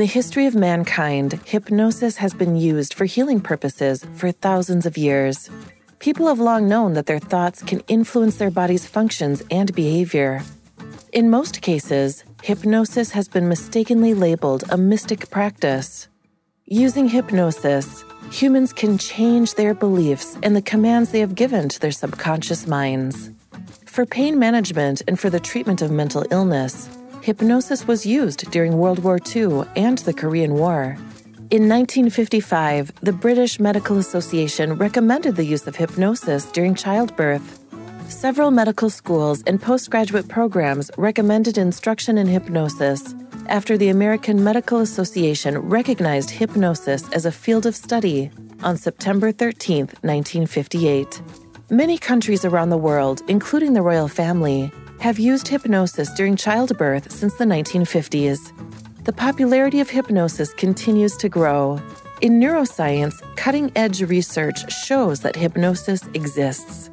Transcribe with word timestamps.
The 0.00 0.06
history 0.06 0.46
of 0.46 0.54
mankind, 0.54 1.38
hypnosis 1.44 2.16
has 2.16 2.32
been 2.32 2.56
used 2.56 2.94
for 2.94 3.04
healing 3.04 3.38
purposes 3.38 4.02
for 4.14 4.32
thousands 4.32 4.86
of 4.86 4.96
years. 4.96 5.50
People 5.98 6.26
have 6.28 6.38
long 6.38 6.66
known 6.66 6.94
that 6.94 7.04
their 7.04 7.18
thoughts 7.18 7.62
can 7.62 7.80
influence 7.80 8.36
their 8.36 8.50
body's 8.50 8.86
functions 8.86 9.42
and 9.50 9.74
behavior. 9.74 10.40
In 11.12 11.28
most 11.28 11.60
cases, 11.60 12.24
hypnosis 12.42 13.10
has 13.10 13.28
been 13.28 13.46
mistakenly 13.46 14.14
labeled 14.14 14.64
a 14.70 14.78
mystic 14.78 15.28
practice. 15.28 16.08
Using 16.64 17.06
hypnosis, 17.06 18.02
humans 18.32 18.72
can 18.72 18.96
change 18.96 19.54
their 19.54 19.74
beliefs 19.74 20.38
and 20.42 20.56
the 20.56 20.62
commands 20.62 21.10
they 21.10 21.20
have 21.20 21.34
given 21.34 21.68
to 21.68 21.78
their 21.78 21.92
subconscious 21.92 22.66
minds. 22.66 23.30
For 23.84 24.06
pain 24.06 24.38
management 24.38 25.02
and 25.06 25.20
for 25.20 25.28
the 25.28 25.40
treatment 25.40 25.82
of 25.82 25.90
mental 25.90 26.24
illness, 26.30 26.88
hypnosis 27.22 27.86
was 27.86 28.06
used 28.06 28.50
during 28.50 28.78
World 28.78 29.00
War 29.00 29.18
II 29.34 29.62
and 29.76 29.98
the 29.98 30.12
Korean 30.12 30.54
War. 30.54 30.96
In 31.50 31.68
1955, 31.68 32.92
the 33.02 33.12
British 33.12 33.58
Medical 33.58 33.98
Association 33.98 34.74
recommended 34.74 35.36
the 35.36 35.44
use 35.44 35.66
of 35.66 35.76
hypnosis 35.76 36.46
during 36.46 36.74
childbirth. 36.74 37.58
Several 38.08 38.50
medical 38.50 38.90
schools 38.90 39.42
and 39.46 39.60
postgraduate 39.60 40.28
programs 40.28 40.90
recommended 40.96 41.58
instruction 41.58 42.18
in 42.18 42.26
hypnosis 42.26 43.14
after 43.48 43.76
the 43.76 43.88
American 43.88 44.44
Medical 44.44 44.78
Association 44.78 45.58
recognized 45.58 46.30
hypnosis 46.30 47.10
as 47.10 47.26
a 47.26 47.32
field 47.32 47.66
of 47.66 47.74
study 47.74 48.30
on 48.62 48.76
September 48.76 49.32
13, 49.32 49.86
1958. 50.02 51.22
Many 51.68 51.98
countries 51.98 52.44
around 52.44 52.70
the 52.70 52.76
world, 52.76 53.22
including 53.28 53.74
the 53.74 53.82
royal 53.82 54.08
family, 54.08 54.72
have 55.00 55.18
used 55.18 55.48
hypnosis 55.48 56.12
during 56.12 56.36
childbirth 56.36 57.10
since 57.10 57.34
the 57.36 57.44
1950s. 57.44 58.52
The 59.04 59.12
popularity 59.14 59.80
of 59.80 59.88
hypnosis 59.88 60.52
continues 60.52 61.16
to 61.16 61.28
grow. 61.28 61.80
In 62.20 62.38
neuroscience, 62.38 63.14
cutting 63.36 63.72
edge 63.76 64.02
research 64.02 64.70
shows 64.70 65.20
that 65.20 65.36
hypnosis 65.36 66.06
exists. 66.12 66.90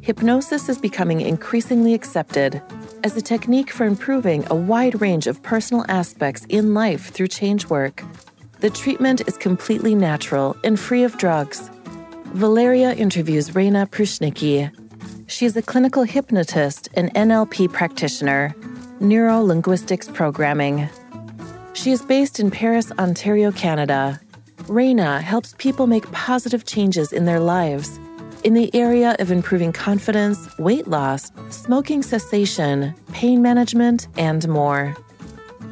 Hypnosis 0.00 0.70
is 0.70 0.78
becoming 0.78 1.20
increasingly 1.20 1.92
accepted 1.92 2.62
as 3.04 3.14
a 3.14 3.20
technique 3.20 3.70
for 3.70 3.84
improving 3.84 4.46
a 4.50 4.54
wide 4.54 5.02
range 5.02 5.26
of 5.26 5.42
personal 5.42 5.84
aspects 5.88 6.46
in 6.48 6.72
life 6.72 7.10
through 7.10 7.28
change 7.28 7.68
work. 7.68 8.02
The 8.60 8.70
treatment 8.70 9.28
is 9.28 9.36
completely 9.36 9.94
natural 9.94 10.56
and 10.64 10.80
free 10.80 11.02
of 11.02 11.18
drugs. 11.18 11.70
Valeria 12.32 12.94
interviews 12.94 13.50
Renia 13.50 13.86
Pruchnicki, 13.86 14.72
she 15.26 15.46
is 15.46 15.56
a 15.56 15.62
clinical 15.62 16.02
hypnotist 16.02 16.88
and 16.94 17.12
NLP 17.14 17.72
practitioner, 17.72 18.54
neuro 19.00 19.40
linguistics 19.40 20.08
programming. 20.08 20.88
She 21.72 21.90
is 21.90 22.02
based 22.02 22.38
in 22.38 22.50
Paris, 22.50 22.92
Ontario, 22.98 23.50
Canada. 23.52 24.20
Renia 24.64 25.20
helps 25.20 25.54
people 25.58 25.86
make 25.86 26.10
positive 26.12 26.64
changes 26.64 27.12
in 27.12 27.24
their 27.24 27.40
lives 27.40 27.98
in 28.44 28.52
the 28.52 28.72
area 28.74 29.16
of 29.18 29.30
improving 29.30 29.72
confidence, 29.72 30.48
weight 30.58 30.86
loss, 30.86 31.32
smoking 31.48 32.02
cessation, 32.02 32.94
pain 33.12 33.40
management, 33.40 34.06
and 34.18 34.46
more. 34.48 34.94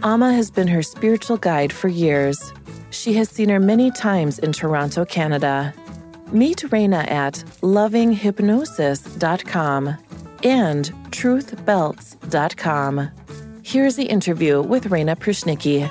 Amma 0.02 0.32
has 0.32 0.50
been 0.50 0.68
her 0.68 0.82
spiritual 0.82 1.36
guide 1.36 1.72
for 1.72 1.88
years. 1.88 2.52
She 2.90 3.12
has 3.14 3.28
seen 3.28 3.50
her 3.50 3.60
many 3.60 3.90
times 3.90 4.38
in 4.38 4.52
Toronto, 4.52 5.04
Canada. 5.04 5.74
Meet 6.32 6.58
Renia 6.70 7.08
at 7.10 7.34
lovinghypnosis.com 7.60 9.96
and 10.42 10.90
truthbelts.com. 11.10 13.10
Here's 13.62 13.96
the 13.96 14.04
interview 14.04 14.62
with 14.62 14.84
Renia 14.84 15.16
Pruchnicki. 15.16 15.90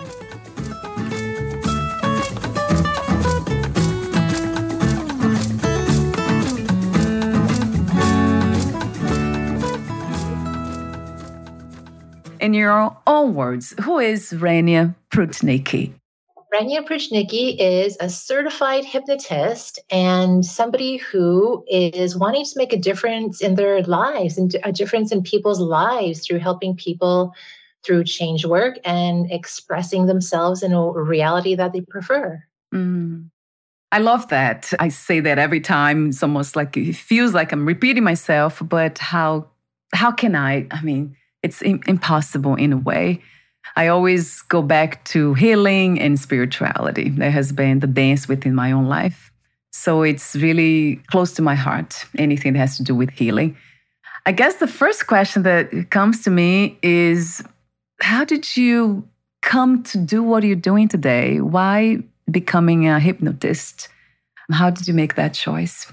In 12.40 12.56
your 12.56 12.98
own 13.06 13.36
words, 13.36 13.76
who 13.82 14.00
is 14.00 14.34
Renia 14.34 14.96
Pruchnicki? 15.12 16.01
Renia 16.54 16.86
Pruchnicki 16.86 17.56
is 17.58 17.96
a 18.02 18.10
certified 18.10 18.84
hypnotist 18.84 19.80
and 19.90 20.46
somebody 20.46 20.98
who 20.98 21.64
is 21.70 22.18
wanting 22.18 22.44
to 22.44 22.52
make 22.58 22.74
a 22.74 22.78
difference 22.78 23.40
in 23.40 23.56
their 23.56 23.82
lives 23.84 24.38
and 24.38 24.54
a 24.66 24.72
difference 24.74 25.14
in 25.14 25.24
people's 25.24 25.62
lives 25.62 26.26
through 26.26 26.40
helping 26.40 26.76
people 26.76 27.34
through 27.86 28.04
change 28.04 28.46
work 28.46 28.80
and 28.84 29.32
expressing 29.32 30.08
themselves 30.08 30.62
in 30.62 30.74
a 30.74 30.92
reality 30.92 31.56
that 31.56 31.72
they 31.72 31.82
prefer. 31.82 32.44
Mm. 32.74 33.30
I 33.94 34.00
love 34.00 34.28
that. 34.28 34.74
I 34.78 34.90
say 34.90 35.22
that 35.22 35.40
every 35.40 35.62
time. 35.62 36.10
It's 36.10 36.22
almost 36.22 36.58
like 36.58 36.76
it 36.76 36.96
feels 36.96 37.34
like 37.34 37.54
I'm 37.54 37.66
repeating 37.66 38.04
myself, 38.04 38.62
but 38.62 38.98
how 38.98 39.48
how 39.94 40.12
can 40.12 40.36
I? 40.36 40.68
I 40.72 40.82
mean, 40.82 41.16
it's 41.44 41.62
impossible 41.62 42.56
in 42.56 42.74
a 42.74 42.78
way 42.78 43.22
I 43.76 43.88
always 43.88 44.42
go 44.44 44.62
back 44.62 45.04
to 45.06 45.34
healing 45.34 46.00
and 46.00 46.20
spirituality. 46.20 47.10
That 47.10 47.32
has 47.32 47.52
been 47.52 47.80
the 47.80 47.88
dance 47.88 48.28
within 48.28 48.54
my 48.56 48.72
own 48.72 48.88
life. 48.88 49.32
So 49.72 50.04
it's 50.04 50.36
really 50.36 50.98
close 51.08 51.34
to 51.34 51.42
my 51.42 51.56
heart, 51.56 52.06
anything 52.18 52.54
that 52.54 52.60
has 52.60 52.78
to 52.78 52.84
do 52.84 52.94
with 52.94 53.10
healing. 53.10 53.56
I 54.26 54.34
guess 54.34 54.56
the 54.56 54.68
first 54.68 55.08
question 55.08 55.44
that 55.44 55.90
comes 55.90 56.24
to 56.24 56.30
me 56.30 56.78
is 56.84 57.44
how 58.02 58.26
did 58.26 58.58
you 58.58 59.08
come 59.42 59.84
to 59.84 59.98
do 59.98 60.22
what 60.22 60.44
you're 60.44 60.56
doing 60.56 60.88
today? 60.88 61.40
Why 61.40 62.04
becoming 62.30 62.88
a 62.88 63.00
hypnotist? 63.00 63.88
How 64.52 64.70
did 64.70 64.88
you 64.88 64.94
make 64.94 65.16
that 65.16 65.34
choice? 65.34 65.92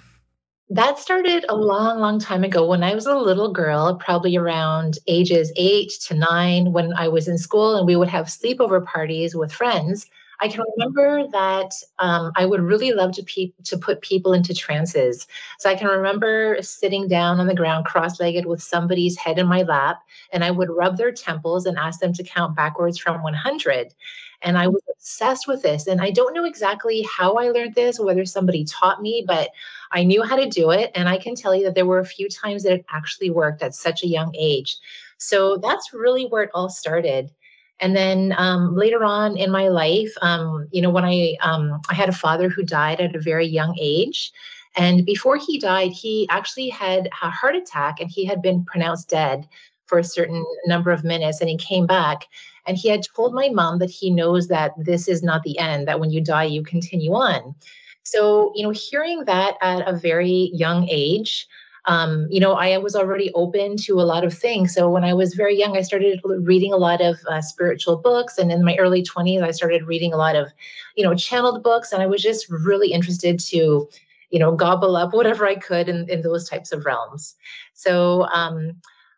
That 0.71 0.99
started 0.99 1.47
a 1.49 1.57
long, 1.57 1.99
long 1.99 2.19
time 2.19 2.45
ago 2.45 2.67
when 2.67 2.83
I 2.83 2.95
was 2.95 3.07
a 3.07 3.17
little 3.17 3.51
girl, 3.51 3.95
probably 3.95 4.37
around 4.37 4.99
ages 5.07 5.51
eight 5.57 5.93
to 6.09 6.15
nine, 6.15 6.73
when 6.73 6.93
I 6.93 7.09
was 7.09 7.27
in 7.27 7.39
school 7.39 7.77
and 7.77 7.87
we 7.87 7.97
would 7.97 8.09
have 8.09 8.27
sleepover 8.27 8.85
parties 8.85 9.35
with 9.35 9.51
friends. 9.51 10.07
I 10.41 10.49
can 10.49 10.63
remember 10.77 11.27
that 11.33 11.73
um, 11.99 12.33
I 12.37 12.47
would 12.47 12.61
really 12.61 12.93
love 12.93 13.13
to 13.13 13.23
pe- 13.25 13.53
to 13.65 13.77
put 13.77 14.01
people 14.03 14.33
into 14.33 14.55
trances. 14.55 15.27
So 15.59 15.69
I 15.69 15.75
can 15.75 15.89
remember 15.89 16.59
sitting 16.61 17.09
down 17.09 17.41
on 17.41 17.47
the 17.47 17.55
ground, 17.55 17.87
cross-legged, 17.87 18.47
with 18.47 18.63
somebody's 18.63 19.17
head 19.17 19.39
in 19.39 19.47
my 19.47 19.63
lap, 19.63 20.01
and 20.33 20.45
I 20.45 20.51
would 20.51 20.71
rub 20.71 20.97
their 20.97 21.13
temples 21.13 21.67
and 21.67 21.77
ask 21.77 22.01
them 22.01 22.13
to 22.13 22.23
count 22.23 22.55
backwards 22.55 22.99
from 22.99 23.23
100. 23.23 23.95
And 24.43 24.57
I 24.57 24.69
was 24.69 24.83
obsessed 24.95 25.49
with 25.49 25.63
this. 25.63 25.89
And 25.89 26.01
I 26.01 26.11
don't 26.11 26.35
know 26.35 26.45
exactly 26.45 27.03
how 27.03 27.35
I 27.35 27.51
learned 27.51 27.75
this, 27.75 27.99
whether 27.99 28.25
somebody 28.25 28.65
taught 28.65 29.03
me, 29.03 29.25
but 29.27 29.51
I 29.91 30.05
knew 30.05 30.23
how 30.23 30.37
to 30.37 30.49
do 30.49 30.71
it. 30.71 30.93
And 30.95 31.09
I 31.09 31.19
can 31.19 31.35
tell 31.35 31.55
you 31.55 31.65
that 31.65 31.75
there 31.75 31.87
were 31.87 31.99
a 31.99 32.05
few 32.05 32.29
times 32.29 32.63
that 32.63 32.73
it 32.73 32.87
actually 32.91 33.31
worked 33.31 33.63
at 33.63 33.75
such 33.75 34.05
a 34.05 34.09
young 34.09 34.33
age. 34.39 34.77
So 35.19 35.57
that's 35.57 35.93
really 35.93 36.27
where 36.27 36.45
it 36.45 36.51
all 36.55 36.69
started. 36.69 37.31
And 37.81 37.95
then 37.95 38.35
um, 38.37 38.75
later 38.75 39.05
on 39.05 39.37
in 39.37 39.51
my 39.51 39.69
life, 39.69 40.13
um, 40.21 40.67
you 40.73 40.83
know, 40.83 40.91
when 40.91 41.05
I 41.05 41.37
um, 41.43 41.81
I 41.89 41.95
had 41.95 42.09
a 42.09 42.13
father 42.13 42.49
who 42.49 42.65
died 42.65 43.01
at 43.01 43.15
a 43.15 43.21
very 43.21 43.47
young 43.47 43.77
age, 43.81 44.33
and 44.77 45.05
before 45.07 45.37
he 45.37 45.59
died, 45.59 45.93
he 45.93 46.27
actually 46.29 46.69
had 46.69 47.09
a 47.23 47.31
heart 47.31 47.57
attack, 47.57 48.01
and 48.01 48.11
he 48.11 48.25
had 48.25 48.43
been 48.43 48.65
pronounced 48.65 49.09
dead 49.09 49.47
for 49.87 49.99
a 49.99 50.05
certain 50.05 50.45
number 50.67 50.91
of 50.91 51.05
minutes, 51.05 51.41
and 51.41 51.49
he 51.49 51.57
came 51.57 51.87
back. 51.87 52.27
And 52.67 52.77
he 52.77 52.89
had 52.89 53.03
told 53.17 53.33
my 53.33 53.49
mom 53.49 53.79
that 53.79 53.91
he 53.91 54.11
knows 54.11 54.49
that 54.49 54.73
this 54.77 55.09
is 55.09 55.23
not 55.23 55.43
the 55.43 55.59
end, 55.59 55.89
that 55.89 56.01
when 56.01 56.11
you 56.11 56.21
die, 56.21 56.45
you 56.45 56.63
continue 56.63 57.13
on. 57.13 57.55
So, 58.03 58.53
you 58.55 58.63
know, 58.63 58.71
hearing 58.71 59.25
that 59.25 59.57
at 59.63 59.89
a 59.89 59.97
very 59.97 60.51
young 60.53 60.87
age, 60.89 61.47
um, 61.89 62.27
you 62.31 62.39
know, 62.39 62.53
I 62.53 62.77
was 62.77 62.95
already 62.95 63.33
open 63.33 63.79
to 63.79 63.95
a 63.95 64.05
lot 64.05 64.23
of 64.23 64.35
things. 64.35 64.75
So 64.75 64.91
when 64.91 65.05
I 65.05 65.15
was 65.15 65.33
very 65.33 65.59
young, 65.59 65.75
I 65.75 65.81
started 65.81 66.21
reading 66.23 66.71
a 66.71 66.77
lot 66.77 67.01
of 67.01 67.17
uh, 67.27 67.41
spiritual 67.41 67.97
books, 67.97 68.37
and 68.37 68.53
in 68.53 68.63
my 68.63 68.77
early 68.77 69.03
20s, 69.03 69.43
I 69.43 69.53
started 69.53 69.87
reading 69.87 70.13
a 70.13 70.19
lot 70.19 70.37
of, 70.37 70.53
you 70.97 71.03
know, 71.03 71.15
channeled 71.15 71.63
books, 71.63 71.91
and 71.91 72.03
I 72.03 72.07
was 72.07 72.23
just 72.23 72.47
really 72.51 72.93
interested 72.93 73.41
to, 73.41 73.89
you 74.31 74.39
know, 74.39 74.55
gobble 74.55 74.97
up 74.97 75.15
whatever 75.15 75.47
I 75.47 75.55
could 75.55 75.89
in, 75.89 76.09
in 76.11 76.21
those 76.21 76.47
types 76.47 76.73
of 76.73 76.85
realms. 76.85 77.35
So 77.73 78.27
um, 78.35 78.77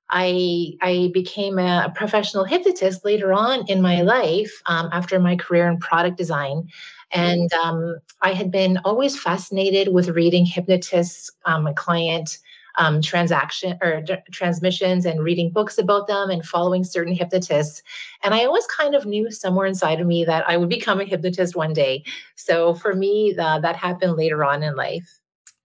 I 0.09 0.75
I 0.81 1.11
became 1.13 1.59
a, 1.59 1.93
professional 1.97 2.45
hypnotist 2.45 3.05
later 3.05 3.33
on 3.33 3.67
in 3.67 3.83
my 3.83 4.03
life 4.03 4.63
um, 4.67 4.89
after 4.93 5.19
my 5.19 5.35
career 5.35 5.67
in 5.69 5.79
product 5.79 6.17
design. 6.17 6.69
And 7.11 7.53
um, 7.55 7.97
I 8.23 8.33
had 8.33 8.53
been 8.53 8.79
always 8.85 9.21
fascinated 9.21 9.93
with 9.93 10.11
reading 10.11 10.47
hypnotists, 10.47 11.33
um, 11.45 11.69
client 11.75 12.39
um, 12.77 13.03
transaction 13.03 13.79
or 13.83 14.01
d- 14.01 14.17
transmissions 14.31 15.05
and 15.07 15.23
reading 15.23 15.51
books 15.51 15.79
about 15.79 16.07
them 16.07 16.31
and 16.31 16.45
following 16.45 16.85
certain 16.85 17.15
hypnotists. 17.15 17.83
And 18.23 18.35
I 18.35 18.45
always 18.45 18.67
kind 18.67 18.95
of 18.95 19.07
knew 19.07 19.31
somewhere 19.31 19.67
inside 19.67 20.01
of 20.01 20.07
me 20.07 20.25
that 20.25 20.49
I 20.49 20.57
would 20.57 20.69
become 20.69 21.01
a 21.01 21.05
hypnotist 21.05 21.57
one 21.57 21.73
day. 21.73 22.05
So 22.37 22.75
for 22.75 22.95
me, 22.95 23.35
that 23.37 23.77
happened 23.77 24.17
later 24.17 24.45
on 24.45 24.63
in 24.63 24.77
life. 24.77 25.21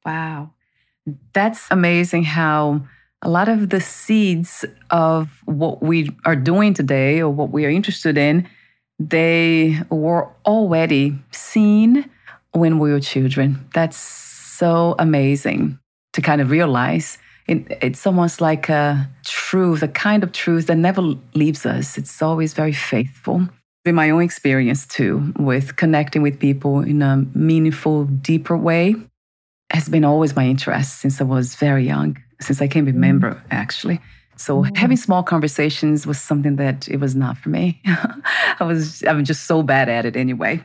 Wow. 0.06 0.52
That's 1.34 1.68
amazing 1.72 2.24
how 2.24 2.82
a 3.22 3.30
lot 3.30 3.50
of 3.50 3.70
the 3.70 3.82
seeds 3.82 4.66
of 4.90 5.42
what 5.46 5.82
we 5.82 6.10
are 6.26 6.36
doing 6.36 6.74
today 6.74 7.22
or 7.22 7.30
what 7.30 7.52
we 7.52 7.66
are 7.66 7.70
interested 7.70 8.18
in, 8.18 8.48
they 9.00 9.80
were 9.90 10.30
already 10.46 11.18
seen 11.32 12.10
when 12.54 12.80
we 12.80 12.92
were 12.92 13.00
children. 13.00 13.68
That's 13.74 13.98
so 13.98 14.96
amazing 15.00 15.80
to 16.16 16.22
kind 16.22 16.42
of 16.42 16.50
realize. 16.50 17.18
It, 17.48 17.68
it's 17.82 18.08
almost 18.08 18.42
like 18.42 18.70
a 18.70 19.08
truth, 19.24 19.84
a 19.84 19.88
kind 19.88 20.24
of 20.24 20.32
truth 20.32 20.68
that 20.68 20.78
never 20.78 21.02
leaves 21.34 21.66
us. 21.66 21.98
It's 21.98 22.22
always 22.22 22.54
very 22.54 22.74
faithful. 22.74 23.48
In 23.86 23.94
my 23.94 24.10
own 24.10 24.24
experience, 24.24 24.88
too, 24.88 25.32
with 25.38 25.76
connecting 25.76 26.24
with 26.24 26.40
people 26.40 26.80
in 26.80 27.04
a 27.04 27.18
meaningful, 27.36 28.06
deeper 28.06 28.58
way, 28.58 28.96
has 29.72 29.90
been 29.90 30.06
always 30.06 30.36
my 30.36 30.48
interest 30.48 31.00
since 31.00 31.22
I 31.22 31.24
was 31.26 31.56
very 31.56 31.86
young, 31.86 32.18
since 32.42 32.62
I 32.62 32.68
can 32.68 32.86
remember, 32.86 33.36
mm. 33.36 33.42
actually. 33.52 34.00
So 34.38 34.64
mm. 34.64 34.76
having 34.78 34.98
small 34.98 35.22
conversations 35.22 36.08
was 36.08 36.20
something 36.20 36.56
that 36.56 36.88
it 36.88 37.00
was 37.00 37.16
not 37.16 37.38
for 37.38 37.50
me. 37.50 37.82
I 37.86 38.64
was 38.64 39.04
I'm 39.04 39.24
just 39.24 39.46
so 39.46 39.62
bad 39.62 39.90
at 39.90 40.06
it 40.06 40.16
anyway. 40.16 40.64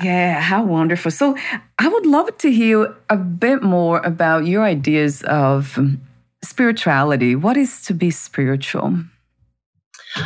Yeah, 0.00 0.40
how 0.40 0.62
wonderful. 0.62 1.10
So 1.10 1.36
I 1.78 1.88
would 1.88 2.06
love 2.06 2.36
to 2.38 2.52
hear 2.52 2.94
a 3.10 3.16
bit 3.16 3.62
more 3.62 3.98
about 4.00 4.46
your 4.46 4.62
ideas 4.62 5.22
of 5.24 5.78
spirituality. 6.42 7.34
What 7.34 7.56
is 7.56 7.82
to 7.86 7.94
be 7.94 8.10
spiritual? 8.10 8.94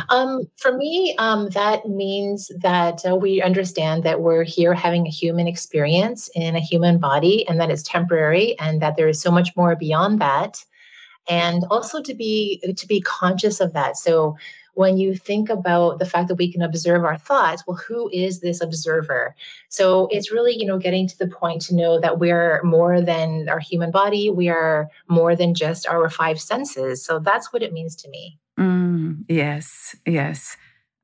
Um, 0.09 0.43
for 0.57 0.77
me, 0.77 1.15
um, 1.17 1.49
that 1.49 1.87
means 1.87 2.51
that 2.61 3.05
uh, 3.05 3.15
we 3.15 3.41
understand 3.41 4.03
that 4.03 4.21
we're 4.21 4.43
here 4.43 4.73
having 4.73 5.05
a 5.05 5.11
human 5.11 5.47
experience 5.47 6.29
in 6.35 6.55
a 6.55 6.59
human 6.59 6.99
body 6.99 7.47
and 7.47 7.59
that 7.59 7.69
it's 7.69 7.83
temporary 7.83 8.57
and 8.59 8.81
that 8.81 8.95
there 8.95 9.07
is 9.07 9.21
so 9.21 9.31
much 9.31 9.49
more 9.55 9.75
beyond 9.75 10.21
that. 10.21 10.63
And 11.29 11.63
also 11.69 12.01
to 12.01 12.13
be 12.13 12.61
to 12.77 12.87
be 12.87 13.01
conscious 13.01 13.59
of 13.59 13.73
that. 13.73 13.97
So 13.97 14.37
when 14.75 14.97
you 14.97 15.15
think 15.15 15.49
about 15.49 15.99
the 15.99 16.05
fact 16.05 16.27
that 16.27 16.35
we 16.35 16.51
can 16.51 16.61
observe 16.61 17.03
our 17.05 17.17
thoughts, 17.17 17.63
well, 17.67 17.77
who 17.77 18.09
is 18.11 18.39
this 18.39 18.61
observer? 18.61 19.35
So 19.69 20.07
it's 20.11 20.31
really, 20.31 20.57
you 20.57 20.65
know, 20.65 20.79
getting 20.79 21.07
to 21.07 21.17
the 21.17 21.27
point 21.27 21.61
to 21.63 21.75
know 21.75 21.99
that 21.99 22.19
we're 22.19 22.61
more 22.63 23.01
than 23.01 23.49
our 23.49 23.59
human 23.59 23.91
body, 23.91 24.29
we 24.29 24.49
are 24.49 24.89
more 25.07 25.35
than 25.35 25.53
just 25.53 25.87
our 25.87 26.09
five 26.09 26.39
senses. 26.39 27.03
So 27.05 27.19
that's 27.19 27.53
what 27.53 27.61
it 27.61 27.73
means 27.73 27.95
to 27.97 28.09
me. 28.09 28.39
Mm, 28.59 29.23
yes, 29.27 29.95
yes. 30.05 30.57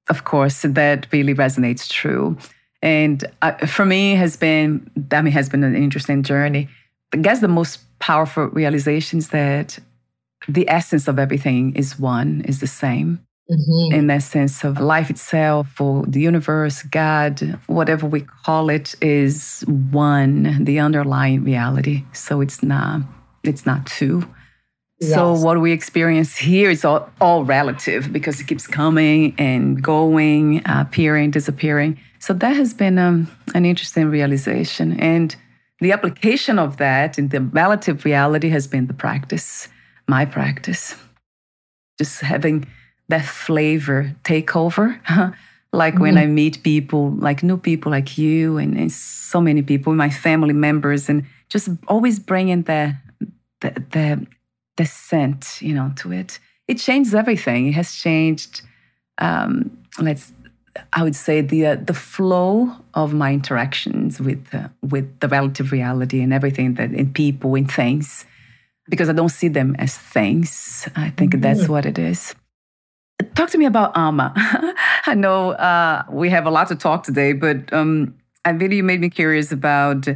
Of 0.10 0.24
course, 0.24 0.63
that 0.63 1.07
really 1.12 1.36
resonates 1.36 1.88
true. 1.88 2.38
And 2.81 3.25
uh, 3.42 3.51
for 3.68 3.86
me, 3.86 4.15
has 4.15 4.38
been 4.38 4.89
that 4.95 5.24
mean, 5.24 5.33
has 5.33 5.50
been 5.50 5.63
an 5.63 5.75
interesting 5.75 6.24
journey. 6.24 6.69
I 7.13 7.18
guess 7.18 7.42
the 7.42 7.48
most 7.48 7.81
powerful 8.00 8.48
realization 8.48 9.19
is 9.19 9.30
that 9.30 9.77
the 10.48 10.68
essence 10.69 11.07
of 11.07 11.19
everything 11.19 11.75
is 11.75 12.00
one, 12.00 12.42
is 12.48 12.62
the 12.62 12.68
same 12.68 13.19
mm-hmm. 13.50 13.94
in 13.94 14.07
that 14.07 14.24
sense 14.24 14.63
of 14.63 14.80
life 14.80 15.10
itself 15.10 15.80
or 15.81 16.06
the 16.06 16.22
universe, 16.22 16.84
God, 16.84 17.60
whatever 17.68 18.07
we 18.07 18.22
call 18.22 18.69
it, 18.69 18.96
is 19.01 19.63
one, 19.68 20.63
the 20.63 20.80
underlying 20.80 21.44
reality. 21.44 22.04
So 22.13 22.42
it's 22.42 22.62
not 22.63 23.01
it's 23.44 23.66
not 23.66 23.86
two. 23.86 24.28
Yes. 25.00 25.13
So 25.13 25.34
what 25.34 25.62
we 25.62 25.72
experience 25.72 26.36
here 26.36 26.69
is 26.69 26.84
all, 26.84 27.10
all 27.22 27.46
relative 27.46 28.12
because 28.12 28.42
it 28.42 28.48
keeps 28.48 28.68
coming 28.68 29.34
and 29.38 29.81
going, 29.81 30.62
appearing, 30.66 31.31
disappearing. 31.31 31.98
So 32.19 32.34
that 32.34 32.56
has 32.57 32.74
been 32.74 33.00
um, 33.00 33.31
an 33.56 33.66
interesting 33.66 34.10
realization. 34.10 35.00
And 35.00 35.34
the 35.80 35.94
application 35.94 36.60
of 36.60 36.78
that 36.78 37.18
in 37.18 37.30
the 37.30 37.40
relative 37.40 38.04
reality 38.04 38.50
has 38.50 38.68
been 38.68 38.88
the 38.88 38.94
practice, 38.94 39.69
my 40.10 40.25
practice. 40.25 40.96
Just 41.98 42.19
having 42.19 42.68
that 43.10 43.26
flavor 43.26 44.16
take 44.24 44.56
over. 44.56 45.00
like 45.74 45.96
mm-hmm. 45.96 46.02
when 46.02 46.18
I 46.18 46.26
meet 46.26 46.64
people, 46.64 47.12
like 47.12 47.44
new 47.44 47.58
people 47.58 47.92
like 47.92 48.18
you 48.18 48.58
and, 48.58 48.78
and, 48.78 48.92
so 48.92 49.40
many 49.40 49.62
people, 49.62 49.94
my 49.94 50.10
family 50.10 50.54
members, 50.54 51.08
and 51.08 51.24
just 51.50 51.70
always 51.88 52.18
bringing 52.18 52.64
the, 52.64 52.96
the, 53.62 53.84
the, 53.92 54.28
the 54.78 54.86
scent, 54.86 55.62
you 55.62 55.76
know, 55.76 55.92
to 55.98 56.12
it. 56.12 56.40
It 56.68 56.80
changes 56.80 57.14
everything. 57.14 57.68
It 57.68 57.76
has 57.76 57.94
changed, 57.94 58.64
um, 59.20 59.70
let's, 60.00 60.34
I 60.94 61.04
would 61.04 61.16
say 61.16 61.42
the 61.42 61.66
uh, 61.66 61.76
the 61.76 61.94
flow 61.94 62.72
of 62.94 63.14
my 63.14 63.34
interactions 63.34 64.22
with 64.22 64.48
uh, 64.54 64.70
with 64.82 65.20
the 65.20 65.28
relative 65.28 65.72
reality 65.72 66.22
and 66.22 66.32
everything 66.32 66.76
that 66.76 66.94
in 66.94 67.12
people 67.12 67.56
in 67.56 67.68
things, 67.68 68.26
because 68.88 69.10
I 69.10 69.14
don't 69.14 69.30
see 69.30 69.50
them 69.50 69.76
as 69.78 69.98
things. 69.98 70.88
I 70.96 71.10
think 71.10 71.34
mm-hmm. 71.34 71.42
that's 71.42 71.68
what 71.68 71.86
it 71.86 71.98
is. 71.98 72.34
Talk 73.39 73.51
to 73.51 73.57
me 73.57 73.63
about 73.63 73.95
Amma. 73.95 74.33
I 75.05 75.13
know 75.15 75.51
uh, 75.51 76.03
we 76.10 76.29
have 76.29 76.46
a 76.46 76.50
lot 76.50 76.67
to 76.67 76.75
talk 76.75 77.03
today, 77.03 77.31
but 77.31 77.72
um, 77.72 78.13
I 78.43 78.50
really 78.50 78.81
made 78.81 79.00
me 79.00 79.10
curious 79.10 79.53
about 79.53 80.10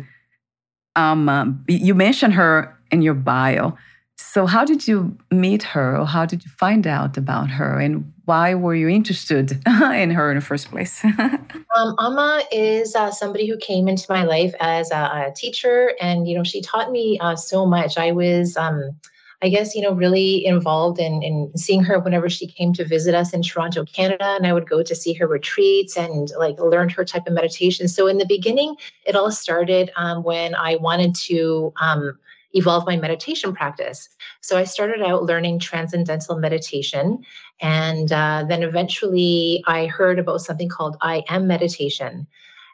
Amma. 0.97 1.57
You 1.69 1.95
mentioned 1.95 2.33
her 2.33 2.77
in 2.91 3.01
your 3.01 3.13
bio. 3.13 3.77
So, 4.17 4.45
how 4.45 4.65
did 4.65 4.89
you 4.89 5.17
meet 5.31 5.63
her, 5.63 5.97
or 5.99 6.05
how 6.05 6.25
did 6.25 6.43
you 6.43 6.51
find 6.59 6.85
out 6.85 7.15
about 7.15 7.49
her, 7.49 7.79
and 7.79 8.11
why 8.25 8.55
were 8.55 8.75
you 8.75 8.89
interested 8.89 9.51
in 9.67 10.11
her 10.11 10.29
in 10.29 10.35
the 10.35 10.41
first 10.41 10.69
place? 10.69 11.01
um, 11.77 12.41
is 12.51 12.93
uh, 12.93 13.09
somebody 13.09 13.47
who 13.47 13.55
came 13.55 13.87
into 13.87 14.05
my 14.09 14.25
life 14.25 14.53
as 14.59 14.91
a, 14.91 15.29
a, 15.29 15.33
teacher, 15.33 15.93
and 16.01 16.27
you 16.27 16.37
know 16.37 16.43
she 16.43 16.59
taught 16.61 16.91
me 16.91 17.17
uh, 17.21 17.37
so 17.37 17.65
much. 17.65 17.97
I 17.97 18.11
was 18.11 18.57
um, 18.57 18.99
I 19.43 19.49
guess, 19.49 19.75
you 19.75 19.81
know, 19.81 19.91
really 19.91 20.45
involved 20.45 20.99
in, 20.99 21.21
in 21.21 21.51
seeing 21.57 21.83
her 21.83 21.99
whenever 21.99 22.29
she 22.29 22.47
came 22.47 22.71
to 22.73 22.85
visit 22.85 23.13
us 23.13 23.33
in 23.33 23.41
Toronto, 23.41 23.83
Canada. 23.83 24.23
And 24.37 24.47
I 24.47 24.53
would 24.53 24.69
go 24.69 24.81
to 24.81 24.95
see 24.95 25.11
her 25.15 25.27
retreats 25.27 25.97
and 25.97 26.31
like 26.39 26.57
learn 26.59 26.87
her 26.89 27.03
type 27.03 27.27
of 27.27 27.33
meditation. 27.33 27.89
So 27.89 28.07
in 28.07 28.19
the 28.19 28.25
beginning, 28.25 28.77
it 29.05 29.17
all 29.17 29.31
started 29.31 29.91
um, 29.97 30.23
when 30.23 30.55
I 30.55 30.77
wanted 30.77 31.13
to 31.15 31.73
um, 31.81 32.17
evolve 32.53 32.85
my 32.85 32.95
meditation 32.95 33.53
practice. 33.53 34.07
So 34.39 34.57
I 34.57 34.63
started 34.63 35.01
out 35.01 35.23
learning 35.23 35.59
transcendental 35.59 36.37
meditation. 36.37 37.21
And 37.59 38.13
uh, 38.13 38.45
then 38.47 38.63
eventually 38.63 39.61
I 39.67 39.87
heard 39.87 40.19
about 40.19 40.39
something 40.39 40.69
called 40.69 40.95
I 41.01 41.23
am 41.27 41.47
meditation. 41.47 42.27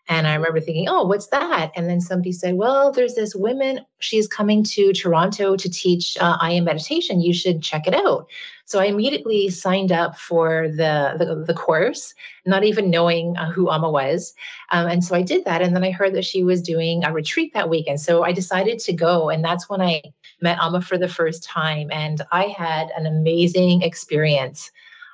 And 0.09 0.27
I 0.27 0.33
remember 0.33 0.59
thinking, 0.59 0.89
oh, 0.89 1.05
what's 1.05 1.27
that? 1.27 1.71
And 1.75 1.87
then 1.87 2.01
somebody 2.01 2.31
said, 2.31 2.55
well, 2.55 2.91
there's 2.91 3.13
this 3.13 3.35
woman. 3.35 3.81
She's 3.99 4.27
coming 4.27 4.63
to 4.63 4.91
Toronto 4.91 5.55
to 5.55 5.69
teach 5.69 6.17
uh, 6.19 6.35
I 6.41 6.51
am 6.53 6.63
meditation. 6.63 7.21
You 7.21 7.31
should 7.31 7.61
check 7.61 7.85
it 7.85 7.93
out. 7.93 8.27
So 8.65 8.79
I 8.79 8.85
immediately 8.85 9.49
signed 9.49 9.91
up 9.91 10.17
for 10.17 10.67
the, 10.67 11.15
the, 11.17 11.43
the 11.45 11.53
course, 11.53 12.15
not 12.47 12.63
even 12.63 12.89
knowing 12.89 13.37
uh, 13.37 13.51
who 13.51 13.69
Amma 13.69 13.91
was. 13.91 14.33
Um, 14.71 14.87
and 14.87 15.03
so 15.03 15.15
I 15.15 15.21
did 15.21 15.45
that. 15.45 15.61
And 15.61 15.75
then 15.75 15.83
I 15.83 15.91
heard 15.91 16.15
that 16.15 16.25
she 16.25 16.43
was 16.43 16.61
doing 16.61 17.03
a 17.03 17.13
retreat 17.13 17.53
that 17.53 17.69
weekend. 17.69 18.01
So 18.01 18.23
I 18.23 18.31
decided 18.31 18.79
to 18.79 18.93
go. 18.93 19.29
And 19.29 19.43
that's 19.43 19.69
when 19.69 19.81
I 19.81 20.01
met 20.41 20.57
Amma 20.59 20.81
for 20.81 20.97
the 20.97 21.07
first 21.07 21.43
time. 21.43 21.89
And 21.91 22.23
I 22.31 22.45
had 22.45 22.89
an 22.97 23.05
amazing 23.05 23.83
experience. 23.83 24.71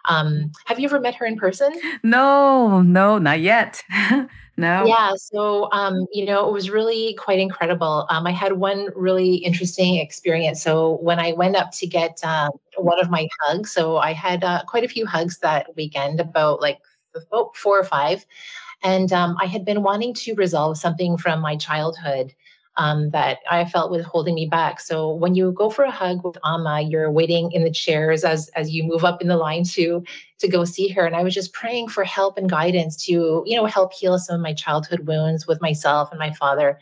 Um, 0.08 0.52
have 0.66 0.80
you 0.80 0.88
ever 0.88 1.00
met 1.00 1.16
her 1.16 1.26
in 1.26 1.38
person? 1.38 1.74
No, 2.04 2.82
no, 2.82 3.18
not 3.18 3.40
yet. 3.40 3.84
No. 4.58 4.86
Yeah. 4.86 5.16
So, 5.18 5.70
um, 5.74 6.06
you 6.14 6.26
know, 6.26 6.48
it 6.48 6.54
was 6.54 6.70
really 6.70 7.14
quite 7.16 7.40
incredible. 7.40 8.08
Um, 8.10 8.26
I 8.26 8.32
had 8.32 8.54
one 8.54 8.88
really 8.96 9.36
interesting 9.36 9.96
experience. 9.96 10.64
So, 10.64 10.98
when 11.02 11.20
I 11.20 11.34
went 11.34 11.58
up 11.58 11.72
to 11.74 11.88
get 11.88 12.22
uh, 12.24 12.52
one 12.78 13.00
of 13.00 13.10
my 13.10 13.28
hugs, 13.42 13.72
so 13.72 13.98
I 13.98 14.14
had 14.14 14.46
uh, 14.46 14.64
quite 14.66 14.86
a 14.86 14.88
few 14.88 15.06
hugs 15.06 15.40
that 15.40 15.76
weekend, 15.76 16.22
about 16.22 16.62
like 16.62 16.80
oh, 17.32 17.52
four 17.54 17.78
or 17.78 17.84
five. 17.84 18.26
And 18.84 19.12
um, 19.12 19.36
I 19.42 19.46
had 19.46 19.66
been 19.66 19.84
wanting 19.84 20.14
to 20.14 20.36
resolve 20.36 20.78
something 20.78 21.18
from 21.18 21.42
my 21.42 21.56
childhood. 21.58 22.34
Um, 22.78 23.10
that 23.12 23.40
I 23.50 23.66
felt 23.66 23.92
was 23.92 24.06
holding 24.06 24.36
me 24.36 24.46
back. 24.46 24.80
So 24.80 25.14
when 25.14 25.36
you 25.36 25.52
go 25.52 25.70
for 25.70 25.84
a 25.84 25.92
hug 25.92 26.24
with 26.24 26.38
Amma, 26.44 26.82
you're 26.82 27.12
waiting 27.12 27.52
in 27.52 27.64
the 27.64 27.72
chairs 27.72 28.24
as 28.24 28.50
as 28.50 28.72
you 28.72 28.84
move 28.84 29.06
up 29.06 29.22
in 29.22 29.28
the 29.28 29.38
line 29.38 29.64
to 29.76 30.04
to 30.40 30.48
go 30.48 30.66
see 30.66 30.90
her. 30.90 31.06
And 31.06 31.16
I 31.16 31.24
was 31.24 31.34
just 31.34 31.54
praying 31.54 31.90
for 31.90 32.04
help 32.04 32.38
and 32.38 32.50
guidance 32.50 33.06
to, 33.06 33.44
you 33.46 33.56
know, 33.56 33.66
help 33.66 33.94
heal 33.94 34.20
some 34.20 34.36
of 34.36 34.42
my 34.42 34.54
childhood 34.54 35.08
wounds 35.08 35.48
with 35.48 35.62
myself 35.62 36.10
and 36.12 36.20
my 36.20 36.32
father. 36.32 36.80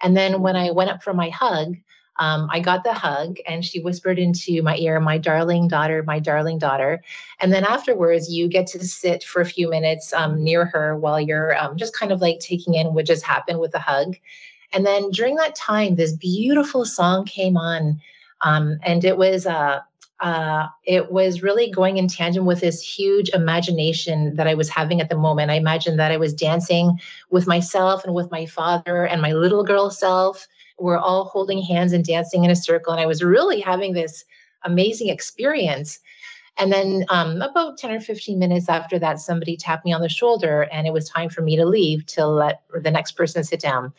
And 0.00 0.16
then 0.16 0.40
when 0.40 0.56
I 0.56 0.70
went 0.70 0.90
up 0.90 1.02
for 1.02 1.12
my 1.12 1.28
hug, 1.28 1.76
um, 2.18 2.48
I 2.50 2.60
got 2.60 2.82
the 2.82 2.92
hug 2.92 3.38
and 3.46 3.64
she 3.64 3.80
whispered 3.80 4.18
into 4.18 4.60
my 4.62 4.76
ear, 4.76 4.98
My 4.98 5.18
darling 5.18 5.68
daughter, 5.68 6.02
my 6.02 6.18
darling 6.18 6.58
daughter. 6.58 7.02
And 7.38 7.52
then 7.52 7.64
afterwards, 7.64 8.32
you 8.32 8.48
get 8.48 8.66
to 8.68 8.84
sit 8.84 9.22
for 9.22 9.40
a 9.40 9.46
few 9.46 9.70
minutes 9.70 10.12
um, 10.12 10.42
near 10.42 10.64
her 10.66 10.96
while 10.96 11.20
you're 11.20 11.56
um, 11.56 11.76
just 11.76 11.96
kind 11.96 12.10
of 12.10 12.20
like 12.20 12.40
taking 12.40 12.74
in 12.74 12.94
what 12.94 13.06
just 13.06 13.24
happened 13.24 13.60
with 13.60 13.70
the 13.70 13.78
hug. 13.78 14.16
And 14.72 14.84
then 14.84 15.10
during 15.10 15.36
that 15.36 15.54
time, 15.54 15.96
this 15.96 16.12
beautiful 16.12 16.84
song 16.84 17.24
came 17.24 17.56
on. 17.56 18.00
Um, 18.42 18.78
and 18.82 19.04
it 19.04 19.16
was 19.16 19.46
uh, 19.46 19.80
uh, 20.20 20.66
it 20.84 21.12
was 21.12 21.42
really 21.42 21.70
going 21.70 21.96
in 21.96 22.08
tandem 22.08 22.44
with 22.44 22.60
this 22.60 22.82
huge 22.82 23.28
imagination 23.30 24.34
that 24.34 24.48
I 24.48 24.54
was 24.54 24.68
having 24.68 25.00
at 25.00 25.08
the 25.08 25.16
moment. 25.16 25.50
I 25.50 25.54
imagined 25.54 25.98
that 26.00 26.10
I 26.10 26.16
was 26.16 26.34
dancing 26.34 26.98
with 27.30 27.46
myself 27.46 28.04
and 28.04 28.14
with 28.14 28.30
my 28.30 28.44
father 28.44 29.06
and 29.06 29.22
my 29.22 29.32
little 29.32 29.62
girl 29.62 29.90
self. 29.90 30.46
We're 30.78 30.98
all 30.98 31.24
holding 31.26 31.62
hands 31.62 31.92
and 31.92 32.04
dancing 32.04 32.44
in 32.44 32.50
a 32.50 32.56
circle. 32.56 32.92
And 32.92 33.00
I 33.00 33.06
was 33.06 33.22
really 33.22 33.60
having 33.60 33.92
this 33.92 34.24
amazing 34.64 35.08
experience. 35.08 36.00
And 36.56 36.72
then 36.72 37.04
um, 37.10 37.40
about 37.40 37.78
10 37.78 37.92
or 37.92 38.00
15 38.00 38.38
minutes 38.38 38.68
after 38.68 38.98
that, 38.98 39.20
somebody 39.20 39.56
tapped 39.56 39.84
me 39.84 39.92
on 39.92 40.00
the 40.00 40.08
shoulder 40.08 40.62
and 40.72 40.88
it 40.88 40.92
was 40.92 41.08
time 41.08 41.28
for 41.30 41.42
me 41.42 41.54
to 41.56 41.64
leave 41.64 42.04
to 42.06 42.26
let 42.26 42.62
the 42.82 42.90
next 42.90 43.12
person 43.12 43.44
sit 43.44 43.60
down. 43.60 43.92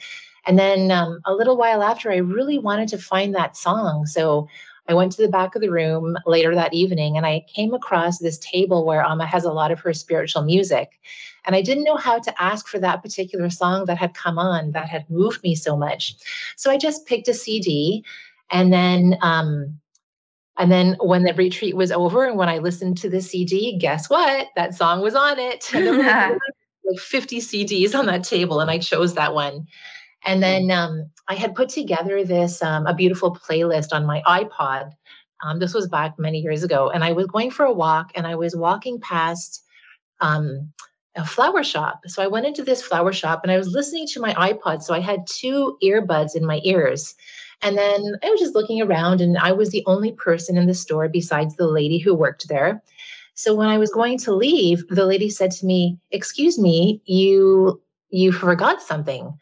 And 0.45 0.57
then 0.57 0.91
um, 0.91 1.19
a 1.25 1.33
little 1.33 1.57
while 1.57 1.83
after, 1.83 2.11
I 2.11 2.17
really 2.17 2.59
wanted 2.59 2.87
to 2.89 2.97
find 2.97 3.35
that 3.35 3.57
song. 3.57 4.05
So 4.05 4.47
I 4.87 4.93
went 4.93 5.11
to 5.13 5.21
the 5.21 5.29
back 5.29 5.53
of 5.55 5.61
the 5.61 5.69
room 5.69 6.17
later 6.25 6.55
that 6.55 6.73
evening 6.73 7.15
and 7.15 7.25
I 7.25 7.45
came 7.53 7.75
across 7.75 8.17
this 8.17 8.39
table 8.39 8.85
where 8.85 9.03
Amma 9.03 9.27
has 9.27 9.43
a 9.43 9.51
lot 9.51 9.71
of 9.71 9.79
her 9.81 9.93
spiritual 9.93 10.41
music. 10.41 10.99
And 11.45 11.55
I 11.55 11.61
didn't 11.61 11.83
know 11.83 11.95
how 11.95 12.19
to 12.19 12.41
ask 12.41 12.67
for 12.67 12.79
that 12.79 13.03
particular 13.03 13.49
song 13.51 13.85
that 13.85 13.99
had 13.99 14.15
come 14.15 14.39
on 14.39 14.71
that 14.71 14.89
had 14.89 15.07
moved 15.09 15.43
me 15.43 15.53
so 15.53 15.77
much. 15.77 16.15
So 16.55 16.71
I 16.71 16.77
just 16.77 17.05
picked 17.05 17.27
a 17.27 17.33
CD 17.33 18.03
and 18.49 18.73
then 18.73 19.15
um, 19.21 19.79
and 20.59 20.69
then 20.69 20.97
when 20.99 21.23
the 21.23 21.33
retreat 21.33 21.75
was 21.75 21.91
over 21.91 22.25
and 22.25 22.37
when 22.37 22.49
I 22.49 22.57
listened 22.57 22.97
to 22.97 23.09
the 23.09 23.21
CD, 23.21 23.77
guess 23.77 24.09
what? 24.09 24.47
That 24.57 24.75
song 24.75 25.01
was 25.01 25.15
on 25.15 25.39
it. 25.39 25.73
And 25.73 25.85
there 25.87 25.93
were 25.93 26.39
like 26.85 26.99
50 26.99 27.39
CDs 27.39 27.97
on 27.97 28.07
that 28.07 28.25
table, 28.25 28.59
and 28.59 28.69
I 28.69 28.77
chose 28.77 29.13
that 29.13 29.33
one. 29.33 29.67
And 30.25 30.43
then 30.43 30.69
um, 30.71 31.09
I 31.27 31.35
had 31.35 31.55
put 31.55 31.69
together 31.69 32.23
this 32.23 32.61
um, 32.61 32.85
a 32.87 32.93
beautiful 32.93 33.35
playlist 33.35 33.93
on 33.93 34.05
my 34.05 34.21
iPod. 34.27 34.91
Um, 35.43 35.59
this 35.59 35.73
was 35.73 35.87
back 35.87 36.19
many 36.19 36.39
years 36.39 36.63
ago, 36.63 36.89
and 36.89 37.03
I 37.03 37.13
was 37.13 37.27
going 37.27 37.51
for 37.51 37.65
a 37.65 37.73
walk, 37.73 38.11
and 38.15 38.27
I 38.27 38.35
was 38.35 38.55
walking 38.55 38.99
past 38.99 39.63
um, 40.19 40.71
a 41.15 41.25
flower 41.25 41.63
shop. 41.63 42.01
So 42.07 42.21
I 42.21 42.27
went 42.27 42.45
into 42.45 42.63
this 42.63 42.81
flower 42.81 43.13
shop, 43.13 43.41
and 43.43 43.51
I 43.51 43.57
was 43.57 43.69
listening 43.69 44.07
to 44.07 44.19
my 44.19 44.33
iPod. 44.33 44.83
So 44.83 44.93
I 44.93 44.99
had 44.99 45.25
two 45.27 45.77
earbuds 45.83 46.35
in 46.35 46.45
my 46.45 46.59
ears. 46.63 47.15
And 47.61 47.77
then 47.77 48.15
I 48.23 48.29
was 48.29 48.39
just 48.39 48.55
looking 48.55 48.81
around, 48.81 49.21
and 49.21 49.37
I 49.37 49.51
was 49.51 49.69
the 49.69 49.83
only 49.85 50.11
person 50.13 50.57
in 50.57 50.67
the 50.67 50.73
store 50.73 51.09
besides 51.09 51.55
the 51.55 51.67
lady 51.67 51.99
who 51.99 52.15
worked 52.15 52.47
there. 52.47 52.81
So 53.35 53.55
when 53.55 53.69
I 53.69 53.77
was 53.77 53.91
going 53.91 54.17
to 54.19 54.33
leave, 54.33 54.85
the 54.89 55.05
lady 55.05 55.29
said 55.29 55.51
to 55.51 55.65
me, 55.65 55.97
"Excuse 56.11 56.59
me, 56.59 57.01
you 57.05 57.81
you 58.09 58.31
forgot 58.31 58.81
something." 58.81 59.37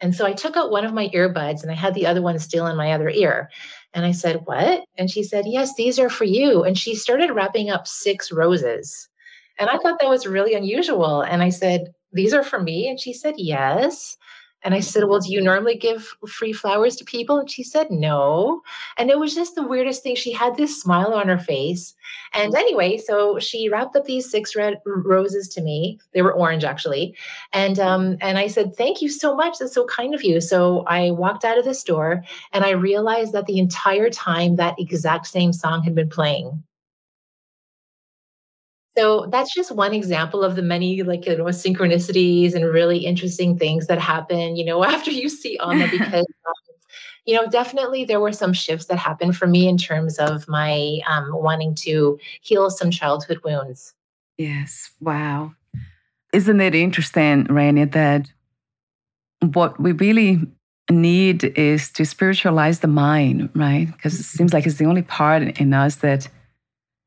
And 0.00 0.14
so 0.14 0.26
I 0.26 0.32
took 0.32 0.56
out 0.56 0.70
one 0.70 0.84
of 0.84 0.92
my 0.92 1.08
earbuds 1.08 1.62
and 1.62 1.70
I 1.70 1.74
had 1.74 1.94
the 1.94 2.06
other 2.06 2.20
one 2.20 2.38
still 2.38 2.66
in 2.66 2.76
my 2.76 2.92
other 2.92 3.08
ear. 3.08 3.50
And 3.94 4.04
I 4.04 4.12
said, 4.12 4.42
What? 4.44 4.84
And 4.98 5.10
she 5.10 5.22
said, 5.22 5.44
Yes, 5.46 5.74
these 5.74 5.98
are 5.98 6.10
for 6.10 6.24
you. 6.24 6.64
And 6.64 6.76
she 6.76 6.94
started 6.94 7.30
wrapping 7.30 7.70
up 7.70 7.86
six 7.86 8.30
roses. 8.30 9.08
And 9.58 9.70
I 9.70 9.78
thought 9.78 9.98
that 10.00 10.10
was 10.10 10.26
really 10.26 10.54
unusual. 10.54 11.22
And 11.22 11.42
I 11.42 11.48
said, 11.48 11.94
These 12.12 12.34
are 12.34 12.42
for 12.42 12.60
me. 12.60 12.88
And 12.88 13.00
she 13.00 13.12
said, 13.12 13.34
Yes. 13.38 14.16
And 14.66 14.74
I 14.74 14.80
said, 14.80 15.04
Well, 15.04 15.20
do 15.20 15.32
you 15.32 15.40
normally 15.40 15.76
give 15.76 16.12
free 16.26 16.52
flowers 16.52 16.96
to 16.96 17.04
people? 17.04 17.38
And 17.38 17.48
she 17.48 17.62
said, 17.62 17.88
No. 17.88 18.62
And 18.96 19.10
it 19.10 19.18
was 19.18 19.32
just 19.32 19.54
the 19.54 19.62
weirdest 19.62 20.02
thing. 20.02 20.16
She 20.16 20.32
had 20.32 20.56
this 20.56 20.82
smile 20.82 21.14
on 21.14 21.28
her 21.28 21.38
face. 21.38 21.94
And 22.32 22.52
anyway, 22.52 22.96
so 22.98 23.38
she 23.38 23.68
wrapped 23.68 23.94
up 23.94 24.06
these 24.06 24.28
six 24.28 24.56
red 24.56 24.80
roses 24.84 25.46
to 25.50 25.60
me. 25.60 26.00
They 26.14 26.22
were 26.22 26.32
orange 26.32 26.64
actually. 26.64 27.14
And 27.52 27.78
um, 27.78 28.16
and 28.20 28.38
I 28.38 28.48
said, 28.48 28.74
Thank 28.74 29.00
you 29.00 29.08
so 29.08 29.36
much. 29.36 29.58
That's 29.58 29.72
so 29.72 29.86
kind 29.86 30.16
of 30.16 30.24
you. 30.24 30.40
So 30.40 30.82
I 30.88 31.12
walked 31.12 31.44
out 31.44 31.58
of 31.58 31.64
the 31.64 31.72
store 31.72 32.24
and 32.52 32.64
I 32.64 32.70
realized 32.70 33.34
that 33.34 33.46
the 33.46 33.60
entire 33.60 34.10
time 34.10 34.56
that 34.56 34.80
exact 34.80 35.28
same 35.28 35.52
song 35.52 35.84
had 35.84 35.94
been 35.94 36.10
playing. 36.10 36.64
So 38.96 39.26
that's 39.26 39.54
just 39.54 39.74
one 39.74 39.92
example 39.92 40.42
of 40.42 40.56
the 40.56 40.62
many 40.62 41.02
like 41.02 41.26
you 41.26 41.36
know 41.36 41.44
synchronicities 41.44 42.54
and 42.54 42.64
really 42.64 42.98
interesting 42.98 43.58
things 43.58 43.86
that 43.88 44.00
happen, 44.00 44.56
you 44.56 44.64
know, 44.64 44.84
after 44.96 45.10
you 45.10 45.28
see 45.28 45.58
Amma 45.58 45.88
because 45.90 46.26
um, 46.46 46.54
you 47.26 47.34
know, 47.34 47.46
definitely 47.48 48.04
there 48.04 48.20
were 48.20 48.32
some 48.32 48.52
shifts 48.52 48.86
that 48.86 48.98
happened 48.98 49.36
for 49.36 49.46
me 49.46 49.68
in 49.68 49.76
terms 49.76 50.18
of 50.18 50.48
my 50.48 51.00
um, 51.10 51.30
wanting 51.32 51.74
to 51.74 52.18
heal 52.40 52.70
some 52.70 52.90
childhood 52.90 53.40
wounds. 53.44 53.94
Yes. 54.38 54.90
Wow. 55.00 55.52
Isn't 56.32 56.60
it 56.60 56.74
interesting, 56.74 57.44
Rainy, 57.44 57.84
that 57.84 58.30
what 59.40 59.80
we 59.80 59.92
really 59.92 60.40
need 60.90 61.44
is 61.58 61.90
to 61.92 62.04
spiritualize 62.04 62.80
the 62.80 62.88
mind, 62.88 63.50
right? 63.54 63.86
Because 63.86 64.20
it 64.20 64.24
seems 64.24 64.52
like 64.52 64.66
it's 64.66 64.76
the 64.76 64.84
only 64.86 65.02
part 65.02 65.42
in 65.42 65.74
us 65.74 65.96
that 65.96 66.28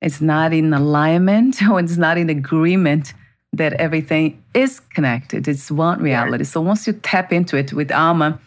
it's 0.01 0.21
not 0.21 0.53
in 0.53 0.73
alignment 0.73 1.61
or 1.69 1.79
it's 1.79 1.97
not 1.97 2.17
in 2.17 2.29
agreement 2.29 3.13
that 3.53 3.73
everything 3.73 4.41
is 4.53 4.79
connected. 4.79 5.47
It's 5.47 5.71
one 5.71 6.01
reality. 6.01 6.43
So 6.43 6.61
once 6.61 6.85
you 6.85 6.93
tap 6.93 7.33
into 7.33 7.57
it 7.57 7.73
with 7.73 7.91
Amma, 7.91 8.39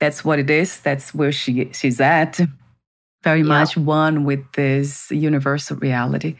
that's 0.00 0.24
what 0.24 0.38
it 0.38 0.48
is. 0.48 0.80
That's 0.80 1.14
where 1.14 1.32
she 1.32 1.70
she's 1.72 2.00
at. 2.00 2.40
Very 3.24 3.40
yeah. 3.40 3.46
much 3.46 3.76
one 3.76 4.24
with 4.24 4.40
this 4.52 5.10
universal 5.10 5.76
reality. 5.76 6.36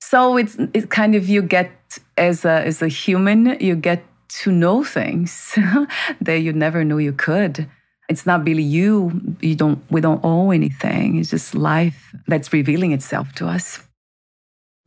So 0.00 0.36
it's 0.36 0.56
it's 0.72 0.86
kind 0.86 1.14
of 1.14 1.28
you 1.28 1.42
get 1.42 1.72
as 2.16 2.44
a 2.44 2.64
as 2.64 2.80
a 2.80 2.88
human, 2.88 3.58
you 3.60 3.74
get 3.74 4.04
to 4.42 4.52
know 4.52 4.84
things 4.84 5.58
that 6.20 6.38
you 6.38 6.52
never 6.52 6.84
knew 6.84 6.98
you 6.98 7.12
could. 7.12 7.68
It's 8.08 8.24
not 8.24 8.46
really 8.46 8.62
you. 8.62 9.20
You 9.40 9.56
don't 9.56 9.82
we 9.90 10.00
don't 10.00 10.20
owe 10.22 10.50
anything. 10.50 11.16
It's 11.16 11.30
just 11.30 11.54
life 11.54 12.14
that's 12.28 12.52
revealing 12.52 12.92
itself 12.92 13.32
to 13.36 13.48
us 13.48 13.82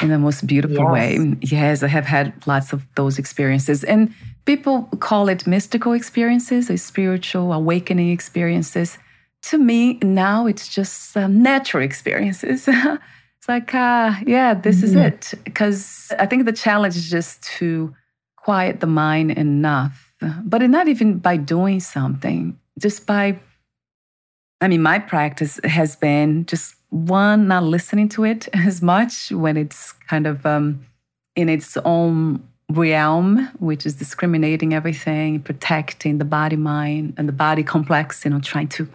in 0.01 0.10
the 0.10 0.20
most 0.20 0.46
beautiful 0.48 0.77
yes. 0.77 0.91
way. 0.91 1.36
Yes, 1.41 1.84
I 1.84 1.88
have 1.88 2.05
had 2.05 2.34
lots 2.48 2.74
of 2.74 2.86
those 2.96 3.20
experiences. 3.20 3.84
And 3.84 4.13
people 4.46 4.89
call 5.00 5.29
it 5.29 5.46
mystical 5.48 5.93
experiences 5.93 6.70
or 6.70 6.77
spiritual 6.77 7.53
awakening 7.53 8.10
experiences. 8.10 8.98
To 9.43 9.58
me, 9.58 9.98
now 10.01 10.46
it's 10.46 10.67
just 10.67 11.15
um, 11.17 11.41
natural 11.41 11.84
experiences. 11.84 12.67
it's 12.67 13.48
like, 13.48 13.74
uh, 13.74 14.15
yeah, 14.25 14.53
this 14.53 14.77
mm-hmm. 14.77 14.86
is 14.86 14.96
it. 14.96 15.34
Because 15.43 16.12
I 16.20 16.25
think 16.25 16.46
the 16.46 16.53
challenge 16.53 16.96
is 16.96 17.10
just 17.10 17.43
to 17.60 17.93
quiet 18.38 18.79
the 18.79 18.88
mind 18.88 19.31
enough, 19.31 20.13
but 20.43 20.62
not 20.70 20.88
even 20.88 21.20
by 21.20 21.38
doing 21.38 21.79
something, 21.79 22.60
just 22.79 23.05
by, 23.05 23.39
I 24.60 24.67
mean, 24.67 24.81
my 24.81 25.00
practice 25.00 25.60
has 25.63 25.96
been 25.96 26.46
just 26.46 26.75
one, 26.92 27.48
not 27.48 27.64
listening 27.64 28.10
to 28.10 28.24
it 28.24 28.48
as 28.54 28.82
much 28.82 29.32
when 29.32 29.58
it's 29.58 29.94
kind 30.08 30.28
of 30.28 30.46
um, 30.46 30.86
in 31.36 31.50
its 31.50 31.76
own 31.78 32.48
realm, 32.70 33.50
which 33.60 33.86
is 33.86 33.96
discriminating 33.96 34.74
everything, 34.74 35.42
protecting 35.42 36.20
the 36.20 36.26
body, 36.26 36.56
mind, 36.56 37.14
and 37.18 37.28
the 37.28 37.34
body 37.34 37.64
complex, 37.64 38.24
you 38.24 38.32
know, 38.32 38.40
trying 38.40 38.68
to, 38.70 38.88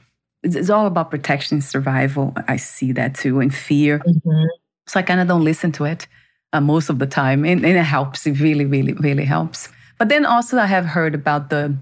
it's, 0.43 0.71
all 0.71 0.87
about 0.87 1.11
protection, 1.11 1.57
and 1.57 1.65
survival. 1.65 2.33
I 2.49 2.57
see 2.57 2.93
that 2.93 3.15
too, 3.15 3.41
and 3.41 3.55
fear. 3.55 3.99
Mm-hmm. 3.99 4.45
So 4.87 5.01
I 5.01 5.03
kind 5.03 5.21
of 5.21 5.27
don't 5.27 5.45
listen 5.45 5.73
to 5.73 5.85
it 5.85 6.07
uh, 6.53 6.61
most 6.61 6.89
of 6.89 6.99
the 6.99 7.07
time. 7.07 7.45
And, 7.45 7.65
and 7.65 7.77
it 7.77 7.83
helps. 7.83 8.27
It 8.27 8.41
really, 8.41 8.65
really, 8.65 8.93
really 8.95 9.25
helps. 9.25 9.69
But 9.99 10.09
then 10.09 10.25
also, 10.25 10.59
I 10.59 10.67
have 10.67 10.85
heard 10.85 11.15
about 11.15 11.51
the, 11.51 11.77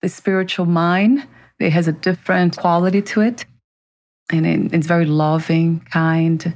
the 0.00 0.08
spiritual 0.08 0.66
mind. 0.66 1.26
It 1.60 1.70
has 1.70 1.86
a 1.86 1.92
different 1.92 2.56
quality 2.56 3.02
to 3.02 3.20
it 3.20 3.44
and 4.30 4.46
it, 4.46 4.74
it's 4.74 4.86
very 4.86 5.06
loving, 5.06 5.80
kind. 5.90 6.54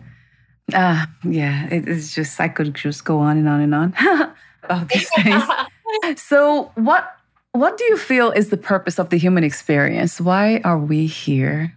Uh, 0.73 1.07
yeah, 1.25 1.67
it, 1.69 1.89
it's 1.89 2.15
just, 2.15 2.41
I 2.41 2.49
could 2.49 2.75
just 2.75 3.05
go 3.05 3.19
on 3.19 3.37
and 3.37 3.49
on 3.49 3.61
and 3.61 3.75
on 3.75 3.95
about 4.63 4.89
these 4.89 5.09
things. 5.17 5.45
so, 6.21 6.73
what 6.75 7.13
what 7.53 7.79
do 7.79 7.85
you 7.85 7.97
feel 7.97 8.33
is 8.33 8.51
the 8.51 8.59
purpose 8.59 8.99
of 8.99 9.09
the 9.09 9.17
human 9.17 9.43
experience? 9.43 10.21
Why 10.21 10.61
are 10.63 10.79
we 10.79 11.07
here? 11.07 11.76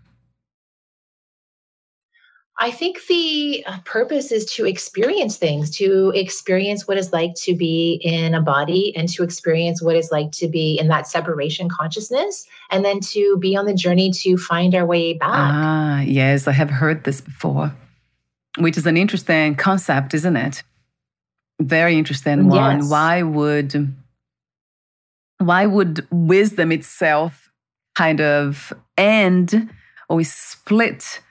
I 2.62 2.72
think 2.72 3.06
the 3.08 3.64
uh, 3.66 3.80
purpose 3.86 4.34
is 4.34 4.44
to 4.56 4.66
experience 4.66 5.38
things, 5.38 5.70
to 5.78 6.12
experience 6.14 6.90
what 6.90 6.98
it's 6.98 7.14
like 7.14 7.34
to 7.44 7.56
be 7.56 8.02
in 8.04 8.36
a 8.36 8.42
body 8.42 8.94
and 8.98 9.08
to 9.10 9.24
experience 9.24 9.82
what 9.82 9.96
it's 9.96 10.12
like 10.12 10.34
to 10.34 10.48
be 10.50 10.78
in 10.78 10.90
that 10.90 11.08
separation 11.08 11.70
consciousness, 11.70 12.46
and 12.70 12.84
then 12.84 13.00
to 13.00 13.38
be 13.38 13.56
on 13.56 13.66
the 13.66 13.74
journey 13.74 14.12
to 14.12 14.36
find 14.38 14.76
our 14.76 14.86
way 14.86 15.14
back. 15.14 15.30
Ah, 15.32 16.02
yes, 16.02 16.50
I 16.50 16.52
have 16.52 16.70
heard 16.70 17.06
this 17.06 17.22
before, 17.22 17.74
which 18.58 18.78
is 18.78 18.86
an 18.86 18.98
interesting 18.98 19.56
concept, 19.56 20.14
isn't 20.14 20.36
it? 20.36 20.62
Very 21.62 21.98
interesting 21.98 22.50
one. 22.50 22.80
Yes. 22.80 22.90
Why 22.90 23.24
would 23.24 23.94
why 25.38 25.66
would 25.66 26.06
wisdom 26.12 26.74
itself 26.74 27.50
kind 27.96 28.20
of 28.20 28.74
end 28.98 29.70
or 30.10 30.22
split? 30.26 31.22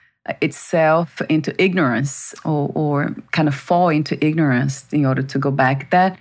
Itself 0.41 1.21
into 1.29 1.53
ignorance 1.61 2.33
or, 2.45 2.71
or 2.75 3.15
kind 3.31 3.47
of 3.47 3.55
fall 3.55 3.89
into 3.89 4.23
ignorance 4.23 4.85
in 4.91 5.05
order 5.05 5.21
to 5.21 5.39
go 5.39 5.51
back. 5.51 5.91
That, 5.91 6.17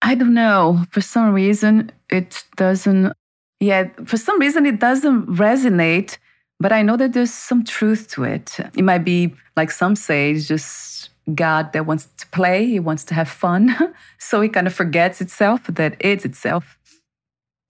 I 0.00 0.14
don't 0.14 0.34
know, 0.34 0.84
for 0.90 1.00
some 1.00 1.32
reason, 1.32 1.92
it 2.10 2.44
doesn't, 2.56 3.12
yeah, 3.60 3.88
for 4.04 4.16
some 4.16 4.40
reason, 4.40 4.66
it 4.66 4.80
doesn't 4.80 5.26
resonate, 5.26 6.18
but 6.58 6.72
I 6.72 6.82
know 6.82 6.96
that 6.96 7.12
there's 7.12 7.32
some 7.32 7.64
truth 7.64 8.08
to 8.12 8.24
it. 8.24 8.58
It 8.76 8.82
might 8.82 9.04
be, 9.04 9.34
like 9.56 9.70
some 9.70 9.96
say, 9.96 10.32
it's 10.32 10.48
just 10.48 11.10
God 11.34 11.72
that 11.72 11.86
wants 11.86 12.08
to 12.18 12.26
play, 12.28 12.66
he 12.66 12.80
wants 12.80 13.04
to 13.04 13.14
have 13.14 13.28
fun. 13.28 13.76
so 14.18 14.40
he 14.40 14.48
kind 14.48 14.66
of 14.66 14.74
forgets 14.74 15.20
itself 15.20 15.64
that 15.68 15.96
it's 16.00 16.24
itself 16.24 16.78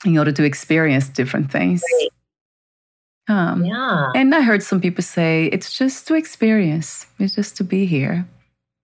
in 0.05 0.19
order 0.19 0.33
to 0.33 0.45
experience 0.45 1.09
different 1.09 1.51
things. 1.51 1.83
Right. 2.01 2.09
Um, 3.33 3.65
yeah. 3.65 4.11
And 4.15 4.35
I 4.35 4.43
heard 4.43 4.63
some 4.63 4.81
people 4.81 5.03
say 5.03 5.47
it's 5.47 5.77
just 5.77 6.07
to 6.09 6.15
experience, 6.15 7.07
it's 7.19 7.35
just 7.35 7.57
to 7.57 7.65
be 7.65 7.87
here, 7.87 8.29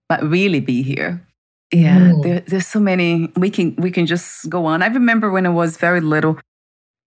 but 0.07 0.23
really 0.23 0.59
be 0.59 0.81
here. 0.81 1.23
Yeah, 1.71 1.99
mm. 1.99 2.23
there, 2.23 2.39
there's 2.39 2.65
so 2.65 2.79
many. 2.79 3.31
We 3.35 3.51
can 3.51 3.75
we 3.75 3.91
can 3.91 4.07
just 4.07 4.49
go 4.49 4.65
on. 4.65 4.81
I 4.81 4.87
remember 4.87 5.29
when 5.29 5.45
I 5.45 5.49
was 5.49 5.77
very 5.77 6.01
little, 6.01 6.39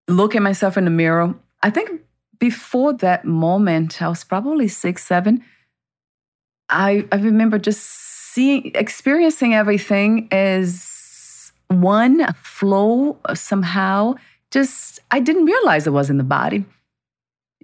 look 0.07 0.37
at 0.37 0.43
myself 0.43 0.77
in 0.77 0.85
the 0.85 0.91
mirror. 0.91 1.35
I 1.65 1.71
think 1.71 2.01
before 2.39 2.93
that 2.95 3.25
moment, 3.25 4.01
I 4.01 4.09
was 4.09 4.23
probably 4.23 4.69
six, 4.69 5.05
seven. 5.05 5.43
I 6.69 7.09
I 7.11 7.17
remember 7.17 7.59
just 7.59 7.83
seeing, 7.83 8.71
experiencing 8.77 9.53
everything 9.53 10.29
as 10.31 11.51
one 11.67 12.33
flow 12.35 13.19
somehow. 13.35 14.15
Just 14.53 15.01
I 15.11 15.19
didn't 15.19 15.47
realize 15.47 15.89
it 15.89 15.93
was 15.93 16.09
in 16.09 16.19
the 16.19 16.31
body 16.39 16.65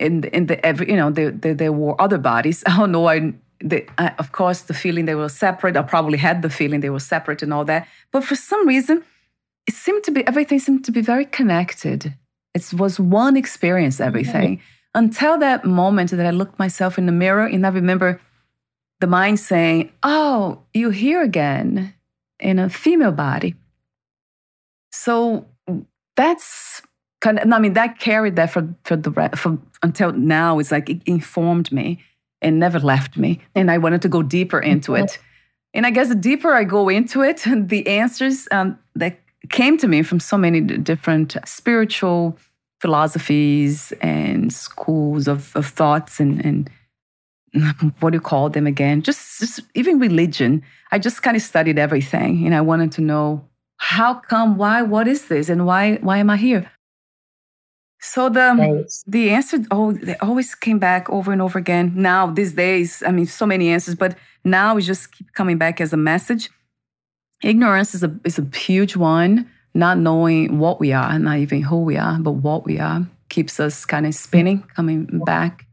in 0.01 0.23
the, 0.23 0.37
in 0.37 0.47
the 0.47 0.65
every 0.65 0.91
you 0.91 0.97
know 0.97 1.11
there, 1.11 1.31
there, 1.31 1.55
there 1.55 1.73
were 1.73 2.01
other 2.01 2.19
bodies. 2.19 2.63
Oh 2.67 2.87
no 2.97 3.07
i 3.09 3.33
the, 3.61 3.85
of 4.21 4.31
course 4.31 4.63
the 4.63 4.75
feeling 4.75 5.07
they 5.07 5.17
were 5.17 5.29
separate 5.29 5.77
i 5.77 5.83
probably 5.83 6.17
had 6.17 6.43
the 6.43 6.51
feeling 6.51 6.79
they 6.81 6.91
were 6.91 7.01
separate 7.01 7.43
and 7.43 7.53
all 7.53 7.65
that. 7.65 7.87
But 8.13 8.25
for 8.25 8.37
some 8.37 8.67
reason 8.67 9.05
it 9.67 9.75
seemed 9.75 10.05
to 10.05 10.11
be 10.11 10.27
everything 10.27 10.59
seemed 10.59 10.85
to 10.85 10.93
be 10.93 11.01
very 11.01 11.25
connected. 11.25 12.15
It 12.55 12.73
was 12.73 12.99
one 12.99 13.37
experience 13.37 14.01
everything. 14.01 14.57
Mm-hmm. 14.57 14.99
until 15.05 15.39
that 15.39 15.65
moment 15.65 16.11
that 16.11 16.27
i 16.27 16.31
looked 16.31 16.59
myself 16.59 16.99
in 16.99 17.07
the 17.07 17.13
mirror 17.25 17.47
and 17.47 17.67
i 17.67 17.69
remember 17.69 18.21
the 19.01 19.07
mind 19.07 19.39
saying 19.39 19.93
oh 20.03 20.63
you're 20.73 20.99
here 21.07 21.23
again 21.23 21.95
in 22.41 22.59
a 22.59 22.69
female 22.69 23.13
body. 23.13 23.55
So 24.93 25.47
that's 26.17 26.83
kind 27.21 27.39
of, 27.39 27.53
I 27.53 27.59
mean, 27.59 27.75
that 27.75 27.99
carried 27.99 28.37
that 28.37 28.51
for, 28.51 28.69
for 28.85 28.97
the 28.97 29.11
for 29.37 29.59
until 29.83 30.13
now. 30.13 30.59
It's 30.59 30.71
like 30.71 30.89
it 30.89 31.03
informed 31.07 31.73
me 31.73 32.03
and 32.41 32.59
never 32.59 32.79
left 32.79 33.17
me. 33.17 33.41
And 33.55 33.71
I 33.71 33.79
wanted 33.79 34.03
to 34.03 34.09
go 34.09 34.23
deeper 34.23 34.61
into 34.61 34.95
it. 34.95 35.19
And 35.75 35.87
I 35.87 35.91
guess 35.91 36.09
the 36.09 36.15
deeper 36.15 36.53
I 36.53 36.65
go 36.65 36.89
into 36.89 37.23
it, 37.23 37.45
the 37.57 37.87
answers 37.87 38.49
um, 38.51 38.79
that 38.95 39.19
came 39.51 39.77
to 39.79 39.89
me 39.89 40.03
from 40.03 40.21
so 40.21 40.37
many 40.37 40.61
different 40.61 41.37
spiritual 41.45 42.39
philosophies 42.81 43.93
and 44.01 44.53
schools 44.53 45.27
of, 45.27 45.55
of 45.57 45.67
thoughts 45.67 46.21
and, 46.21 46.45
and 46.45 46.71
what 48.01 48.11
do 48.11 48.17
you 48.17 48.21
call 48.21 48.51
them 48.51 48.67
again? 48.67 49.03
Just, 49.03 49.41
just 49.41 49.61
even 49.75 49.99
religion. 49.99 50.63
I 50.93 50.99
just 50.99 51.23
kind 51.23 51.37
of 51.37 51.43
studied 51.43 51.79
everything 51.79 52.47
and 52.47 52.55
I 52.55 52.61
wanted 52.61 52.93
to 52.93 53.01
know 53.01 53.45
how 53.79 54.15
come, 54.15 54.57
why, 54.57 54.83
what 54.83 55.07
is 55.09 55.29
this, 55.29 55.49
and 55.49 55.65
why 55.65 55.97
why 56.03 56.19
am 56.19 56.31
I 56.31 56.37
here? 56.37 56.71
So 58.01 58.29
the 58.29 58.51
um, 58.51 58.61
right. 58.61 58.93
the 59.07 59.31
answer 59.31 59.59
oh 59.71 59.93
they 59.93 60.17
always 60.17 60.55
came 60.55 60.79
back 60.79 61.11
over 61.11 61.33
and 61.33 61.43
over 61.43 61.59
again. 61.59 61.93
Now 61.97 62.27
these 62.27 62.53
days, 62.53 63.03
I 63.07 63.11
mean, 63.11 63.27
so 63.27 63.47
many 63.47 63.69
answers, 63.69 63.95
but 63.95 64.17
now 64.45 64.75
we 64.75 64.83
just 64.83 65.13
keep 65.13 65.33
coming 65.33 65.59
back 65.59 65.81
as 65.81 65.93
a 65.93 65.97
message. 65.97 66.51
Ignorance 67.43 67.95
is 67.95 68.05
a 68.05 68.15
is 68.25 68.39
a 68.39 68.47
huge 68.57 68.97
one. 68.97 69.51
Not 69.75 69.99
knowing 69.99 70.59
what 70.59 70.81
we 70.81 70.93
are, 70.93 71.19
not 71.19 71.39
even 71.39 71.63
who 71.63 71.83
we 71.83 71.97
are, 71.97 72.19
but 72.19 72.33
what 72.33 72.65
we 72.65 72.79
are, 72.79 73.07
keeps 73.29 73.61
us 73.61 73.85
kind 73.85 74.07
of 74.07 74.15
spinning, 74.15 74.65
coming 74.75 75.05
back 75.25 75.67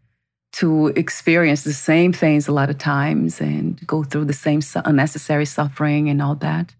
to 0.54 0.88
experience 0.96 1.64
the 1.64 1.74
same 1.74 2.14
things 2.14 2.48
a 2.48 2.52
lot 2.52 2.70
of 2.70 2.78
times 2.78 3.42
and 3.42 3.86
go 3.86 4.04
through 4.04 4.26
the 4.26 4.34
same 4.34 4.62
unnecessary 4.86 5.46
suffering 5.46 6.10
and 6.10 6.22
all 6.22 6.36
that. 6.36 6.74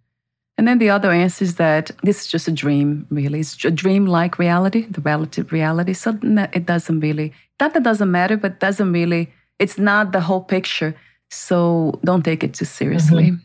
And 0.58 0.68
then 0.68 0.80
the 0.80 0.90
other 0.90 1.12
answer 1.12 1.44
is 1.44 1.56
that 1.56 1.92
this 2.04 2.22
is 2.22 2.28
just 2.28 2.48
a 2.48 2.52
dream, 2.52 3.06
really. 3.10 3.42
It's 3.42 3.64
a 3.66 3.72
dream 3.72 4.06
like 4.06 4.40
reality, 4.40 4.86
the 4.86 5.02
relative 5.02 5.52
reality. 5.52 5.94
So 5.94 6.18
it 6.54 6.66
doesn't 6.66 7.02
really, 7.02 7.34
that 7.60 7.74
that 7.74 7.84
doesn't 7.84 8.10
matter, 8.10 8.38
but 8.38 8.62
doesn't 8.62 8.94
really, 8.94 9.34
it's 9.60 9.78
not 9.78 10.14
the 10.14 10.22
whole 10.22 10.42
picture. 10.42 10.96
So 11.30 12.00
don't 12.06 12.24
take 12.24 12.44
it 12.44 12.54
too 12.54 12.66
seriously. 12.66 13.32
Mm-hmm. 13.32 13.44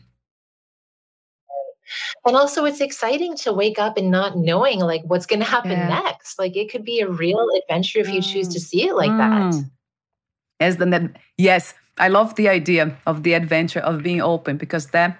And 2.25 2.37
also, 2.37 2.63
it's 2.63 2.79
exciting 2.79 3.35
to 3.37 3.51
wake 3.51 3.77
up 3.77 3.97
and 3.97 4.09
not 4.09 4.37
knowing 4.37 4.79
like 4.79 5.01
what's 5.03 5.25
going 5.25 5.41
to 5.41 5.45
happen 5.45 5.71
yeah. 5.71 5.89
next. 5.89 6.39
Like 6.39 6.55
it 6.55 6.71
could 6.71 6.85
be 6.85 7.01
a 7.01 7.09
real 7.09 7.45
adventure 7.61 7.99
if 7.99 8.09
you 8.09 8.21
choose 8.21 8.47
to 8.49 8.59
mm. 8.59 8.63
see 8.63 8.87
it 8.87 8.95
like 8.95 9.11
mm. 9.11 9.17
that. 9.17 9.65
Yes, 10.61 10.75
then 10.77 10.91
that, 10.91 11.17
yes, 11.37 11.73
I 11.97 12.07
love 12.07 12.35
the 12.35 12.47
idea 12.47 12.95
of 13.05 13.23
the 13.23 13.33
adventure 13.33 13.81
of 13.81 14.03
being 14.03 14.21
open 14.21 14.55
because 14.55 14.87
that 14.87 15.19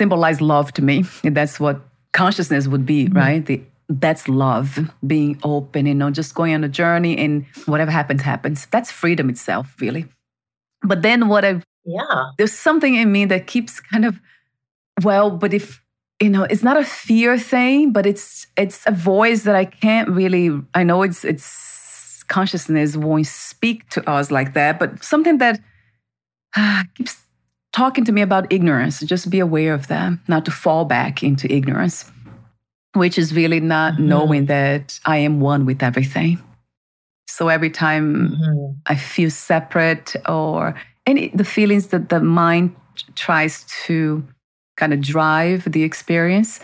symbolize 0.00 0.40
love 0.40 0.72
to 0.72 0.82
me. 0.82 1.04
And 1.22 1.36
that's 1.36 1.60
what 1.60 1.76
consciousness 2.12 2.66
would 2.66 2.86
be, 2.86 3.04
mm-hmm. 3.04 3.18
right? 3.22 3.44
The, 3.44 3.60
that's 3.90 4.28
love, 4.28 4.78
being 5.06 5.38
open, 5.42 5.84
you 5.84 5.94
know, 5.94 6.10
just 6.10 6.34
going 6.34 6.54
on 6.54 6.64
a 6.64 6.68
journey 6.68 7.18
and 7.18 7.44
whatever 7.66 7.90
happens, 7.90 8.22
happens. 8.22 8.66
That's 8.72 8.90
freedom 8.90 9.28
itself, 9.28 9.74
really. 9.78 10.06
But 10.82 11.02
then 11.02 11.28
what 11.28 11.44
I, 11.44 11.60
yeah, 11.84 12.30
there's 12.38 12.56
something 12.68 12.94
in 12.94 13.12
me 13.12 13.26
that 13.26 13.46
keeps 13.46 13.80
kind 13.80 14.06
of, 14.06 14.18
well, 15.02 15.30
but 15.30 15.52
if, 15.52 15.82
you 16.18 16.30
know, 16.30 16.44
it's 16.44 16.62
not 16.62 16.78
a 16.78 16.84
fear 16.84 17.38
thing, 17.38 17.92
but 17.92 18.06
it's, 18.06 18.46
it's 18.56 18.86
a 18.86 18.92
voice 18.92 19.42
that 19.42 19.56
I 19.56 19.66
can't 19.66 20.08
really, 20.08 20.50
I 20.72 20.82
know 20.82 21.02
it's, 21.02 21.24
it's 21.24 22.22
consciousness 22.24 22.96
won't 22.96 23.26
speak 23.26 23.88
to 23.90 24.00
us 24.08 24.30
like 24.30 24.54
that, 24.54 24.78
but 24.78 25.04
something 25.04 25.36
that 25.38 25.60
uh, 26.56 26.84
keeps 26.94 27.18
talking 27.72 28.04
to 28.04 28.12
me 28.12 28.22
about 28.22 28.52
ignorance. 28.52 29.00
Just 29.00 29.30
be 29.30 29.40
aware 29.40 29.74
of 29.74 29.86
that, 29.88 30.12
not 30.28 30.44
to 30.44 30.50
fall 30.50 30.84
back 30.84 31.22
into 31.22 31.52
ignorance, 31.52 32.10
which 32.94 33.18
is 33.18 33.34
really 33.34 33.60
not 33.60 33.94
mm-hmm. 33.94 34.08
knowing 34.08 34.46
that 34.46 34.98
I 35.04 35.18
am 35.18 35.40
one 35.40 35.66
with 35.66 35.82
everything. 35.82 36.42
So 37.28 37.48
every 37.48 37.70
time 37.70 38.30
mm-hmm. 38.30 38.72
I 38.86 38.96
feel 38.96 39.30
separate 39.30 40.16
or 40.28 40.74
any 41.06 41.28
the 41.28 41.44
feelings 41.44 41.88
that 41.88 42.08
the 42.08 42.20
mind 42.20 42.74
tries 43.14 43.64
to 43.86 44.24
kind 44.76 44.92
of 44.92 45.00
drive 45.00 45.70
the 45.70 45.84
experience, 45.84 46.60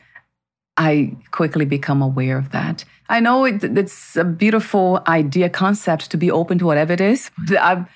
I 0.76 1.16
quickly 1.30 1.64
become 1.64 2.02
aware 2.02 2.36
of 2.36 2.50
that. 2.50 2.84
I 3.08 3.20
know 3.20 3.44
it, 3.44 3.62
it's 3.62 4.16
a 4.16 4.24
beautiful 4.24 5.00
idea, 5.06 5.48
concept 5.48 6.10
to 6.10 6.16
be 6.16 6.30
open 6.30 6.58
to 6.58 6.66
whatever 6.66 6.92
it 6.92 7.00
is. 7.00 7.30
I've 7.60 7.86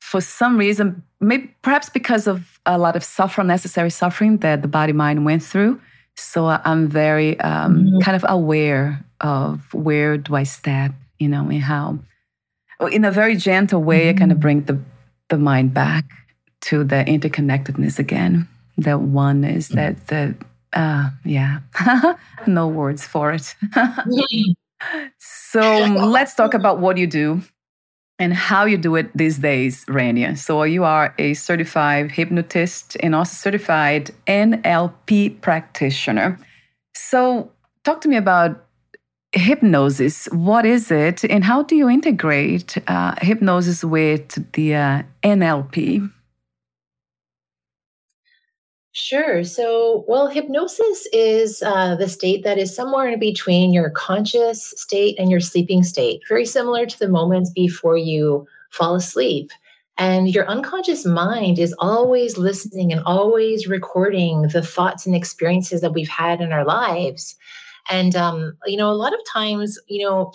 for 0.00 0.20
some 0.20 0.56
reason, 0.56 1.02
maybe 1.20 1.54
perhaps 1.62 1.88
because 1.88 2.26
of 2.26 2.60
a 2.66 2.78
lot 2.78 2.96
of 2.96 3.04
suffering, 3.04 3.48
necessary 3.48 3.90
suffering 3.90 4.38
that 4.38 4.62
the 4.62 4.68
body 4.68 4.92
mind 4.92 5.24
went 5.24 5.42
through. 5.42 5.80
So 6.16 6.46
I'm 6.46 6.88
very 6.88 7.38
um, 7.40 7.76
mm-hmm. 7.76 7.98
kind 8.00 8.16
of 8.16 8.24
aware 8.28 9.04
of 9.20 9.72
where 9.72 10.16
do 10.16 10.34
I 10.34 10.44
step, 10.44 10.92
you 11.18 11.28
know, 11.28 11.48
and 11.48 11.62
how, 11.62 11.98
in 12.90 13.04
a 13.04 13.10
very 13.10 13.36
gentle 13.36 13.82
way, 13.82 14.06
mm-hmm. 14.06 14.16
I 14.16 14.18
kind 14.18 14.32
of 14.32 14.40
bring 14.40 14.64
the 14.64 14.78
the 15.28 15.38
mind 15.38 15.74
back 15.74 16.06
to 16.62 16.84
the 16.84 17.04
interconnectedness 17.04 17.98
again. 17.98 18.48
That 18.78 19.00
one 19.00 19.44
is 19.44 19.68
mm-hmm. 19.68 19.76
that 19.76 20.06
that 20.08 20.34
uh, 20.72 21.10
yeah, 21.24 21.60
no 22.46 22.66
words 22.66 23.06
for 23.06 23.32
it. 23.32 23.54
so 25.18 25.60
let's 25.60 26.34
talk 26.34 26.54
about 26.54 26.78
what 26.80 26.96
you 26.98 27.06
do 27.06 27.42
and 28.18 28.34
how 28.34 28.64
you 28.64 28.76
do 28.76 28.96
it 28.96 29.16
these 29.16 29.38
days, 29.38 29.84
Rania. 29.86 30.36
So 30.36 30.62
you 30.64 30.84
are 30.84 31.14
a 31.18 31.34
certified 31.34 32.10
hypnotist 32.10 32.96
and 33.00 33.14
also 33.14 33.34
certified 33.34 34.10
NLP 34.26 35.40
practitioner. 35.40 36.38
So 36.94 37.50
talk 37.84 38.00
to 38.02 38.08
me 38.08 38.16
about 38.16 38.64
hypnosis. 39.32 40.26
What 40.32 40.66
is 40.66 40.90
it, 40.90 41.24
and 41.24 41.44
how 41.44 41.62
do 41.62 41.76
you 41.76 41.88
integrate 41.88 42.76
uh, 42.88 43.14
hypnosis 43.20 43.84
with 43.84 44.52
the 44.52 44.74
uh, 44.74 45.02
NLP? 45.22 46.10
Sure. 49.00 49.44
So, 49.44 50.04
well, 50.08 50.26
hypnosis 50.26 51.06
is 51.12 51.62
uh, 51.62 51.94
the 51.94 52.08
state 52.08 52.42
that 52.42 52.58
is 52.58 52.74
somewhere 52.74 53.08
in 53.08 53.20
between 53.20 53.72
your 53.72 53.90
conscious 53.90 54.74
state 54.76 55.16
and 55.20 55.30
your 55.30 55.38
sleeping 55.38 55.84
state, 55.84 56.22
very 56.28 56.44
similar 56.44 56.84
to 56.84 56.98
the 56.98 57.08
moments 57.08 57.50
before 57.50 57.96
you 57.96 58.44
fall 58.70 58.96
asleep. 58.96 59.52
And 59.98 60.34
your 60.34 60.48
unconscious 60.48 61.06
mind 61.06 61.60
is 61.60 61.74
always 61.78 62.38
listening 62.38 62.92
and 62.92 63.00
always 63.06 63.68
recording 63.68 64.42
the 64.52 64.62
thoughts 64.62 65.06
and 65.06 65.14
experiences 65.14 65.80
that 65.80 65.92
we've 65.92 66.08
had 66.08 66.40
in 66.40 66.50
our 66.52 66.64
lives. 66.64 67.36
And, 67.90 68.16
um, 68.16 68.56
you 68.66 68.76
know, 68.76 68.90
a 68.90 68.98
lot 68.98 69.14
of 69.14 69.20
times, 69.32 69.78
you 69.86 70.04
know, 70.04 70.32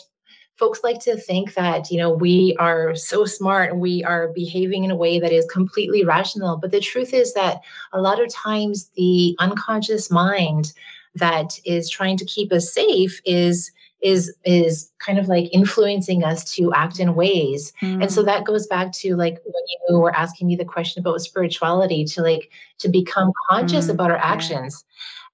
folks 0.55 0.83
like 0.83 0.99
to 0.99 1.17
think 1.17 1.53
that 1.55 1.89
you 1.89 1.97
know 1.97 2.11
we 2.11 2.55
are 2.59 2.95
so 2.95 3.25
smart 3.25 3.71
and 3.71 3.81
we 3.81 4.03
are 4.03 4.29
behaving 4.29 4.83
in 4.83 4.91
a 4.91 4.95
way 4.95 5.19
that 5.19 5.31
is 5.31 5.45
completely 5.45 6.03
rational 6.03 6.57
but 6.57 6.71
the 6.71 6.79
truth 6.79 7.13
is 7.13 7.33
that 7.33 7.61
a 7.91 8.01
lot 8.01 8.21
of 8.21 8.31
times 8.31 8.89
the 8.95 9.35
unconscious 9.39 10.11
mind 10.11 10.73
that 11.15 11.59
is 11.65 11.89
trying 11.89 12.17
to 12.17 12.25
keep 12.25 12.51
us 12.51 12.71
safe 12.71 13.21
is 13.25 13.71
is 14.01 14.35
is 14.43 14.91
kind 14.99 15.17
of 15.17 15.27
like 15.27 15.49
influencing 15.53 16.23
us 16.23 16.43
to 16.53 16.73
act 16.73 16.99
in 16.99 17.15
ways 17.15 17.71
mm. 17.81 18.01
and 18.01 18.11
so 18.11 18.21
mm. 18.21 18.25
that 18.25 18.43
goes 18.43 18.67
back 18.67 18.91
to 18.91 19.15
like 19.15 19.39
when 19.45 19.63
you 19.89 19.97
were 19.97 20.15
asking 20.15 20.47
me 20.47 20.55
the 20.55 20.65
question 20.65 20.99
about 20.99 21.21
spirituality 21.21 22.03
to 22.03 22.21
like 22.21 22.51
to 22.77 22.89
become 22.89 23.31
conscious 23.49 23.87
mm. 23.87 23.91
about 23.91 24.11
our 24.11 24.17
actions 24.17 24.83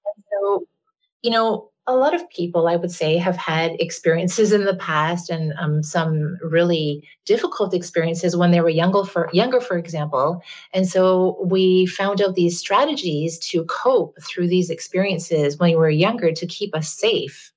yeah. 0.04 0.12
and 0.14 0.24
so 0.30 0.66
you 1.22 1.30
know 1.30 1.70
a 1.90 1.96
lot 1.96 2.14
of 2.14 2.30
people, 2.30 2.68
I 2.68 2.76
would 2.76 2.92
say, 2.92 3.16
have 3.16 3.36
had 3.36 3.72
experiences 3.80 4.52
in 4.52 4.64
the 4.64 4.76
past 4.76 5.28
and 5.28 5.52
um, 5.58 5.82
some 5.82 6.38
really 6.40 7.02
difficult 7.26 7.74
experiences 7.74 8.36
when 8.36 8.52
they 8.52 8.60
were 8.60 8.70
younger, 8.70 9.04
for 9.04 9.28
younger, 9.32 9.60
for 9.60 9.76
example. 9.76 10.40
And 10.72 10.88
so 10.88 11.36
we 11.44 11.86
found 11.86 12.22
out 12.22 12.36
these 12.36 12.58
strategies 12.58 13.38
to 13.50 13.64
cope 13.64 14.16
through 14.22 14.46
these 14.46 14.70
experiences 14.70 15.58
when 15.58 15.70
we 15.70 15.76
were 15.76 15.90
younger 15.90 16.30
to 16.30 16.46
keep 16.46 16.76
us 16.76 16.94
safe. 16.94 17.52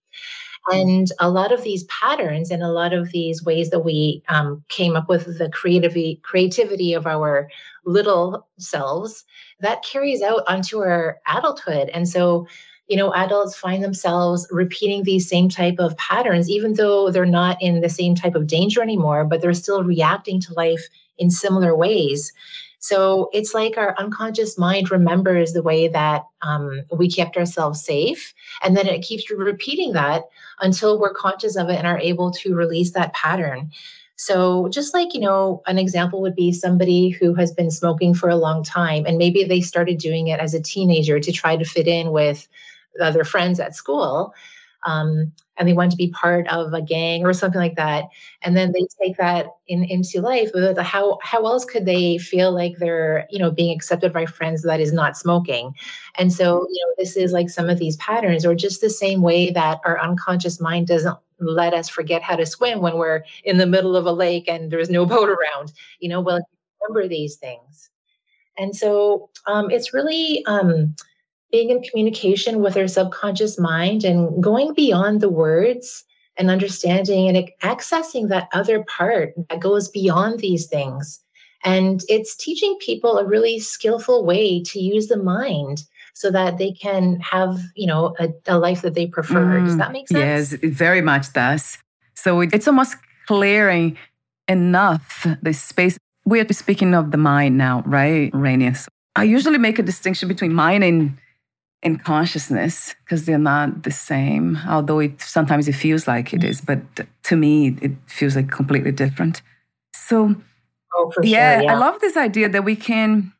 And 0.71 1.11
a 1.19 1.29
lot 1.29 1.51
of 1.51 1.63
these 1.63 1.83
patterns 1.85 2.49
and 2.49 2.63
a 2.63 2.71
lot 2.71 2.93
of 2.93 3.11
these 3.11 3.43
ways 3.43 3.69
that 3.69 3.81
we 3.81 4.23
um, 4.29 4.63
came 4.69 4.95
up 4.95 5.09
with 5.09 5.37
the 5.37 5.49
creativity, 5.49 6.21
creativity 6.23 6.93
of 6.93 7.05
our 7.05 7.49
little 7.85 8.47
selves, 8.57 9.25
that 9.59 9.83
carries 9.83 10.21
out 10.21 10.43
onto 10.47 10.79
our 10.79 11.19
adulthood. 11.27 11.89
And 11.89 12.07
so 12.07 12.47
you 12.87 12.97
know 12.97 13.13
adults 13.13 13.55
find 13.55 13.83
themselves 13.83 14.47
repeating 14.51 15.03
these 15.03 15.27
same 15.27 15.49
type 15.49 15.75
of 15.79 15.95
patterns 15.97 16.49
even 16.49 16.73
though 16.73 17.09
they're 17.09 17.25
not 17.25 17.57
in 17.61 17.81
the 17.81 17.89
same 17.89 18.13
type 18.13 18.35
of 18.35 18.47
danger 18.47 18.81
anymore 18.81 19.23
but 19.23 19.41
they're 19.41 19.53
still 19.53 19.83
reacting 19.83 20.39
to 20.41 20.53
life 20.53 20.87
in 21.17 21.29
similar 21.29 21.75
ways. 21.75 22.31
So 22.79 23.29
it's 23.31 23.53
like 23.53 23.77
our 23.77 23.95
unconscious 23.97 24.57
mind 24.57 24.91
remembers 24.91 25.53
the 25.53 25.63
way 25.63 25.87
that 25.87 26.23
um, 26.41 26.83
we 26.97 27.09
kept 27.09 27.37
ourselves 27.37 27.83
safe 27.83 28.33
and 28.61 28.75
then 28.75 28.87
it 28.87 29.03
keeps 29.03 29.29
repeating 29.31 29.93
that 29.93 30.23
until 30.59 30.99
we're 30.99 31.13
conscious 31.13 31.55
of 31.55 31.69
it 31.69 31.77
and 31.77 31.87
are 31.87 31.99
able 31.99 32.31
to 32.31 32.55
release 32.55 32.91
that 32.91 33.13
pattern. 33.13 33.71
So, 34.15 34.69
just 34.69 34.93
like, 34.93 35.13
you 35.13 35.21
know, 35.21 35.63
an 35.65 35.79
example 35.79 36.21
would 36.21 36.35
be 36.35 36.51
somebody 36.51 37.09
who 37.09 37.33
has 37.33 37.51
been 37.51 37.71
smoking 37.71 38.13
for 38.13 38.29
a 38.29 38.35
long 38.35 38.63
time, 38.63 39.05
and 39.07 39.17
maybe 39.17 39.43
they 39.43 39.59
started 39.59 39.97
doing 39.97 40.27
it 40.27 40.39
as 40.39 40.53
a 40.53 40.61
teenager 40.61 41.19
to 41.19 41.31
try 41.31 41.57
to 41.57 41.65
fit 41.65 41.87
in 41.87 42.11
with 42.11 42.47
other 42.99 43.23
friends 43.23 43.59
at 43.59 43.75
school 43.75 44.33
um, 44.85 45.31
and 45.57 45.67
they 45.67 45.73
want 45.73 45.91
to 45.91 45.97
be 45.97 46.09
part 46.09 46.47
of 46.47 46.73
a 46.73 46.81
gang 46.81 47.25
or 47.25 47.33
something 47.33 47.61
like 47.61 47.75
that. 47.75 48.05
And 48.41 48.57
then 48.57 48.71
they 48.71 48.87
take 49.01 49.17
that 49.17 49.47
in 49.67 49.83
into 49.83 50.21
life 50.21 50.49
how 50.81 51.19
how 51.21 51.45
else 51.45 51.63
could 51.63 51.85
they 51.85 52.17
feel 52.17 52.51
like 52.51 52.77
they're 52.77 53.27
you 53.29 53.39
know 53.39 53.51
being 53.51 53.75
accepted 53.75 54.11
by 54.11 54.25
friends 54.25 54.63
that 54.63 54.79
is 54.79 54.91
not 54.91 55.17
smoking? 55.17 55.73
And 56.17 56.33
so 56.33 56.67
you 56.69 56.85
know 56.85 56.93
this 56.97 57.15
is 57.15 57.31
like 57.31 57.49
some 57.49 57.69
of 57.69 57.79
these 57.79 57.97
patterns 57.97 58.45
or 58.45 58.55
just 58.55 58.81
the 58.81 58.89
same 58.89 59.21
way 59.21 59.51
that 59.51 59.79
our 59.85 59.99
unconscious 60.01 60.59
mind 60.59 60.87
doesn't 60.87 61.17
let 61.39 61.73
us 61.73 61.89
forget 61.89 62.21
how 62.21 62.35
to 62.35 62.45
swim 62.45 62.81
when 62.81 62.97
we're 62.97 63.23
in 63.43 63.57
the 63.57 63.67
middle 63.67 63.95
of 63.95 64.05
a 64.05 64.11
lake 64.11 64.45
and 64.47 64.71
there's 64.71 64.89
no 64.89 65.05
boat 65.13 65.29
around 65.29 65.71
you 65.99 66.09
know 66.09 66.21
well 66.21 66.41
remember 66.81 67.07
these 67.07 67.35
things. 67.35 67.89
And 68.57 68.75
so 68.75 69.29
um, 69.47 69.71
it's 69.71 69.93
really 69.93 70.45
um, 70.45 70.95
being 71.53 71.69
in 71.69 71.83
communication 71.83 72.61
with 72.61 72.75
our 72.75 72.87
subconscious 72.87 73.59
mind 73.59 74.03
and 74.03 74.41
going 74.41 74.73
beyond 74.73 75.21
the 75.21 75.29
words 75.29 76.03
and 76.35 76.49
understanding 76.49 77.29
and 77.29 77.47
accessing 77.61 78.27
that 78.27 78.49
other 78.53 78.83
part 78.85 79.33
that 79.49 79.59
goes 79.59 79.87
beyond 79.87 80.39
these 80.39 80.65
things. 80.65 81.21
And 81.63 82.01
it's 82.09 82.35
teaching 82.35 82.75
people 82.81 83.19
a 83.19 83.25
really 83.25 83.59
skillful 83.59 84.25
way 84.25 84.63
to 84.63 84.79
use 84.79 85.07
the 85.07 85.21
mind 85.23 85.83
so 86.15 86.31
that 86.31 86.57
they 86.57 86.71
can 86.71 87.19
have, 87.19 87.59
you 87.75 87.85
know, 87.85 88.15
a, 88.19 88.29
a 88.47 88.57
life 88.57 88.81
that 88.81 88.95
they 88.95 89.05
prefer. 89.05 89.59
Mm, 89.59 89.65
does 89.65 89.77
that 89.77 89.91
make 89.91 90.07
sense? 90.07 90.19
Yes, 90.19 90.53
it 90.53 90.73
very 90.73 91.01
much 91.01 91.31
does. 91.33 91.77
So 92.15 92.41
it's 92.41 92.67
almost 92.67 92.97
clearing 93.27 93.95
enough 94.47 95.27
the 95.43 95.53
space. 95.53 95.97
We're 96.25 96.47
speaking 96.51 96.95
of 96.95 97.11
the 97.11 97.17
mind 97.17 97.59
now, 97.59 97.83
right, 97.85 98.31
Rainier? 98.33 98.73
I 99.15 99.23
usually 99.23 99.59
make 99.59 99.77
a 99.77 99.83
distinction 99.83 100.27
between 100.27 100.53
mind 100.53 100.83
and 100.83 101.17
in 101.83 101.97
consciousness 101.97 102.95
because 103.03 103.25
they're 103.25 103.37
not 103.37 103.83
the 103.83 103.91
same 103.91 104.57
although 104.67 104.99
it 104.99 105.21
sometimes 105.21 105.67
it 105.67 105.73
feels 105.73 106.07
like 106.07 106.33
it 106.33 106.43
is 106.43 106.61
but 106.61 106.79
to 107.23 107.35
me 107.35 107.77
it 107.81 107.91
feels 108.07 108.35
like 108.35 108.49
completely 108.49 108.91
different. 108.91 109.41
So 109.93 110.35
oh, 110.95 111.11
yeah, 111.21 111.55
sure, 111.55 111.63
yeah, 111.63 111.73
i 111.73 111.77
love 111.77 111.99
this 111.99 112.17
idea 112.17 112.49
that 112.49 112.63
we 112.63 112.75
can 112.75 113.33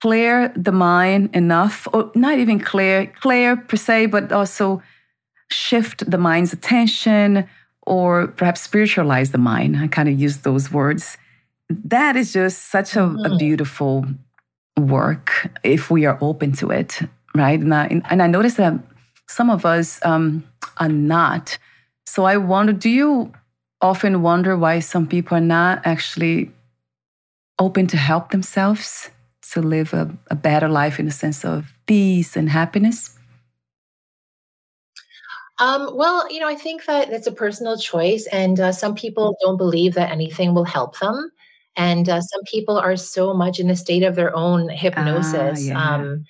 clear 0.00 0.52
the 0.54 0.72
mind 0.72 1.30
enough 1.34 1.88
or 1.92 2.10
not 2.14 2.38
even 2.38 2.60
clear 2.60 3.06
clear 3.20 3.56
per 3.56 3.76
se 3.76 4.06
but 4.06 4.32
also 4.32 4.82
shift 5.50 6.08
the 6.10 6.18
mind's 6.18 6.52
attention 6.52 7.48
or 7.88 8.28
perhaps 8.28 8.60
spiritualize 8.60 9.30
the 9.32 9.38
mind. 9.38 9.76
I 9.76 9.88
kind 9.88 10.08
of 10.08 10.20
use 10.20 10.38
those 10.38 10.70
words. 10.70 11.16
That 11.70 12.16
is 12.16 12.32
just 12.32 12.70
such 12.70 12.96
a, 12.96 13.00
mm. 13.00 13.34
a 13.34 13.36
beautiful 13.36 14.04
work 14.76 15.50
if 15.64 15.90
we 15.90 16.04
are 16.04 16.18
open 16.20 16.52
to 16.52 16.70
it 16.70 17.00
right? 17.34 17.60
And 17.60 17.74
I, 17.74 17.86
and 18.10 18.22
I 18.22 18.26
noticed 18.26 18.56
that 18.56 18.74
some 19.28 19.50
of 19.50 19.64
us 19.64 20.04
um, 20.04 20.44
are 20.78 20.88
not. 20.88 21.58
So 22.06 22.24
I 22.24 22.36
wonder, 22.36 22.72
do 22.72 22.90
you 22.90 23.32
often 23.80 24.22
wonder 24.22 24.56
why 24.56 24.80
some 24.80 25.06
people 25.06 25.36
are 25.36 25.42
not 25.42 25.80
actually 25.84 26.50
open 27.58 27.86
to 27.88 27.96
help 27.96 28.30
themselves 28.30 29.10
to 29.52 29.60
live 29.60 29.92
a, 29.92 30.10
a 30.30 30.34
better 30.34 30.68
life 30.68 30.98
in 30.98 31.06
the 31.06 31.12
sense 31.12 31.44
of 31.44 31.72
peace 31.86 32.36
and 32.36 32.48
happiness? 32.48 33.18
Um, 35.58 35.96
well, 35.96 36.30
you 36.32 36.38
know, 36.38 36.48
I 36.48 36.54
think 36.54 36.84
that 36.84 37.10
it's 37.10 37.26
a 37.26 37.32
personal 37.32 37.76
choice, 37.76 38.26
and 38.28 38.60
uh, 38.60 38.70
some 38.70 38.94
people 38.94 39.36
don't 39.40 39.56
believe 39.56 39.94
that 39.94 40.10
anything 40.10 40.54
will 40.54 40.64
help 40.64 40.98
them, 41.00 41.32
and 41.74 42.08
uh, 42.08 42.20
some 42.20 42.42
people 42.44 42.78
are 42.78 42.96
so 42.96 43.34
much 43.34 43.58
in 43.58 43.68
a 43.68 43.74
state 43.74 44.04
of 44.04 44.14
their 44.14 44.34
own 44.36 44.68
hypnosis. 44.68 45.34
Ah, 45.34 45.62
yeah. 45.62 45.94
um, 45.94 46.24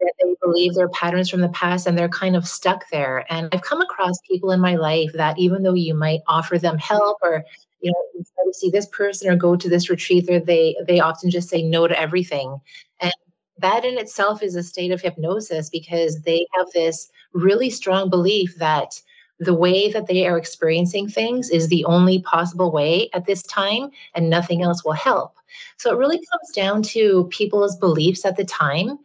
that 0.00 0.12
they 0.22 0.34
believe 0.42 0.74
their 0.74 0.88
patterns 0.90 1.30
from 1.30 1.40
the 1.40 1.48
past 1.50 1.86
and 1.86 1.96
they're 1.96 2.08
kind 2.08 2.36
of 2.36 2.46
stuck 2.46 2.88
there. 2.90 3.24
And 3.30 3.48
I've 3.52 3.62
come 3.62 3.80
across 3.80 4.18
people 4.28 4.50
in 4.50 4.60
my 4.60 4.76
life 4.76 5.12
that 5.14 5.38
even 5.38 5.62
though 5.62 5.74
you 5.74 5.94
might 5.94 6.20
offer 6.26 6.58
them 6.58 6.78
help 6.78 7.18
or 7.22 7.44
you 7.80 7.92
know 7.92 8.52
see 8.52 8.70
this 8.70 8.86
person 8.86 9.28
or 9.30 9.36
go 9.36 9.56
to 9.56 9.68
this 9.68 9.90
retreat, 9.90 10.28
or 10.30 10.40
they 10.40 10.76
they 10.86 11.00
often 11.00 11.30
just 11.30 11.48
say 11.48 11.62
no 11.62 11.86
to 11.86 12.00
everything. 12.00 12.58
And 13.00 13.12
that 13.58 13.84
in 13.84 13.98
itself 13.98 14.42
is 14.42 14.54
a 14.54 14.62
state 14.62 14.92
of 14.92 15.00
hypnosis 15.00 15.68
because 15.70 16.22
they 16.22 16.46
have 16.56 16.66
this 16.74 17.08
really 17.32 17.70
strong 17.70 18.10
belief 18.10 18.56
that 18.56 19.00
the 19.38 19.54
way 19.54 19.90
that 19.92 20.06
they 20.06 20.26
are 20.26 20.38
experiencing 20.38 21.08
things 21.08 21.50
is 21.50 21.68
the 21.68 21.84
only 21.84 22.22
possible 22.22 22.72
way 22.72 23.10
at 23.12 23.26
this 23.26 23.42
time 23.42 23.90
and 24.14 24.30
nothing 24.30 24.62
else 24.62 24.84
will 24.84 24.92
help. 24.92 25.36
So 25.76 25.92
it 25.92 25.98
really 25.98 26.16
comes 26.16 26.50
down 26.54 26.82
to 26.84 27.28
people's 27.30 27.76
beliefs 27.76 28.24
at 28.24 28.36
the 28.36 28.44
time 28.44 28.98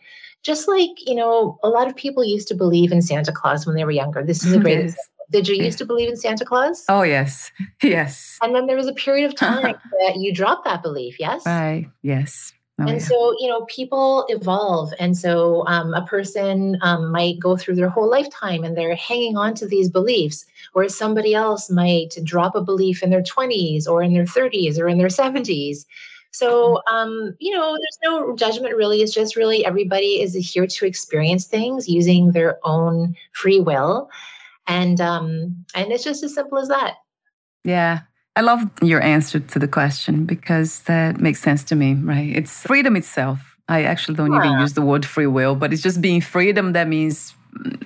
just 0.43 0.67
like, 0.67 0.89
you 1.05 1.15
know, 1.15 1.59
a 1.63 1.69
lot 1.69 1.87
of 1.87 1.95
people 1.95 2.23
used 2.23 2.47
to 2.47 2.55
believe 2.55 2.91
in 2.91 3.01
Santa 3.01 3.31
Claus 3.31 3.65
when 3.65 3.75
they 3.75 3.85
were 3.85 3.91
younger. 3.91 4.23
This 4.23 4.43
is 4.43 4.53
a 4.53 4.59
great 4.61 4.85
yes. 4.85 4.97
Did 5.31 5.47
you 5.47 5.63
used 5.63 5.77
to 5.77 5.85
believe 5.85 6.09
in 6.09 6.17
Santa 6.17 6.43
Claus? 6.43 6.83
Oh, 6.89 7.03
yes. 7.03 7.51
Yes. 7.81 8.37
And 8.43 8.53
then 8.53 8.67
there 8.67 8.75
was 8.75 8.87
a 8.87 8.93
period 8.93 9.25
of 9.25 9.35
time 9.35 9.63
that 10.01 10.17
you 10.17 10.33
dropped 10.33 10.65
that 10.65 10.83
belief, 10.83 11.19
yes? 11.19 11.45
Right. 11.45 11.89
Yes. 12.03 12.53
Oh, 12.79 12.83
and 12.83 12.99
yeah. 12.99 13.07
so, 13.07 13.35
you 13.39 13.47
know, 13.47 13.65
people 13.65 14.25
evolve. 14.29 14.93
And 14.99 15.17
so 15.17 15.65
um, 15.67 15.93
a 15.93 16.05
person 16.05 16.77
um, 16.81 17.11
might 17.11 17.39
go 17.39 17.55
through 17.55 17.75
their 17.75 17.89
whole 17.89 18.09
lifetime 18.09 18.63
and 18.63 18.77
they're 18.77 18.95
hanging 18.95 19.37
on 19.37 19.53
to 19.55 19.67
these 19.67 19.89
beliefs, 19.89 20.45
whereas 20.73 20.97
somebody 20.97 21.33
else 21.33 21.69
might 21.69 22.15
drop 22.23 22.55
a 22.55 22.61
belief 22.61 23.01
in 23.01 23.09
their 23.09 23.23
20s 23.23 23.87
or 23.87 24.03
in 24.03 24.13
their 24.13 24.25
30s 24.25 24.79
or 24.79 24.87
in 24.87 24.97
their 24.97 25.07
70s. 25.07 25.85
So, 26.31 26.81
um, 26.89 27.35
you 27.39 27.53
know, 27.55 27.73
there's 27.73 27.99
no 28.03 28.35
judgment 28.35 28.75
really. 28.75 29.01
It's 29.01 29.13
just 29.13 29.35
really 29.35 29.65
everybody 29.65 30.21
is 30.21 30.33
here 30.33 30.65
to 30.65 30.85
experience 30.85 31.45
things 31.45 31.89
using 31.89 32.31
their 32.31 32.57
own 32.63 33.15
free 33.33 33.59
will. 33.59 34.09
and 34.67 35.01
um, 35.01 35.65
and 35.75 35.91
it's 35.91 36.03
just 36.03 36.23
as 36.23 36.33
simple 36.33 36.57
as 36.57 36.69
that. 36.69 36.95
Yeah, 37.63 38.01
I 38.35 38.41
love 38.41 38.69
your 38.81 39.01
answer 39.01 39.39
to 39.39 39.59
the 39.59 39.67
question 39.67 40.25
because 40.25 40.81
that 40.83 41.19
makes 41.19 41.41
sense 41.41 41.63
to 41.65 41.75
me. 41.75 41.95
Right? 41.95 42.35
It's 42.35 42.61
freedom 42.65 42.95
itself. 42.95 43.39
I 43.67 43.83
actually 43.83 44.15
don't 44.15 44.31
yeah. 44.31 44.45
even 44.45 44.59
use 44.59 44.73
the 44.73 44.81
word 44.81 45.05
free 45.05 45.27
will, 45.27 45.55
but 45.55 45.73
it's 45.73 45.81
just 45.81 46.01
being 46.01 46.21
freedom. 46.21 46.73
That 46.73 46.87
means 46.87 47.33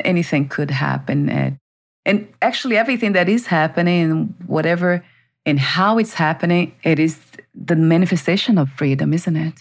anything 0.04 0.48
could 0.48 0.72
happen, 0.72 1.30
and, 1.30 1.58
and 2.06 2.28
actually 2.42 2.78
everything 2.78 3.14
that 3.14 3.28
is 3.28 3.48
happening, 3.48 4.36
whatever 4.46 5.04
and 5.46 5.60
how 5.60 5.98
it's 5.98 6.14
happening, 6.14 6.74
it 6.84 7.00
is 7.00 7.20
the 7.56 7.76
manifestation 7.76 8.58
of 8.58 8.70
freedom, 8.70 9.13
isn't 9.13 9.36
it? 9.36 9.54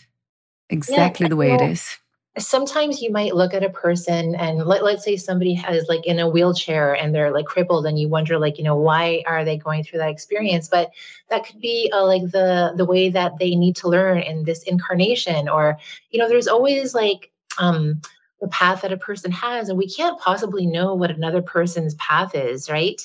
Exactly 0.70 1.24
yeah, 1.24 1.28
the 1.28 1.36
way 1.36 1.52
it 1.52 1.60
is. 1.60 1.98
sometimes 2.38 3.00
you 3.00 3.12
might 3.12 3.34
look 3.34 3.54
at 3.54 3.62
a 3.62 3.70
person 3.70 4.34
and 4.34 4.58
let, 4.64 4.82
let's 4.82 5.04
say 5.04 5.16
somebody 5.16 5.54
has 5.54 5.86
like 5.88 6.04
in 6.04 6.18
a 6.18 6.28
wheelchair 6.28 6.94
and 6.94 7.14
they're 7.14 7.30
like 7.30 7.44
crippled 7.44 7.86
and 7.86 7.98
you 7.98 8.08
wonder 8.08 8.38
like 8.38 8.58
you 8.58 8.64
know 8.64 8.74
why 8.74 9.22
are 9.26 9.44
they 9.44 9.56
going 9.56 9.84
through 9.84 10.00
that 10.00 10.10
experience? 10.10 10.68
But 10.68 10.90
that 11.30 11.46
could 11.46 11.60
be 11.60 11.90
uh, 11.94 12.04
like 12.04 12.22
the 12.22 12.72
the 12.76 12.84
way 12.84 13.10
that 13.10 13.38
they 13.38 13.54
need 13.54 13.76
to 13.76 13.88
learn 13.88 14.18
in 14.18 14.44
this 14.44 14.62
incarnation 14.64 15.48
or 15.48 15.78
you 16.10 16.18
know 16.18 16.28
there's 16.28 16.48
always 16.48 16.94
like 16.94 17.30
um 17.58 18.00
the 18.40 18.48
path 18.48 18.82
that 18.82 18.92
a 18.92 18.96
person 18.96 19.30
has 19.30 19.68
and 19.68 19.78
we 19.78 19.88
can't 19.88 20.20
possibly 20.20 20.66
know 20.66 20.94
what 20.94 21.10
another 21.10 21.40
person's 21.40 21.94
path 21.94 22.34
is 22.34 22.68
right 22.68 23.00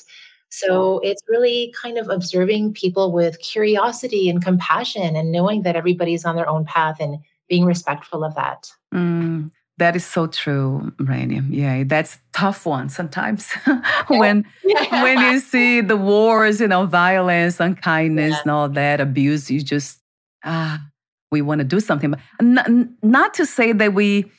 so 0.50 0.98
it's 1.00 1.22
really 1.28 1.72
kind 1.80 1.96
of 1.96 2.08
observing 2.08 2.74
people 2.74 3.12
with 3.12 3.38
curiosity 3.40 4.28
and 4.28 4.42
compassion 4.42 5.14
and 5.14 5.30
knowing 5.30 5.62
that 5.62 5.76
everybody's 5.76 6.24
on 6.24 6.34
their 6.34 6.48
own 6.48 6.64
path 6.64 6.96
and 7.00 7.18
being 7.48 7.64
respectful 7.64 8.24
of 8.24 8.34
that. 8.34 8.70
Mm, 8.92 9.50
that 9.78 9.94
is 9.94 10.04
so 10.04 10.26
true, 10.26 10.92
Rainy. 10.98 11.40
Yeah, 11.48 11.84
that's 11.86 12.18
tough 12.32 12.66
one 12.66 12.88
sometimes 12.88 13.52
when 14.08 14.44
yeah. 14.64 15.02
when 15.02 15.18
you 15.20 15.40
see 15.40 15.80
the 15.80 15.96
wars, 15.96 16.60
you 16.60 16.68
know, 16.68 16.84
violence, 16.86 17.60
unkindness, 17.60 18.32
yeah. 18.32 18.40
and 18.42 18.50
all 18.50 18.68
that 18.68 19.00
abuse. 19.00 19.50
You 19.50 19.62
just 19.62 20.00
ah, 20.44 20.80
we 21.30 21.42
want 21.42 21.60
to 21.60 21.64
do 21.64 21.80
something. 21.80 22.14
Not, 22.40 22.68
not 23.02 23.34
to 23.34 23.46
say 23.46 23.72
that 23.72 23.94
we 23.94 24.30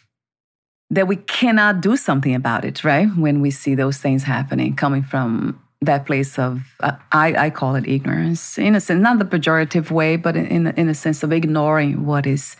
that 0.89 1.07
we 1.07 1.15
cannot 1.15 1.79
do 1.79 1.95
something 1.95 2.35
about 2.35 2.65
it, 2.65 2.83
right? 2.83 3.07
When 3.15 3.39
we 3.39 3.49
see 3.49 3.75
those 3.75 3.97
things 3.97 4.23
happening, 4.23 4.75
coming 4.75 5.03
from 5.03 5.59
that 5.81 6.05
place 6.05 6.37
of 6.37 6.61
uh, 6.81 6.93
I, 7.11 7.45
I 7.45 7.49
call 7.49 7.75
it 7.75 7.87
ignorance 7.87 8.57
in 8.57 8.75
a 8.75 8.79
sense 8.79 9.01
not 9.01 9.17
the 9.19 9.25
pejorative 9.25 9.89
way 9.89 10.15
but 10.15 10.35
in, 10.35 10.67
in 10.67 10.89
a 10.89 10.93
sense 10.93 11.23
of 11.23 11.31
ignoring 11.31 12.05
what 12.05 12.27
is 12.27 12.55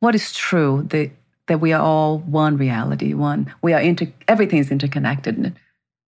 what 0.00 0.14
is 0.14 0.32
true 0.32 0.84
that 0.90 1.10
that 1.46 1.60
we 1.60 1.72
are 1.72 1.80
all 1.80 2.18
one 2.18 2.56
reality 2.58 3.14
one 3.14 3.52
we 3.62 3.72
are 3.72 3.80
inter 3.80 4.06
everything 4.28 4.58
is 4.58 4.70
interconnected. 4.70 5.54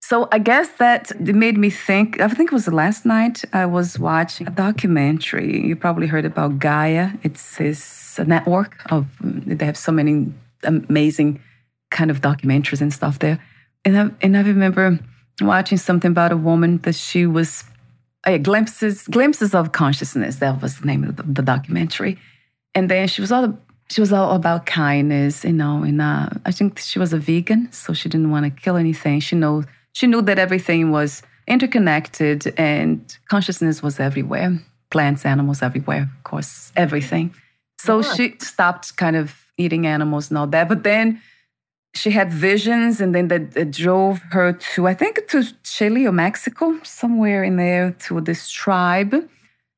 So 0.00 0.28
i 0.30 0.38
guess 0.38 0.68
that 0.78 1.18
made 1.20 1.56
me 1.56 1.70
think 1.70 2.20
i 2.20 2.28
think 2.28 2.52
it 2.52 2.54
was 2.54 2.68
last 2.68 3.06
night 3.06 3.44
i 3.52 3.64
was 3.64 3.98
watching 3.98 4.46
a 4.46 4.50
documentary. 4.50 5.66
You 5.66 5.74
probably 5.74 6.06
heard 6.06 6.26
about 6.26 6.58
gaia. 6.58 7.12
It's 7.22 7.56
this 7.56 8.18
network 8.18 8.76
of 8.90 9.06
they 9.20 9.64
have 9.64 9.78
so 9.78 9.92
many 9.92 10.32
amazing 10.64 11.40
kind 11.90 12.10
of 12.10 12.20
documentaries 12.20 12.82
and 12.82 12.92
stuff 12.92 13.20
there. 13.20 13.38
And 13.84 13.98
i, 13.98 14.10
and 14.20 14.36
I 14.36 14.42
remember 14.42 14.98
watching 15.40 15.78
something 15.78 16.10
about 16.10 16.32
a 16.32 16.36
woman 16.36 16.78
that 16.78 16.94
she 16.94 17.26
was 17.26 17.64
uh, 18.24 18.38
glimpses 18.38 19.06
glimpses 19.08 19.54
of 19.54 19.72
consciousness 19.72 20.36
that 20.36 20.60
was 20.60 20.80
the 20.80 20.86
name 20.86 21.04
of 21.04 21.16
the, 21.16 21.22
the 21.22 21.42
documentary 21.42 22.18
and 22.74 22.90
then 22.90 23.08
she 23.08 23.20
was 23.20 23.32
all 23.32 23.58
she 23.90 24.00
was 24.00 24.12
all 24.12 24.34
about 24.36 24.66
kindness, 24.66 25.44
you 25.44 25.52
know. 25.52 25.82
And 25.82 26.00
uh, 26.00 26.28
I 26.44 26.52
think 26.52 26.78
she 26.78 26.98
was 26.98 27.12
a 27.12 27.18
vegan, 27.18 27.72
so 27.72 27.92
she 27.94 28.08
didn't 28.08 28.30
want 28.30 28.44
to 28.44 28.62
kill 28.62 28.76
anything. 28.76 29.20
She 29.20 29.36
know 29.36 29.64
she 29.92 30.06
knew 30.06 30.22
that 30.22 30.38
everything 30.38 30.90
was 30.90 31.22
interconnected 31.46 32.52
and 32.58 33.16
consciousness 33.28 33.82
was 33.82 33.98
everywhere, 33.98 34.58
plants, 34.90 35.24
animals, 35.24 35.62
everywhere, 35.62 36.02
of 36.02 36.24
course, 36.24 36.72
everything. 36.76 37.34
So 37.78 38.00
yeah. 38.00 38.14
she 38.14 38.36
stopped 38.40 38.96
kind 38.96 39.16
of 39.16 39.34
eating 39.56 39.86
animals 39.86 40.30
and 40.30 40.38
all 40.38 40.46
that. 40.48 40.68
But 40.68 40.82
then 40.82 41.20
she 41.98 42.10
had 42.10 42.32
visions, 42.32 43.00
and 43.00 43.14
then 43.14 43.28
that, 43.28 43.52
that 43.52 43.70
drove 43.70 44.20
her 44.30 44.52
to 44.52 44.86
I 44.86 44.94
think 44.94 45.26
to 45.28 45.44
Chile 45.62 46.06
or 46.06 46.12
Mexico, 46.12 46.78
somewhere 46.82 47.44
in 47.44 47.56
there, 47.56 47.92
to 48.06 48.20
this 48.20 48.48
tribe, 48.48 49.14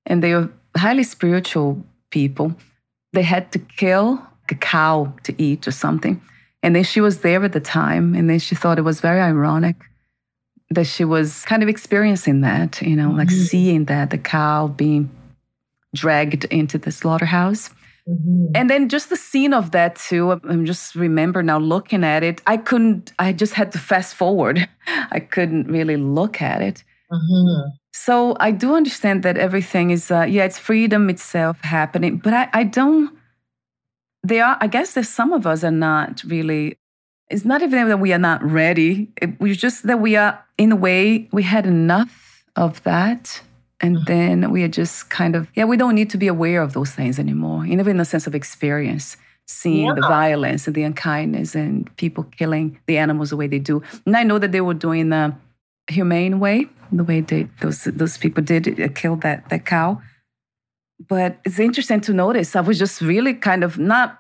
and 0.07 0.23
they 0.23 0.35
were 0.35 0.51
highly 0.77 1.03
spiritual 1.03 1.85
people 2.11 2.55
they 3.13 3.23
had 3.23 3.51
to 3.53 3.59
kill 3.59 4.25
a 4.51 4.55
cow 4.55 5.13
to 5.25 5.43
eat 5.43 5.67
or 5.67 5.73
something. 5.73 6.21
And 6.63 6.77
then 6.77 6.85
she 6.85 7.01
was 7.01 7.21
there 7.21 7.43
at 7.45 7.53
the 7.53 7.61
time, 7.61 8.15
and 8.15 8.29
then 8.29 8.39
she 8.39 8.55
thought 8.55 8.79
it 8.79 8.83
was 8.83 9.01
very 9.01 9.21
ironic 9.21 9.77
that 10.71 10.87
she 10.87 11.05
was 11.05 11.45
kind 11.47 11.63
of 11.63 11.69
experiencing 11.69 12.43
that, 12.43 12.81
you 12.83 12.95
know, 12.95 13.09
mm-hmm. 13.09 13.19
like 13.19 13.31
seeing 13.31 13.87
that 13.87 14.11
the 14.11 14.19
cow 14.19 14.69
being 14.69 15.11
dragged 15.95 16.45
into 16.45 16.79
the 16.79 16.93
slaughterhouse. 16.93 17.71
Mm-hmm. 18.09 18.47
And 18.55 18.71
then 18.71 18.89
just 18.89 19.11
the 19.11 19.17
scene 19.17 19.55
of 19.55 19.71
that 19.73 19.97
too. 19.97 20.33
I'm 20.33 20.65
just 20.67 20.95
remember 20.95 21.43
now 21.43 21.59
looking 21.59 22.05
at 22.05 22.23
it. 22.23 22.41
I 22.47 22.57
couldn't. 22.57 23.13
I 23.19 23.33
just 23.33 23.55
had 23.55 23.73
to 23.73 23.79
fast 23.79 24.15
forward. 24.15 24.69
I 25.11 25.21
couldn't 25.21 25.69
really 25.69 25.97
look 25.97 26.43
at 26.43 26.63
it. 26.63 26.85
Mm-hmm. 27.13 27.71
So 27.93 28.37
I 28.41 28.51
do 28.51 28.75
understand 28.75 29.23
that 29.25 29.37
everything 29.37 29.91
is, 29.91 30.11
uh, 30.11 30.23
yeah, 30.23 30.45
it's 30.45 30.59
freedom 30.59 31.11
itself 31.11 31.61
happening, 31.63 32.19
but 32.19 32.33
I, 32.33 32.49
I 32.53 32.65
don't. 32.65 33.17
There 34.23 34.45
are, 34.45 34.59
I 34.61 34.67
guess, 34.67 34.95
there's 34.95 35.09
some 35.09 35.33
of 35.33 35.47
us 35.47 35.65
are 35.65 35.71
not 35.71 36.23
really. 36.25 36.77
It's 37.31 37.45
not 37.45 37.63
even 37.63 37.89
that 37.89 38.01
we 38.01 38.13
are 38.13 38.19
not 38.19 38.43
ready. 38.43 39.13
It, 39.21 39.41
we're 39.41 39.55
just 39.55 39.87
that 39.87 40.01
we 40.01 40.17
are, 40.17 40.45
in 40.59 40.73
a 40.73 40.77
way, 40.77 41.29
we 41.33 41.43
had 41.43 41.67
enough 41.67 42.45
of 42.57 42.83
that. 42.83 43.43
And 43.81 43.97
mm-hmm. 43.97 44.05
then 44.05 44.51
we 44.51 44.63
are 44.63 44.69
just 44.69 45.11
kind 45.11 45.35
of, 45.35 45.49
yeah, 45.55 45.65
we 45.65 45.77
don't 45.77 45.95
need 45.95 46.11
to 46.11 46.19
be 46.19 46.29
aware 46.29 46.63
of 46.63 46.73
those 46.73 46.91
things 46.91 47.19
anymore, 47.19 47.65
even 47.65 47.89
in 47.89 47.97
the 47.97 48.05
sense 48.05 48.27
of 48.27 48.35
experience, 48.35 49.17
seeing 49.47 49.87
yeah. 49.87 49.95
the 49.95 50.03
violence 50.03 50.67
and 50.67 50.77
the 50.77 50.83
unkindness 50.83 51.55
and 51.55 51.95
people 51.97 52.25
killing 52.25 52.79
the 52.87 52.99
animals 52.99 53.31
the 53.31 53.37
way 53.37 53.47
they 53.47 53.59
do. 53.59 53.83
And 54.05 54.17
I 54.17 54.23
know 54.23 54.39
that 54.39 54.53
they 54.53 54.61
were 54.61 54.75
doing 54.75 55.09
the 55.09 55.35
humane 55.89 56.41
way, 56.41 56.67
the 56.93 57.05
way 57.05 57.21
they, 57.21 57.49
those 57.61 57.85
those 57.85 58.19
people 58.19 58.45
did 58.45 58.81
uh, 58.81 58.89
kill 58.95 59.17
that 59.17 59.49
that 59.49 59.65
cow. 59.65 60.01
But 61.09 61.39
it's 61.47 61.59
interesting 61.59 62.01
to 62.03 62.13
notice. 62.13 62.55
I 62.55 62.61
was 62.61 62.79
just 62.79 63.01
really 63.01 63.33
kind 63.33 63.65
of 63.65 63.79
not, 63.79 64.19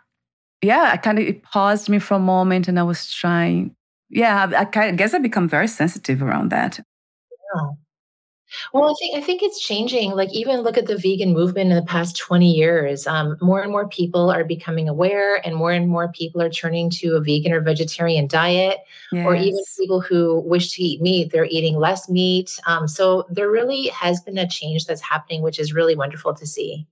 yeah. 0.62 0.90
I 0.92 0.96
kind 0.96 1.18
of 1.18 1.26
it 1.26 1.42
paused 1.42 1.90
me 1.90 1.98
for 1.98 2.14
a 2.14 2.18
moment, 2.18 2.68
and 2.68 2.78
I 2.78 2.82
was 2.82 3.12
trying. 3.12 3.76
Yeah, 4.08 4.50
I, 4.56 4.66
I 4.80 4.90
guess 4.92 5.14
I 5.14 5.18
become 5.18 5.48
very 5.48 5.68
sensitive 5.68 6.22
around 6.22 6.50
that. 6.50 6.78
Yeah. 6.78 7.70
Well, 8.72 8.90
I 8.90 8.94
think 8.98 9.16
I 9.16 9.20
think 9.20 9.42
it's 9.42 9.60
changing. 9.60 10.12
Like 10.12 10.32
even 10.32 10.60
look 10.60 10.76
at 10.76 10.86
the 10.86 10.96
vegan 10.96 11.32
movement 11.32 11.70
in 11.70 11.76
the 11.76 11.82
past 11.82 12.16
20 12.16 12.50
years. 12.50 13.06
Um, 13.06 13.36
more 13.40 13.62
and 13.62 13.70
more 13.70 13.88
people 13.88 14.30
are 14.30 14.44
becoming 14.44 14.88
aware, 14.88 15.44
and 15.46 15.56
more 15.56 15.72
and 15.72 15.88
more 15.88 16.08
people 16.08 16.42
are 16.42 16.50
turning 16.50 16.90
to 16.90 17.16
a 17.16 17.20
vegan 17.20 17.52
or 17.52 17.60
vegetarian 17.60 18.26
diet. 18.26 18.78
Yes. 19.12 19.26
Or 19.26 19.34
even 19.34 19.60
people 19.78 20.00
who 20.00 20.40
wish 20.40 20.72
to 20.72 20.82
eat 20.82 21.00
meat, 21.00 21.32
they're 21.32 21.46
eating 21.46 21.76
less 21.76 22.08
meat. 22.08 22.58
Um, 22.66 22.88
so 22.88 23.26
there 23.30 23.50
really 23.50 23.88
has 23.88 24.20
been 24.20 24.38
a 24.38 24.48
change 24.48 24.86
that's 24.86 25.00
happening, 25.00 25.42
which 25.42 25.58
is 25.58 25.72
really 25.72 25.96
wonderful 25.96 26.34
to 26.34 26.46
see. 26.46 26.86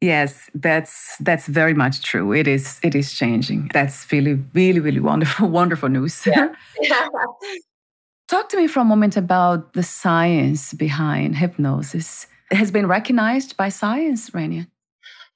Yes, 0.00 0.50
that's 0.54 1.16
that's 1.20 1.46
very 1.46 1.72
much 1.72 2.02
true. 2.02 2.32
It 2.32 2.46
is 2.46 2.78
it 2.82 2.94
is 2.94 3.14
changing. 3.14 3.70
That's 3.72 4.10
really 4.12 4.34
really 4.52 4.80
really 4.80 5.00
wonderful 5.00 5.48
wonderful 5.60 5.88
news. 5.88 6.26
Yeah. 6.26 6.48
Talk 8.28 8.48
to 8.48 8.56
me 8.56 8.66
for 8.66 8.80
a 8.80 8.84
moment 8.84 9.16
about 9.16 9.74
the 9.74 9.84
science 9.84 10.72
behind 10.72 11.36
hypnosis. 11.36 12.26
It 12.50 12.56
has 12.56 12.72
been 12.72 12.88
recognized 12.88 13.56
by 13.56 13.68
science, 13.68 14.30
Rania. 14.30 14.66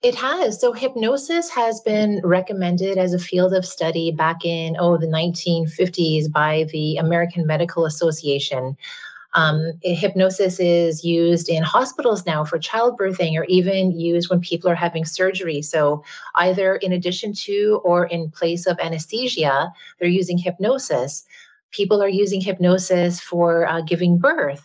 It 0.03 0.17
has. 0.17 0.61
So 0.61 0.73
hypnosis 0.73 1.51
has 1.51 1.81
been 1.83 2.21
recommended 2.25 2.99
as 2.99 3.15
a 3.15 3.19
field 3.19 3.55
of 3.55 3.65
study 3.65 4.11
back 4.11 4.45
in 4.45 4.77
oh 4.81 4.97
the 4.97 5.07
1950s 5.07 6.33
by 6.33 6.67
the 6.73 6.97
American 6.97 7.47
Medical 7.47 7.85
Association. 7.87 8.77
Um, 9.35 9.75
hypnosis 9.83 10.59
is 10.59 11.05
used 11.05 11.49
in 11.49 11.63
hospitals 11.63 12.27
now 12.27 12.45
for 12.45 12.59
childbirthing 12.59 13.39
or 13.39 13.45
even 13.45 13.93
used 13.93 14.29
when 14.29 14.41
people 14.41 14.69
are 14.69 14.75
having 14.75 15.05
surgery. 15.05 15.63
So, 15.63 16.03
either 16.35 16.75
in 16.75 16.91
addition 16.91 17.35
to 17.45 17.81
or 17.85 18.07
in 18.07 18.33
place 18.33 18.67
of 18.67 18.81
anesthesia, 18.81 19.73
they're 20.01 20.09
using 20.09 20.39
hypnosis 20.39 21.25
people 21.71 22.03
are 22.03 22.09
using 22.09 22.41
hypnosis 22.41 23.21
for 23.21 23.67
uh, 23.67 23.81
giving 23.81 24.19
birth. 24.19 24.65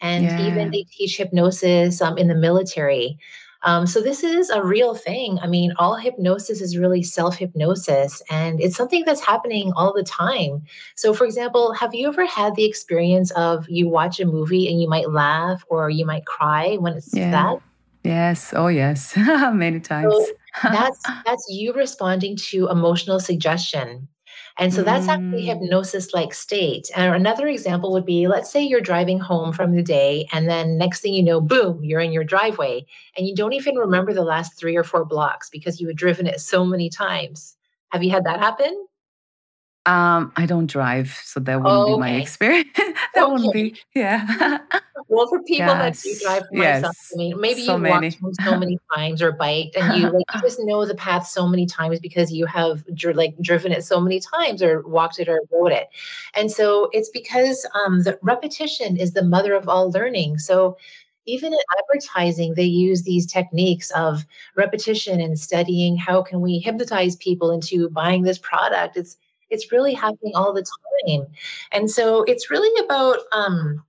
And 0.00 0.24
yeah. 0.24 0.46
even 0.46 0.70
they 0.70 0.84
teach 0.84 1.16
hypnosis 1.16 2.00
um, 2.00 2.16
in 2.16 2.28
the 2.28 2.34
military. 2.34 3.18
Um, 3.62 3.86
so 3.86 4.00
this 4.00 4.24
is 4.24 4.48
a 4.48 4.62
real 4.62 4.94
thing. 4.94 5.38
I 5.42 5.46
mean 5.46 5.72
all 5.78 5.94
hypnosis 5.94 6.60
is 6.60 6.78
really 6.78 7.02
self-hypnosis 7.02 8.22
and 8.30 8.60
it's 8.60 8.76
something 8.76 9.04
that's 9.04 9.20
happening 9.20 9.72
all 9.76 9.92
the 9.92 10.02
time. 10.02 10.62
So 10.94 11.12
for 11.12 11.24
example 11.26 11.74
have 11.74 11.94
you 11.94 12.08
ever 12.08 12.24
had 12.24 12.54
the 12.54 12.64
experience 12.64 13.30
of 13.32 13.68
you 13.68 13.88
watch 13.88 14.18
a 14.20 14.24
movie 14.24 14.68
and 14.68 14.80
you 14.80 14.88
might 14.88 15.10
laugh 15.10 15.62
or 15.68 15.90
you 15.90 16.06
might 16.06 16.24
cry 16.24 16.76
when 16.76 16.94
it's 16.94 17.14
yeah. 17.14 17.30
that? 17.32 17.60
Yes. 18.02 18.54
Oh 18.56 18.68
yes. 18.68 19.14
Many 19.16 19.80
times. 19.80 20.14
so 20.14 20.26
that's 20.62 21.02
that's 21.26 21.46
you 21.50 21.74
responding 21.74 22.36
to 22.36 22.68
emotional 22.68 23.20
suggestion 23.20 24.08
And 24.60 24.72
so 24.74 24.82
that's 24.84 25.08
actually 25.08 25.42
Mm. 25.42 25.46
hypnosis 25.46 26.12
like 26.12 26.34
state. 26.34 26.90
And 26.94 27.14
another 27.14 27.48
example 27.48 27.92
would 27.92 28.04
be 28.04 28.28
let's 28.28 28.50
say 28.52 28.62
you're 28.62 28.80
driving 28.82 29.18
home 29.18 29.52
from 29.52 29.74
the 29.74 29.82
day, 29.82 30.28
and 30.32 30.48
then 30.48 30.76
next 30.78 31.00
thing 31.00 31.14
you 31.14 31.22
know, 31.22 31.40
boom, 31.40 31.82
you're 31.82 32.00
in 32.00 32.12
your 32.12 32.24
driveway, 32.24 32.84
and 33.16 33.26
you 33.26 33.34
don't 33.34 33.54
even 33.54 33.76
remember 33.76 34.12
the 34.12 34.22
last 34.22 34.58
three 34.58 34.76
or 34.76 34.84
four 34.84 35.04
blocks 35.06 35.48
because 35.50 35.80
you 35.80 35.86
had 35.88 35.96
driven 35.96 36.26
it 36.26 36.40
so 36.40 36.64
many 36.64 36.90
times. 36.90 37.56
Have 37.88 38.02
you 38.04 38.10
had 38.10 38.24
that 38.24 38.38
happen? 38.38 38.86
Um, 39.86 40.32
I 40.36 40.44
don't 40.46 40.66
drive, 40.66 41.18
so 41.24 41.40
that 41.40 41.62
wouldn't 41.62 41.86
be 41.86 41.96
my 41.96 42.10
experience. 42.16 42.68
that 43.14 43.30
wouldn't 43.30 43.52
be, 43.54 43.76
yeah. 43.94 44.58
Well, 45.10 45.26
for 45.26 45.42
people 45.42 45.66
that 45.66 46.00
do 46.00 46.16
drive 46.22 46.44
for 46.48 46.54
myself, 46.54 46.96
yes, 46.96 47.12
I 47.12 47.16
mean, 47.16 47.40
maybe 47.40 47.66
so 47.66 47.76
you 47.76 47.82
walked 47.82 48.00
many. 48.00 48.16
home 48.22 48.34
so 48.44 48.56
many 48.56 48.78
times 48.94 49.20
or 49.20 49.32
biked, 49.32 49.74
and 49.74 49.92
you 49.92 50.04
like 50.08 50.24
you 50.36 50.40
just 50.40 50.60
know 50.64 50.86
the 50.86 50.94
path 50.94 51.26
so 51.26 51.48
many 51.48 51.66
times 51.66 51.98
because 51.98 52.32
you 52.32 52.46
have 52.46 52.84
dri- 52.94 53.12
like 53.12 53.34
driven 53.42 53.72
it 53.72 53.84
so 53.84 54.00
many 54.00 54.20
times 54.20 54.62
or 54.62 54.86
walked 54.86 55.18
it 55.18 55.28
or 55.28 55.40
rode 55.50 55.72
it, 55.72 55.88
and 56.34 56.48
so 56.48 56.88
it's 56.92 57.08
because 57.08 57.66
um, 57.74 58.04
the 58.04 58.20
repetition 58.22 58.96
is 58.96 59.12
the 59.12 59.24
mother 59.24 59.52
of 59.52 59.68
all 59.68 59.90
learning. 59.90 60.38
So 60.38 60.76
even 61.26 61.52
in 61.52 61.58
advertising, 61.76 62.54
they 62.54 62.62
use 62.62 63.02
these 63.02 63.26
techniques 63.26 63.90
of 63.90 64.24
repetition 64.54 65.20
and 65.20 65.36
studying. 65.36 65.96
How 65.96 66.22
can 66.22 66.40
we 66.40 66.60
hypnotize 66.60 67.16
people 67.16 67.50
into 67.50 67.90
buying 67.90 68.22
this 68.22 68.38
product? 68.38 68.96
It's 68.96 69.16
it's 69.50 69.72
really 69.72 69.92
happening 69.92 70.36
all 70.36 70.52
the 70.52 70.64
time, 71.08 71.26
and 71.72 71.90
so 71.90 72.22
it's 72.22 72.48
really 72.48 72.84
about. 72.84 73.18
Um, 73.32 73.82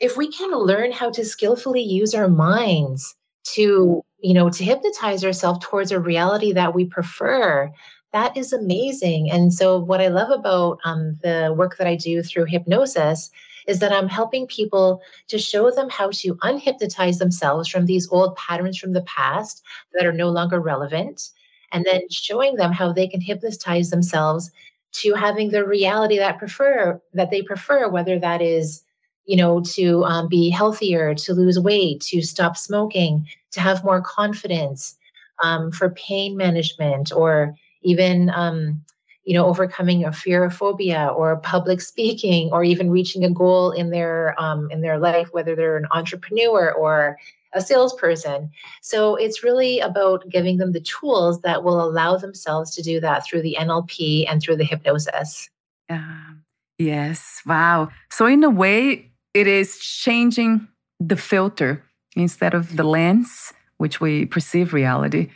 if 0.00 0.16
we 0.16 0.30
can 0.30 0.50
learn 0.52 0.92
how 0.92 1.10
to 1.10 1.24
skillfully 1.24 1.82
use 1.82 2.14
our 2.14 2.28
minds 2.28 3.14
to 3.44 4.02
you 4.20 4.34
know 4.34 4.50
to 4.50 4.64
hypnotize 4.64 5.24
ourselves 5.24 5.60
towards 5.62 5.92
a 5.92 6.00
reality 6.00 6.52
that 6.52 6.74
we 6.74 6.84
prefer 6.84 7.70
that 8.12 8.36
is 8.36 8.52
amazing. 8.52 9.30
And 9.30 9.52
so 9.54 9.78
what 9.78 10.00
i 10.00 10.08
love 10.08 10.30
about 10.30 10.78
um, 10.84 11.18
the 11.22 11.54
work 11.56 11.76
that 11.76 11.86
i 11.86 11.94
do 11.94 12.22
through 12.22 12.46
hypnosis 12.46 13.30
is 13.66 13.78
that 13.78 13.92
i'm 13.92 14.08
helping 14.08 14.46
people 14.46 15.00
to 15.28 15.38
show 15.38 15.70
them 15.70 15.88
how 15.90 16.10
to 16.10 16.34
unhypnotize 16.36 17.18
themselves 17.18 17.68
from 17.68 17.86
these 17.86 18.08
old 18.10 18.36
patterns 18.36 18.78
from 18.78 18.92
the 18.92 19.02
past 19.02 19.62
that 19.94 20.06
are 20.06 20.12
no 20.12 20.30
longer 20.30 20.60
relevant 20.60 21.30
and 21.72 21.84
then 21.84 22.02
showing 22.10 22.56
them 22.56 22.72
how 22.72 22.92
they 22.92 23.06
can 23.06 23.20
hypnotize 23.20 23.90
themselves 23.90 24.50
to 24.92 25.14
having 25.14 25.50
the 25.50 25.64
reality 25.64 26.18
that 26.18 26.38
prefer 26.38 27.00
that 27.14 27.30
they 27.30 27.42
prefer 27.42 27.88
whether 27.88 28.18
that 28.18 28.42
is 28.42 28.82
you 29.30 29.36
know, 29.36 29.60
to 29.60 30.02
um, 30.06 30.26
be 30.26 30.50
healthier, 30.50 31.14
to 31.14 31.32
lose 31.32 31.56
weight, 31.56 32.00
to 32.00 32.20
stop 32.20 32.56
smoking, 32.56 33.28
to 33.52 33.60
have 33.60 33.84
more 33.84 34.02
confidence, 34.02 34.98
um, 35.40 35.70
for 35.70 35.90
pain 35.90 36.36
management, 36.36 37.12
or 37.12 37.54
even, 37.82 38.28
um, 38.30 38.84
you 39.22 39.34
know, 39.34 39.46
overcoming 39.46 40.04
a 40.04 40.10
fear 40.10 40.42
of 40.42 40.52
phobia 40.52 41.12
or 41.16 41.36
public 41.36 41.80
speaking, 41.92 42.50
or 42.50 42.64
even 42.64 42.90
reaching 42.90 43.22
a 43.24 43.30
goal 43.30 43.70
in 43.70 43.90
their 43.90 44.34
um, 44.42 44.68
in 44.72 44.80
their 44.80 44.98
life, 44.98 45.28
whether 45.30 45.54
they're 45.54 45.76
an 45.76 45.86
entrepreneur 45.92 46.72
or 46.72 47.16
a 47.52 47.60
salesperson. 47.60 48.50
So 48.82 49.14
it's 49.14 49.44
really 49.44 49.78
about 49.78 50.28
giving 50.28 50.56
them 50.56 50.72
the 50.72 50.80
tools 50.80 51.40
that 51.42 51.62
will 51.62 51.80
allow 51.80 52.16
themselves 52.16 52.74
to 52.74 52.82
do 52.82 52.98
that 52.98 53.24
through 53.24 53.42
the 53.42 53.56
NLP 53.60 54.24
and 54.28 54.42
through 54.42 54.56
the 54.56 54.64
hypnosis. 54.64 55.48
Um, 55.88 56.42
yes. 56.80 57.42
Wow. 57.46 57.90
So, 58.10 58.26
in 58.26 58.42
a 58.42 58.50
way, 58.50 59.09
it 59.34 59.46
is 59.46 59.78
changing 59.78 60.68
the 60.98 61.16
filter 61.16 61.82
instead 62.16 62.54
of 62.54 62.76
the 62.76 62.84
lens 62.84 63.52
which 63.78 64.00
we 64.00 64.26
perceive 64.26 64.74
reality. 64.74 65.30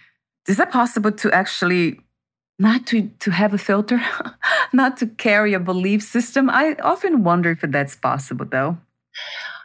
Is 0.46 0.58
that 0.58 0.70
possible 0.70 1.12
to 1.12 1.32
actually 1.32 2.00
not 2.58 2.86
to, 2.88 3.10
to 3.20 3.30
have 3.30 3.54
a 3.54 3.58
filter, 3.58 4.00
not 4.72 4.98
to 4.98 5.06
carry 5.06 5.54
a 5.54 5.60
belief 5.60 6.02
system? 6.02 6.50
I 6.50 6.76
often 6.82 7.24
wonder 7.24 7.52
if 7.52 7.60
that's 7.62 7.96
possible, 7.96 8.44
though. 8.44 8.76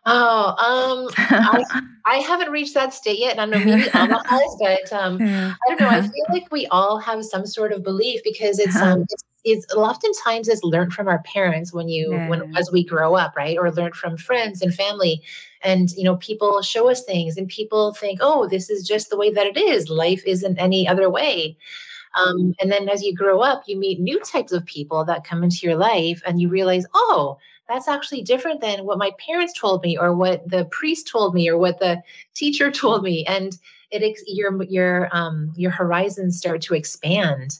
Oh, 0.05 1.07
um, 1.07 1.13
I, 1.17 1.63
I 2.05 2.15
haven't 2.17 2.51
reached 2.51 2.73
that 2.73 2.93
state 2.93 3.19
yet, 3.19 3.37
and 3.37 3.41
I 3.41 3.45
know 3.45 3.63
maybe 3.63 3.89
Alma 3.91 4.23
has, 4.27 4.57
but 4.59 4.93
um, 4.93 5.19
Yeah. 5.19 5.53
I 5.53 5.69
don't 5.69 5.79
know. 5.79 5.89
I 5.89 6.01
feel 6.07 6.25
like 6.29 6.51
we 6.51 6.67
all 6.67 6.97
have 6.99 7.23
some 7.25 7.45
sort 7.45 7.71
of 7.71 7.83
belief 7.83 8.21
because 8.23 8.59
it's 8.59 8.75
um, 8.75 9.05
it's, 9.09 9.23
it's 9.43 9.73
oftentimes 9.75 10.47
it's 10.47 10.63
learned 10.63 10.93
from 10.93 11.07
our 11.07 11.19
parents 11.19 11.73
when 11.73 11.89
you 11.89 12.11
when 12.27 12.55
as 12.57 12.71
we 12.71 12.83
grow 12.83 13.15
up, 13.15 13.35
right, 13.35 13.57
or 13.57 13.71
learned 13.71 13.95
from 13.95 14.17
friends 14.17 14.61
and 14.61 14.73
family, 14.73 15.21
and 15.61 15.91
you 15.91 16.03
know 16.03 16.17
people 16.17 16.61
show 16.61 16.89
us 16.89 17.03
things, 17.03 17.37
and 17.37 17.47
people 17.47 17.93
think, 17.93 18.19
oh, 18.21 18.47
this 18.47 18.69
is 18.69 18.87
just 18.87 19.09
the 19.09 19.17
way 19.17 19.31
that 19.31 19.47
it 19.47 19.57
is. 19.57 19.89
Life 19.89 20.23
isn't 20.25 20.57
any 20.57 20.87
other 20.87 21.09
way. 21.09 21.57
Um, 22.15 22.55
and 22.59 22.71
then 22.71 22.89
as 22.89 23.03
you 23.03 23.13
grow 23.13 23.41
up, 23.41 23.63
you 23.67 23.77
meet 23.77 23.99
new 23.99 24.19
types 24.21 24.51
of 24.51 24.65
people 24.65 25.05
that 25.05 25.23
come 25.23 25.43
into 25.43 25.67
your 25.67 25.75
life, 25.75 26.21
and 26.25 26.41
you 26.41 26.49
realize, 26.49 26.85
oh, 26.93 27.37
that's 27.69 27.87
actually 27.87 28.23
different 28.23 28.59
than 28.59 28.85
what 28.85 28.97
my 28.97 29.11
parents 29.25 29.53
told 29.57 29.83
me, 29.83 29.97
or 29.97 30.13
what 30.13 30.49
the 30.49 30.65
priest 30.65 31.07
told 31.07 31.33
me, 31.33 31.47
or 31.47 31.57
what 31.57 31.79
the 31.79 32.01
teacher 32.33 32.71
told 32.83 33.03
me, 33.03 33.25
and 33.25 33.57
it 33.91 34.19
your 34.27 34.63
your 34.63 35.09
um, 35.15 35.53
your 35.55 35.71
horizons 35.71 36.37
start 36.37 36.61
to 36.63 36.73
expand, 36.73 37.59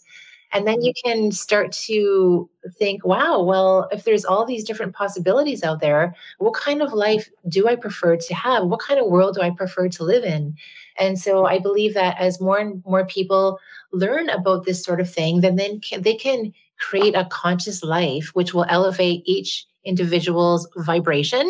and 0.52 0.68
then 0.68 0.82
you 0.82 0.94
can 1.04 1.32
start 1.32 1.72
to 1.72 2.50
think, 2.78 3.06
wow, 3.06 3.42
well, 3.42 3.88
if 3.92 4.04
there's 4.04 4.26
all 4.26 4.46
these 4.46 4.64
different 4.64 4.96
possibilities 4.96 5.64
out 5.64 5.80
there, 5.80 6.16
what 6.40 6.56
kind 6.56 6.82
of 6.82 6.92
life 6.92 7.30
do 7.48 7.68
I 7.68 7.76
prefer 7.76 8.18
to 8.18 8.34
have? 8.34 8.66
What 8.66 8.80
kind 8.80 9.00
of 9.00 9.08
world 9.08 9.36
do 9.36 9.42
I 9.42 9.52
prefer 9.52 9.90
to 9.90 10.04
live 10.04 10.24
in? 10.24 10.56
And 10.98 11.20
so 11.20 11.46
I 11.46 11.60
believe 11.60 11.94
that 11.94 12.18
as 12.20 12.42
more 12.42 12.58
and 12.58 12.84
more 12.86 13.06
people 13.06 13.60
learn 13.92 14.30
about 14.30 14.66
this 14.66 14.84
sort 14.84 15.00
of 15.00 15.10
thing, 15.10 15.42
then 15.42 15.56
then 15.56 15.80
can, 15.82 16.02
they 16.02 16.16
can 16.16 16.54
create 16.80 17.16
a 17.16 17.26
conscious 17.26 17.84
life 17.84 18.32
which 18.34 18.54
will 18.54 18.66
elevate 18.70 19.22
each 19.26 19.66
individual's 19.90 20.68
vibration, 20.78 21.46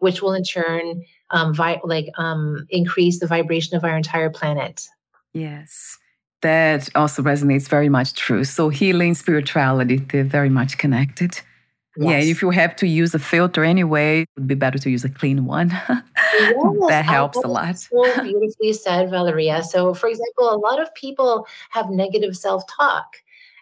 which 0.00 0.22
will 0.22 0.32
in 0.32 0.44
turn 0.44 1.04
um, 1.30 1.54
vi- 1.54 1.80
like 1.84 2.08
um, 2.18 2.66
increase 2.70 3.20
the 3.20 3.26
vibration 3.26 3.76
of 3.76 3.84
our 3.84 3.96
entire 3.96 4.30
planet. 4.30 4.88
Yes, 5.32 5.98
that 6.42 6.88
also 6.94 7.22
resonates 7.22 7.68
very 7.68 7.88
much 7.88 8.14
true. 8.14 8.44
So, 8.44 8.68
healing, 8.68 9.14
spirituality, 9.14 9.96
they're 9.96 10.24
very 10.24 10.50
much 10.50 10.78
connected. 10.78 11.40
Yeah, 11.96 12.18
if 12.18 12.40
you 12.40 12.50
have 12.50 12.74
to 12.76 12.86
use 12.86 13.14
a 13.14 13.18
filter 13.18 13.64
anyway, 13.64 14.22
it 14.22 14.28
would 14.36 14.46
be 14.46 14.54
better 14.54 14.78
to 14.78 14.90
use 14.90 15.04
a 15.04 15.10
clean 15.10 15.44
one. 15.44 15.68
Yes, 15.68 16.86
that 16.88 17.04
helps 17.04 17.36
a 17.36 17.46
lot. 17.46 17.78
So 17.78 18.22
beautifully 18.22 18.72
said, 18.72 19.10
Valeria. 19.10 19.62
So, 19.62 19.92
for 19.92 20.08
example, 20.08 20.54
a 20.54 20.56
lot 20.56 20.80
of 20.80 20.94
people 20.94 21.46
have 21.70 21.90
negative 21.90 22.34
self 22.34 22.64
talk 22.66 23.16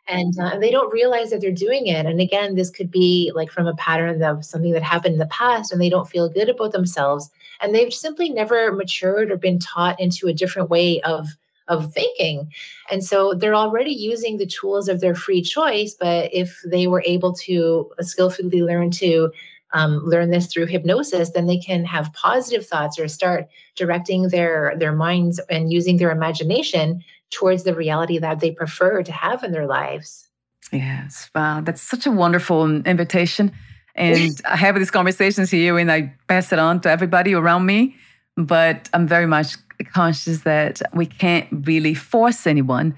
and 0.09 0.35
uh, 0.39 0.59
they 0.59 0.71
don't 0.71 0.93
realize 0.93 1.31
that 1.31 1.41
they're 1.41 1.53
doing 1.53 1.87
it. 1.87 2.07
And 2.07 2.21
again, 2.21 2.55
this 2.55 2.71
could 2.71 2.91
be 2.91 3.33
like 3.35 3.51
from 3.51 3.67
a 3.67 3.75
pattern 3.75 4.23
of 4.23 4.45
something 4.45 4.73
that 4.73 4.83
happened 4.83 5.15
in 5.15 5.19
the 5.19 5.27
past 5.27 5.73
and 5.73 5.81
they 5.81 5.89
don't 5.89 6.09
feel 6.09 6.29
good 6.29 6.49
about 6.49 6.73
themselves. 6.73 7.31
And 7.61 7.75
they've 7.75 7.93
simply 7.93 8.31
never 8.31 8.73
matured 8.73 9.31
or 9.31 9.37
been 9.37 9.59
taught 9.59 10.01
into 10.01 10.27
a 10.29 10.35
different 10.35 10.71
way 10.71 11.01
of. 11.03 11.29
Of 11.69 11.93
thinking. 11.93 12.51
And 12.91 13.05
so 13.05 13.33
they're 13.33 13.55
already 13.55 13.93
using 13.93 14.39
the 14.39 14.47
tools 14.47 14.89
of 14.89 15.01
their 15.01 15.15
free 15.15 15.41
choice. 15.41 15.95
But 15.95 16.35
if 16.35 16.61
they 16.67 16.89
were 16.89 17.05
able 17.07 17.33
to 17.45 17.93
skillfully 18.01 18.63
learn 18.63 18.91
to 18.93 19.31
um, 19.73 20.05
learn 20.05 20.31
this 20.31 20.47
through 20.47 20.67
hypnosis, 20.67 21.31
then 21.31 21.47
they 21.47 21.59
can 21.59 21.85
have 21.85 22.13
positive 22.13 22.67
thoughts 22.67 22.99
or 22.99 23.07
start 23.07 23.49
directing 23.77 24.29
their 24.29 24.75
their 24.79 24.93
minds 24.93 25.39
and 25.49 25.73
using 25.73 25.97
their 25.97 26.11
imagination 26.11 27.05
towards 27.31 27.65
the 27.65 27.75
reality 27.75 28.19
that 28.19 28.41
they 28.41 28.51
prefer 28.51 29.03
to 29.03 29.13
have 29.13 29.45
in 29.45 29.53
their 29.53 29.67
lives. 29.67 30.29
Yes, 30.73 31.31
wow, 31.35 31.61
that's 31.61 31.83
such 31.83 32.07
a 32.07 32.11
wonderful 32.11 32.65
invitation. 32.87 33.53
And 33.95 34.41
I 34.49 34.57
have 34.57 34.77
these 34.77 34.91
conversations 34.91 35.51
here 35.51 35.79
and 35.79 35.91
I 35.91 36.15
pass 36.29 36.53
it 36.53 36.59
on 36.59 36.81
to 36.83 36.91
everybody 36.91 37.35
around 37.35 37.67
me. 37.67 37.97
But 38.37 38.89
I'm 38.93 39.07
very 39.07 39.27
much 39.27 39.57
conscious 39.93 40.43
that 40.43 40.81
we 40.95 41.07
can't 41.07 41.49
really 41.67 41.95
force 41.95 42.47
anyone 42.47 42.95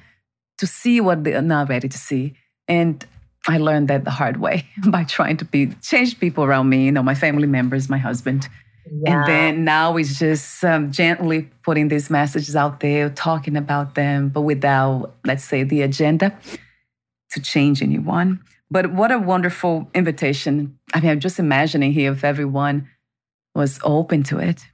to 0.58 0.66
see 0.66 1.00
what 1.00 1.24
they're 1.24 1.42
not 1.42 1.68
ready 1.68 1.88
to 1.88 1.98
see. 1.98 2.34
And 2.68 3.04
I 3.48 3.58
learned 3.58 3.88
that 3.88 4.04
the 4.04 4.10
hard 4.10 4.36
way 4.38 4.66
by 4.86 5.04
trying 5.04 5.36
to 5.38 5.44
be 5.44 5.68
change 5.82 6.20
people 6.20 6.44
around 6.44 6.68
me, 6.68 6.84
you 6.84 6.92
know, 6.92 7.02
my 7.02 7.14
family 7.14 7.48
members, 7.48 7.88
my 7.88 7.98
husband. 7.98 8.48
And 8.84 9.26
then 9.26 9.64
now 9.64 9.96
it's 9.96 10.18
just 10.18 10.64
um, 10.64 10.90
gently 10.90 11.48
putting 11.62 11.88
these 11.88 12.10
messages 12.10 12.56
out 12.56 12.80
there, 12.80 13.10
talking 13.10 13.56
about 13.56 13.94
them, 13.94 14.28
but 14.28 14.42
without, 14.42 15.14
let's 15.24 15.44
say, 15.44 15.62
the 15.62 15.82
agenda 15.82 16.36
to 17.30 17.40
change 17.40 17.82
anyone. 17.82 18.40
But 18.70 18.92
what 18.92 19.12
a 19.12 19.18
wonderful 19.18 19.88
invitation. 19.94 20.78
I 20.94 21.00
mean, 21.00 21.10
I'm 21.10 21.20
just 21.20 21.38
imagining 21.38 21.92
here 21.92 22.12
if 22.12 22.24
everyone 22.24 22.88
was 23.54 23.78
open 23.84 24.22
to 24.24 24.38
it. 24.38 24.64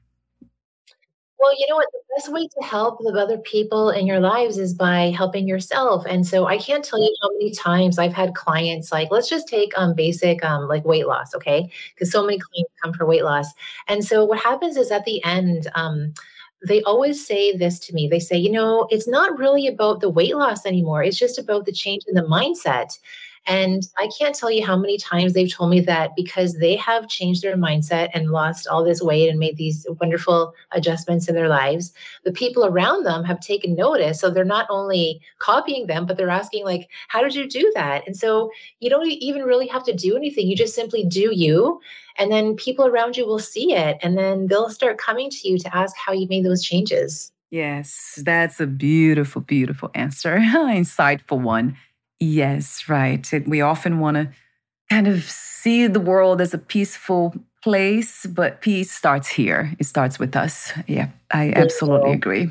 Well, 1.41 1.53
you 1.59 1.67
know 1.69 1.77
what? 1.77 1.87
The 1.93 2.01
best 2.17 2.33
way 2.33 2.49
to 2.49 2.67
help 2.67 2.99
the 2.99 3.13
other 3.13 3.39
people 3.39 3.91
in 3.91 4.07
your 4.09 4.19
lives 4.19 4.59
is 4.59 4.75
by 4.75 5.11
helping 5.17 5.47
yourself. 5.47 6.05
And 6.09 6.27
so 6.27 6.47
I 6.47 6.59
can't 6.59 6.85
tell 6.85 7.01
you 7.01 7.15
how 7.23 7.29
many 7.33 7.53
times 7.53 7.97
I've 7.99 8.13
had 8.13 8.35
clients 8.35 8.91
like, 8.91 9.11
let's 9.13 9.29
just 9.29 9.47
take 9.47 9.73
um 9.77 9.95
basic 9.95 10.45
um 10.45 10.67
like 10.67 10.85
weight 10.85 11.07
loss, 11.07 11.35
okay? 11.37 11.71
Because 11.95 12.11
so 12.11 12.25
many 12.25 12.39
clients 12.39 12.73
come 12.83 12.93
for 12.93 13.07
weight 13.07 13.23
loss. 13.25 13.47
And 13.87 14.05
so 14.05 14.25
what 14.25 14.41
happens 14.41 14.77
is 14.77 14.91
at 14.91 15.05
the 15.05 15.23
end, 15.25 15.69
um, 15.77 16.13
they 16.67 16.83
always 16.83 17.25
say 17.25 17.57
this 17.57 17.79
to 17.81 17.93
me. 17.95 18.09
They 18.09 18.19
say, 18.19 18.37
you 18.37 18.51
know, 18.51 18.89
it's 18.91 19.07
not 19.07 19.39
really 19.39 19.69
about 19.69 20.01
the 20.01 20.11
weight 20.11 20.35
loss 20.37 20.67
anymore. 20.67 21.05
It's 21.05 21.19
just 21.19 21.39
about 21.39 21.67
the 21.67 21.73
change 21.73 22.03
in 22.09 22.15
the 22.17 22.23
mindset. 22.23 22.99
And 23.47 23.83
I 23.97 24.09
can't 24.19 24.35
tell 24.35 24.51
you 24.51 24.65
how 24.65 24.77
many 24.77 24.99
times 24.99 25.33
they've 25.33 25.53
told 25.53 25.71
me 25.71 25.81
that 25.81 26.11
because 26.17 26.55
they 26.55 26.77
have 26.77 27.09
changed 27.09 27.43
their 27.43 27.57
mindset 27.57 28.11
and 28.15 28.31
lost 28.31 28.67
all 28.67 28.85
this 28.85 29.01
weight 29.01 29.29
and 29.29 29.39
made 29.39 29.57
these 29.57 29.87
wonderful 30.01 30.53
adjustments 30.73 31.29
in 31.29 31.35
their 31.35 31.49
lives, 31.49 31.93
the 32.25 32.33
people 32.33 32.65
around 32.65 33.05
them 33.05 33.25
have 33.25 33.41
taken 33.41 33.75
notice. 33.75 34.21
So 34.21 34.31
they're 34.31 34.45
not 34.45 34.67
only 34.69 35.21
copying 35.39 35.87
them, 35.87 36.07
but 36.07 36.17
they're 36.17 36.29
asking, 36.29 36.65
like, 36.65 36.89
how 37.09 37.23
did 37.23 37.35
you 37.35 37.49
do 37.49 37.71
that? 37.75 38.07
And 38.07 38.17
so 38.17 38.51
you 38.81 38.91
don't 38.91 39.07
even 39.07 39.43
really 39.43 39.67
have 39.69 39.85
to 39.85 39.95
do 39.95 40.17
anything. 40.17 40.47
You 40.47 40.57
just 40.57 40.75
simply 40.75 41.05
do 41.05 41.31
you. 41.33 41.81
And 42.19 42.33
then 42.33 42.57
people 42.57 42.87
around 42.87 43.17
you 43.17 43.27
will 43.27 43.39
see 43.39 43.73
it. 43.73 43.99
And 44.03 44.19
then 44.19 44.49
they'll 44.49 44.71
start 44.71 44.99
coming 44.99 45.31
to 45.31 45.49
you 45.49 45.59
to 45.59 45.77
ask 45.77 45.97
how 45.97 46.13
you 46.13 46.27
made 46.29 46.45
those 46.45 46.63
changes. 46.63 47.33
Yes, 47.51 48.21
that's 48.25 48.61
a 48.61 48.67
beautiful, 48.67 49.41
beautiful 49.41 49.91
answer. 49.95 50.37
Insightful 50.39 51.41
one. 51.41 51.77
Yes, 52.21 52.89
right. 52.89 53.27
We 53.47 53.61
often 53.61 54.01
want 54.01 54.17
to 54.17 54.29
kind 54.91 55.07
of 55.07 55.23
see 55.23 55.87
the 55.87 56.01
world 56.01 56.41
as 56.41 56.55
a 56.55 56.59
peaceful 56.59 57.35
place, 57.63 58.27
but 58.27 58.61
peace 58.61 58.91
starts 58.91 59.29
here. 59.29 59.75
It 59.79 59.85
starts 59.85 60.19
with 60.19 60.37
us. 60.37 60.73
Yeah, 60.87 61.09
I 61.31 61.53
absolutely 61.55 62.13
agree. 62.13 62.51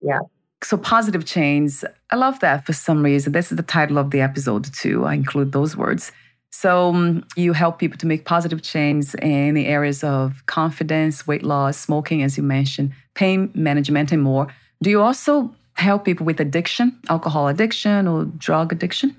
Yeah. 0.00 0.20
So, 0.62 0.76
positive 0.76 1.24
change, 1.24 1.82
I 2.10 2.16
love 2.16 2.38
that 2.40 2.64
for 2.64 2.72
some 2.72 3.02
reason. 3.02 3.32
This 3.32 3.50
is 3.50 3.56
the 3.56 3.64
title 3.64 3.98
of 3.98 4.10
the 4.10 4.20
episode, 4.20 4.72
too. 4.72 5.04
I 5.04 5.14
include 5.14 5.52
those 5.52 5.76
words. 5.76 6.12
So, 6.50 6.90
um, 6.90 7.24
you 7.34 7.52
help 7.52 7.78
people 7.78 7.98
to 7.98 8.06
make 8.06 8.24
positive 8.24 8.62
change 8.62 9.14
in 9.16 9.54
the 9.54 9.66
areas 9.66 10.04
of 10.04 10.44
confidence, 10.46 11.26
weight 11.26 11.42
loss, 11.42 11.78
smoking, 11.78 12.22
as 12.22 12.36
you 12.36 12.44
mentioned, 12.44 12.92
pain 13.14 13.50
management, 13.54 14.12
and 14.12 14.22
more. 14.22 14.46
Do 14.82 14.90
you 14.90 15.00
also 15.00 15.52
help 15.74 16.04
people 16.04 16.26
with 16.26 16.40
addiction, 16.40 16.98
alcohol 17.08 17.48
addiction, 17.48 18.06
or 18.06 18.24
drug 18.24 18.72
addiction? 18.72 19.16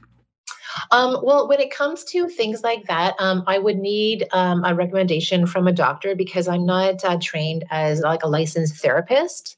Um, 0.91 1.19
well, 1.23 1.47
when 1.47 1.59
it 1.59 1.71
comes 1.71 2.03
to 2.05 2.27
things 2.27 2.63
like 2.63 2.85
that, 2.87 3.15
um, 3.19 3.43
I 3.47 3.59
would 3.59 3.77
need 3.77 4.27
um, 4.31 4.63
a 4.65 4.73
recommendation 4.73 5.45
from 5.45 5.67
a 5.67 5.71
doctor 5.71 6.15
because 6.15 6.47
I'm 6.47 6.65
not 6.65 7.03
uh, 7.05 7.17
trained 7.21 7.65
as 7.69 7.99
like 8.01 8.23
a 8.23 8.27
licensed 8.27 8.81
therapist. 8.81 9.57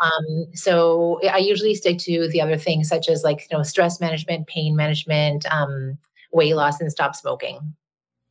Um, 0.00 0.46
so 0.54 1.20
I 1.30 1.38
usually 1.38 1.74
stick 1.74 1.98
to 2.00 2.28
the 2.28 2.40
other 2.40 2.56
things 2.56 2.88
such 2.88 3.08
as 3.08 3.22
like 3.22 3.46
you 3.50 3.56
know 3.56 3.62
stress 3.62 4.00
management, 4.00 4.46
pain 4.46 4.74
management, 4.74 5.46
um, 5.52 5.98
weight 6.32 6.56
loss, 6.56 6.80
and 6.80 6.90
stop 6.90 7.14
smoking. 7.14 7.74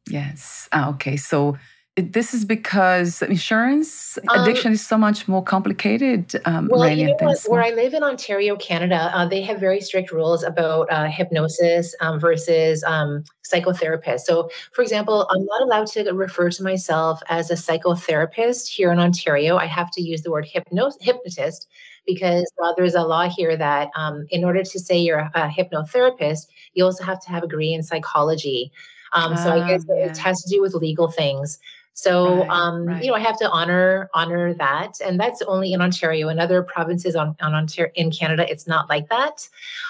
Yes. 0.10 0.68
Ah, 0.74 0.90
okay. 0.90 1.16
So 1.16 1.58
this 1.96 2.34
is 2.34 2.44
because 2.44 3.22
insurance 3.22 4.18
um, 4.30 4.42
addiction 4.42 4.70
um, 4.70 4.74
is 4.74 4.86
so 4.86 4.98
much 4.98 5.28
more 5.28 5.44
complicated. 5.44 6.34
Um, 6.46 6.68
well, 6.72 6.90
you 6.90 7.06
know 7.06 7.16
what, 7.20 7.40
where 7.46 7.62
I 7.62 7.70
live 7.70 7.94
in 7.94 8.02
Ontario, 8.02 8.56
Canada, 8.56 9.12
uh, 9.14 9.28
they 9.28 9.44
have 9.44 9.60
very 9.60 9.80
strict 9.80 10.12
rules 10.12 10.42
about 10.44 10.92
uh, 10.92 11.06
hypnosis 11.06 11.94
um, 12.00 12.20
versus 12.20 12.84
um, 12.86 13.24
psychotherapist. 13.44 14.22
So, 14.22 14.50
for 14.74 14.82
example, 14.82 15.28
I'm 15.30 15.46
not 15.46 15.62
allowed 15.62 15.88
to 15.88 16.10
refer 16.12 16.50
to 16.50 16.64
myself 16.64 17.22
as 17.30 17.52
a 17.52 17.56
psychotherapist 17.56 18.68
here 18.68 18.92
in 18.92 18.98
Ontario. 18.98 19.58
I 19.58 19.68
have 19.68 19.92
to 19.92 20.02
use 20.02 20.24
the 20.24 20.32
word 20.32 20.48
hypno- 20.52 20.98
hypnotist 21.00 21.68
because 22.08 22.52
uh, 22.64 22.74
there's 22.76 22.96
a 22.96 23.04
law 23.04 23.30
here 23.30 23.56
that 23.56 23.90
um, 23.96 24.26
in 24.32 24.44
order 24.44 24.64
to 24.64 24.80
say 24.80 24.98
you're 24.98 25.20
a 25.20 25.48
hypnotherapist, 25.48 26.48
you 26.74 26.84
also 26.84 27.04
have 27.04 27.22
to 27.22 27.30
have 27.30 27.44
a 27.44 27.48
degree 27.48 27.72
in 27.72 27.84
psychology. 27.84 28.72
Um, 29.14 29.38
so 29.38 29.52
I 29.52 29.68
guess 29.68 29.86
yeah. 29.88 30.08
it 30.08 30.18
has 30.18 30.42
to 30.42 30.50
do 30.50 30.60
with 30.60 30.74
legal 30.74 31.08
things. 31.08 31.60
So, 31.94 32.40
right, 32.40 32.50
um, 32.50 32.86
right. 32.86 33.04
you 33.04 33.10
know, 33.10 33.16
I 33.16 33.20
have 33.20 33.38
to 33.40 33.50
honor 33.50 34.10
honor 34.14 34.54
that, 34.56 34.94
and 35.06 35.20
that's 35.20 35.42
only 35.44 35.74
in 35.74 35.82
Ontario. 35.82 36.30
In 36.30 36.40
other 36.40 36.64
provinces 36.64 37.16
on, 37.16 37.36
on 37.40 37.54
Ontario 37.54 37.92
in 37.96 38.10
Canada, 38.10 38.50
it's 38.50 38.68
not 38.68 38.90
like 38.90 39.10
that. 39.10 39.48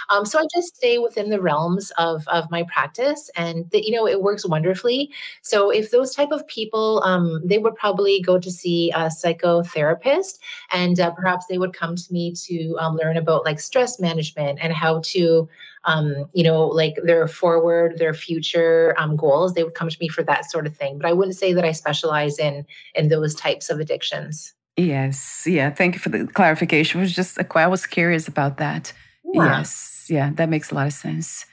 Um, 0.10 0.26
so 0.26 0.39
I 0.39 0.45
just 0.54 0.76
stay 0.76 0.97
within 0.97 1.30
the 1.30 1.41
realms 1.41 1.91
of 1.97 2.28
of 2.28 2.51
my 2.51 2.64
practice, 2.64 3.30
and 3.38 3.70
the, 3.72 3.86
you 3.86 3.95
know, 3.95 4.06
it 4.06 4.22
works 4.22 4.45
wonderfully. 4.45 5.12
So 5.43 5.70
if 5.70 5.91
those 5.91 6.14
type 6.14 6.32
of 6.32 6.45
people, 6.47 7.01
um, 7.06 7.41
they 7.45 7.58
would 7.58 7.76
probably 7.76 8.22
go 8.22 8.38
to 8.38 8.51
see 8.51 8.91
a 8.91 9.06
psychotherapist, 9.06 10.39
and 10.72 10.99
uh, 10.99 11.12
perhaps 11.12 11.45
they 11.45 11.58
would 11.58 11.74
come 11.74 11.95
to 11.95 12.14
me 12.14 12.34
to 12.34 12.76
um, 12.80 12.97
learn 12.97 13.16
about 13.16 13.45
like 13.45 13.60
stress 13.60 13.99
management 13.99 14.60
and 14.62 14.74
how 14.74 14.99
to 15.06 15.47
um, 15.86 16.29
you 16.34 16.43
know, 16.43 16.67
like 16.67 16.95
their 17.03 17.27
forward, 17.27 17.97
their 17.97 18.13
future 18.13 18.95
um, 18.97 19.15
goals, 19.15 19.53
they 19.53 19.63
would 19.63 19.75
come 19.75 19.89
to 19.89 19.97
me 19.99 20.07
for 20.07 20.23
that 20.23 20.49
sort 20.49 20.65
of 20.65 20.75
thing. 20.75 20.97
But 20.97 21.07
I 21.07 21.13
wouldn't 21.13 21.36
say 21.36 21.53
that 21.53 21.65
I 21.65 21.71
specialize 21.71 22.39
in 22.39 22.65
in 22.95 23.09
those 23.09 23.36
types 23.36 23.69
of 23.69 23.79
addictions. 23.79 24.53
Yes, 24.77 25.43
yeah. 25.45 25.69
Thank 25.69 25.95
you 25.95 25.99
for 25.99 26.09
the 26.09 26.25
clarification. 26.27 26.99
It 26.99 27.03
was 27.03 27.15
just 27.15 27.38
I 27.55 27.67
was 27.67 27.86
curious 27.86 28.27
about 28.27 28.57
that. 28.57 28.93
Yeah. 29.34 29.57
Yes, 29.57 30.07
yeah, 30.09 30.31
that 30.36 30.49
makes 30.49 30.71
a 30.71 30.75
lot 30.75 30.88
of 30.88 30.93
sense. 30.93 31.45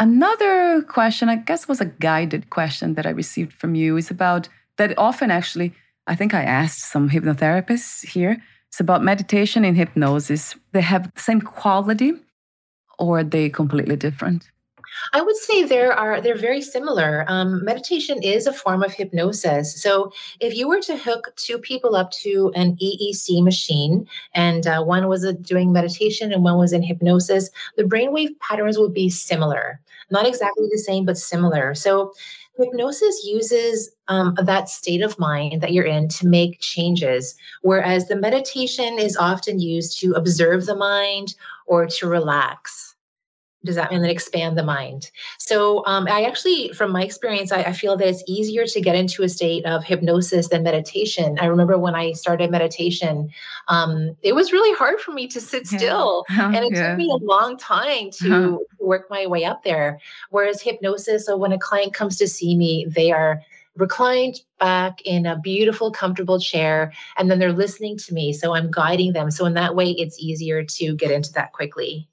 Another 0.00 0.82
question, 0.82 1.28
I 1.28 1.36
guess, 1.36 1.66
was 1.66 1.80
a 1.80 1.86
guided 1.86 2.50
question 2.50 2.94
that 2.94 3.06
I 3.06 3.10
received 3.10 3.52
from 3.52 3.74
you. 3.74 3.96
Is 3.96 4.10
about 4.10 4.48
that 4.76 4.96
often 4.98 5.30
actually. 5.30 5.72
I 6.06 6.14
think 6.14 6.32
I 6.32 6.42
asked 6.42 6.90
some 6.90 7.10
hypnotherapists 7.10 8.02
here. 8.06 8.42
It's 8.68 8.80
about 8.80 9.04
meditation 9.04 9.62
and 9.62 9.76
hypnosis. 9.76 10.56
They 10.72 10.80
have 10.80 11.12
the 11.12 11.20
same 11.20 11.42
quality 11.42 12.14
or 12.98 13.20
are 13.20 13.24
they 13.24 13.48
completely 13.48 13.96
different? 13.96 14.50
I 15.12 15.20
would 15.22 15.36
say 15.36 15.64
there 15.64 15.92
are 15.92 16.20
they're 16.20 16.36
very 16.36 16.62
similar. 16.62 17.24
Um, 17.28 17.64
meditation 17.64 18.22
is 18.22 18.46
a 18.46 18.52
form 18.52 18.82
of 18.82 18.92
hypnosis. 18.92 19.80
So 19.80 20.12
if 20.40 20.54
you 20.54 20.68
were 20.68 20.80
to 20.80 20.96
hook 20.96 21.32
two 21.36 21.58
people 21.58 21.94
up 21.94 22.10
to 22.22 22.52
an 22.54 22.76
EEG 22.76 23.42
machine, 23.42 24.06
and 24.34 24.66
uh, 24.66 24.82
one 24.82 25.08
was 25.08 25.24
uh, 25.24 25.32
doing 25.40 25.72
meditation 25.72 26.32
and 26.32 26.42
one 26.42 26.58
was 26.58 26.72
in 26.72 26.82
hypnosis, 26.82 27.50
the 27.76 27.84
brainwave 27.84 28.38
patterns 28.40 28.78
would 28.78 28.94
be 28.94 29.08
similar. 29.08 29.80
Not 30.10 30.26
exactly 30.26 30.68
the 30.70 30.78
same, 30.78 31.04
but 31.04 31.18
similar. 31.18 31.74
So 31.74 32.12
hypnosis 32.56 33.24
uses 33.24 33.90
um, 34.08 34.34
that 34.42 34.68
state 34.68 35.02
of 35.02 35.18
mind 35.18 35.60
that 35.60 35.72
you're 35.72 35.84
in 35.84 36.08
to 36.08 36.26
make 36.26 36.60
changes, 36.60 37.36
whereas 37.62 38.08
the 38.08 38.16
meditation 38.16 38.98
is 38.98 39.16
often 39.16 39.60
used 39.60 40.00
to 40.00 40.12
observe 40.14 40.66
the 40.66 40.74
mind 40.74 41.34
or 41.66 41.86
to 41.86 42.08
relax 42.08 42.87
does 43.68 43.76
that 43.76 43.90
mean 43.90 44.00
that 44.00 44.10
expand 44.10 44.56
the 44.56 44.62
mind 44.62 45.10
so 45.36 45.84
um, 45.84 46.08
i 46.08 46.22
actually 46.22 46.72
from 46.72 46.90
my 46.90 47.04
experience 47.04 47.52
I, 47.52 47.64
I, 47.64 47.72
feel 47.72 47.98
that 47.98 48.08
it's 48.08 48.24
easier 48.26 48.64
to 48.64 48.80
get 48.80 48.96
into 48.96 49.22
a 49.22 49.28
state 49.28 49.66
of 49.66 49.84
hypnosis 49.84 50.48
than 50.48 50.62
meditation 50.62 51.38
i 51.38 51.44
remember 51.44 51.76
when 51.76 51.94
i 51.94 52.12
started 52.12 52.50
meditation 52.50 53.28
um, 53.68 54.16
it 54.22 54.34
was 54.34 54.52
really 54.52 54.74
hard 54.74 55.00
for 55.00 55.12
me 55.12 55.28
to 55.28 55.40
sit 55.40 55.66
still 55.66 56.24
yeah. 56.30 56.46
and 56.54 56.64
it 56.64 56.72
yeah. 56.72 56.88
took 56.88 56.98
me 56.98 57.10
a 57.12 57.22
long 57.22 57.58
time 57.58 58.10
to 58.10 58.32
uh-huh. 58.32 58.58
work 58.80 59.06
my 59.10 59.26
way 59.26 59.44
up 59.44 59.62
there 59.64 60.00
whereas 60.30 60.62
hypnosis 60.62 61.26
so 61.26 61.36
when 61.36 61.52
a 61.52 61.58
client 61.58 61.92
comes 61.92 62.16
to 62.16 62.26
see 62.26 62.56
me 62.56 62.86
they 62.88 63.12
are 63.12 63.42
reclined 63.76 64.40
back 64.58 65.02
in 65.04 65.26
a 65.26 65.38
beautiful 65.38 65.92
comfortable 65.92 66.40
chair 66.40 66.90
and 67.18 67.30
then 67.30 67.38
they're 67.38 67.52
listening 67.52 67.98
to 67.98 68.14
me 68.14 68.32
so 68.32 68.54
i'm 68.54 68.70
guiding 68.70 69.12
them 69.12 69.30
so 69.30 69.44
in 69.44 69.52
that 69.52 69.76
way 69.76 69.90
it's 69.90 70.18
easier 70.18 70.64
to 70.64 70.96
get 70.96 71.10
into 71.10 71.30
that 71.32 71.52
quickly 71.52 72.08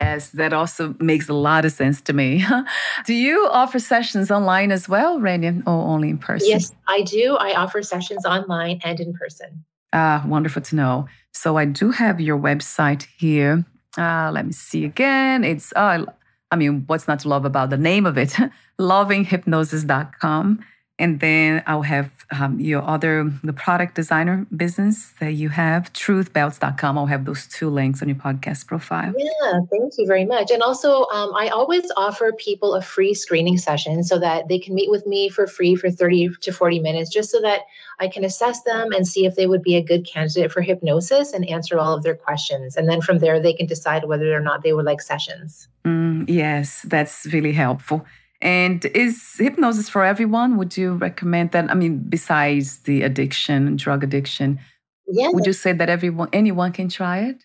Yes, 0.00 0.30
that 0.30 0.52
also 0.52 0.94
makes 1.00 1.28
a 1.28 1.32
lot 1.32 1.64
of 1.64 1.72
sense 1.72 2.00
to 2.02 2.12
me. 2.12 2.44
do 3.06 3.14
you 3.14 3.48
offer 3.50 3.78
sessions 3.78 4.30
online 4.30 4.70
as 4.70 4.88
well, 4.88 5.18
Renia, 5.18 5.62
or 5.66 5.72
only 5.72 6.10
in 6.10 6.18
person? 6.18 6.48
Yes, 6.48 6.72
I 6.86 7.02
do. 7.02 7.36
I 7.36 7.54
offer 7.54 7.82
sessions 7.82 8.26
online 8.26 8.80
and 8.84 9.00
in 9.00 9.14
person. 9.14 9.64
Ah, 9.92 10.22
wonderful 10.26 10.60
to 10.62 10.76
know. 10.76 11.06
So 11.32 11.56
I 11.56 11.64
do 11.64 11.90
have 11.90 12.20
your 12.20 12.38
website 12.38 13.06
here. 13.18 13.64
Uh, 13.96 14.30
let 14.32 14.44
me 14.44 14.52
see 14.52 14.84
again. 14.84 15.44
It's, 15.44 15.72
uh, 15.74 16.04
I 16.50 16.56
mean, 16.56 16.84
what's 16.86 17.08
not 17.08 17.20
to 17.20 17.28
love 17.28 17.46
about 17.46 17.70
the 17.70 17.78
name 17.78 18.04
of 18.04 18.18
it? 18.18 18.36
lovinghypnosis.com. 18.78 20.60
And 20.98 21.20
then 21.20 21.62
I'll 21.66 21.82
have 21.82 22.10
um, 22.30 22.58
your 22.58 22.82
other, 22.82 23.30
the 23.44 23.52
product 23.52 23.94
designer 23.94 24.46
business 24.56 25.12
that 25.20 25.32
you 25.32 25.50
have, 25.50 25.92
truthbelts.com. 25.92 26.98
I'll 26.98 27.06
have 27.06 27.26
those 27.26 27.46
two 27.46 27.68
links 27.68 28.00
on 28.00 28.08
your 28.08 28.16
podcast 28.16 28.66
profile. 28.66 29.12
Yeah, 29.16 29.60
thank 29.70 29.92
you 29.98 30.06
very 30.06 30.24
much. 30.24 30.50
And 30.50 30.62
also, 30.62 31.04
um, 31.06 31.34
I 31.34 31.48
always 31.48 31.84
offer 31.98 32.32
people 32.32 32.74
a 32.74 32.80
free 32.80 33.12
screening 33.12 33.58
session 33.58 34.04
so 34.04 34.18
that 34.18 34.48
they 34.48 34.58
can 34.58 34.74
meet 34.74 34.90
with 34.90 35.06
me 35.06 35.28
for 35.28 35.46
free 35.46 35.76
for 35.76 35.90
30 35.90 36.30
to 36.40 36.52
40 36.52 36.80
minutes, 36.80 37.10
just 37.10 37.30
so 37.30 37.40
that 37.42 37.60
I 38.00 38.08
can 38.08 38.24
assess 38.24 38.62
them 38.62 38.90
and 38.92 39.06
see 39.06 39.26
if 39.26 39.36
they 39.36 39.46
would 39.46 39.62
be 39.62 39.76
a 39.76 39.82
good 39.82 40.06
candidate 40.06 40.50
for 40.50 40.62
hypnosis 40.62 41.34
and 41.34 41.46
answer 41.48 41.78
all 41.78 41.94
of 41.94 42.04
their 42.04 42.16
questions. 42.16 42.74
And 42.74 42.88
then 42.88 43.02
from 43.02 43.18
there, 43.18 43.38
they 43.38 43.52
can 43.52 43.66
decide 43.66 44.04
whether 44.04 44.34
or 44.34 44.40
not 44.40 44.62
they 44.62 44.72
would 44.72 44.86
like 44.86 45.02
sessions. 45.02 45.68
Mm, 45.84 46.28
yes, 46.28 46.82
that's 46.88 47.26
really 47.26 47.52
helpful. 47.52 48.06
And 48.42 48.84
is 48.86 49.36
hypnosis 49.38 49.88
for 49.88 50.04
everyone? 50.04 50.56
Would 50.56 50.76
you 50.76 50.94
recommend 50.94 51.52
that? 51.52 51.70
I 51.70 51.74
mean, 51.74 52.04
besides 52.08 52.78
the 52.80 53.02
addiction, 53.02 53.76
drug 53.76 54.04
addiction, 54.04 54.60
yeah. 55.08 55.30
would 55.30 55.46
you 55.46 55.52
say 55.52 55.72
that 55.72 55.88
everyone, 55.88 56.28
anyone 56.32 56.72
can 56.72 56.88
try 56.88 57.20
it? 57.20 57.44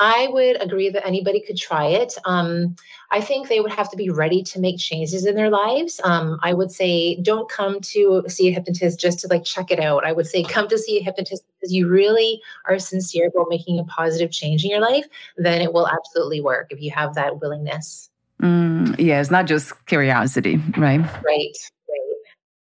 I 0.00 0.28
would 0.32 0.62
agree 0.62 0.88
that 0.88 1.06
anybody 1.06 1.42
could 1.42 1.58
try 1.58 1.88
it. 1.88 2.14
Um, 2.24 2.74
I 3.10 3.20
think 3.20 3.48
they 3.48 3.60
would 3.60 3.72
have 3.72 3.90
to 3.90 3.98
be 3.98 4.08
ready 4.08 4.42
to 4.44 4.58
make 4.58 4.78
changes 4.78 5.26
in 5.26 5.34
their 5.34 5.50
lives. 5.50 6.00
Um, 6.02 6.38
I 6.42 6.54
would 6.54 6.72
say 6.72 7.20
don't 7.20 7.50
come 7.50 7.80
to 7.80 8.24
see 8.26 8.48
a 8.48 8.52
hypnotist 8.52 8.98
just 8.98 9.18
to 9.20 9.28
like 9.28 9.44
check 9.44 9.70
it 9.70 9.78
out. 9.78 10.06
I 10.06 10.12
would 10.12 10.26
say 10.26 10.42
come 10.42 10.68
to 10.68 10.78
see 10.78 10.98
a 10.98 11.02
hypnotist 11.02 11.44
because 11.60 11.74
you 11.74 11.86
really 11.86 12.40
are 12.66 12.78
sincere 12.78 13.28
about 13.28 13.48
making 13.50 13.78
a 13.78 13.84
positive 13.84 14.30
change 14.30 14.64
in 14.64 14.70
your 14.70 14.80
life. 14.80 15.04
Then 15.36 15.60
it 15.60 15.74
will 15.74 15.86
absolutely 15.86 16.40
work 16.40 16.68
if 16.70 16.80
you 16.80 16.90
have 16.92 17.14
that 17.16 17.40
willingness. 17.42 18.09
Mm, 18.40 18.96
yeah, 18.98 19.20
it's 19.20 19.30
not 19.30 19.46
just 19.46 19.72
curiosity, 19.86 20.60
right? 20.76 21.00
Right. 21.22 21.56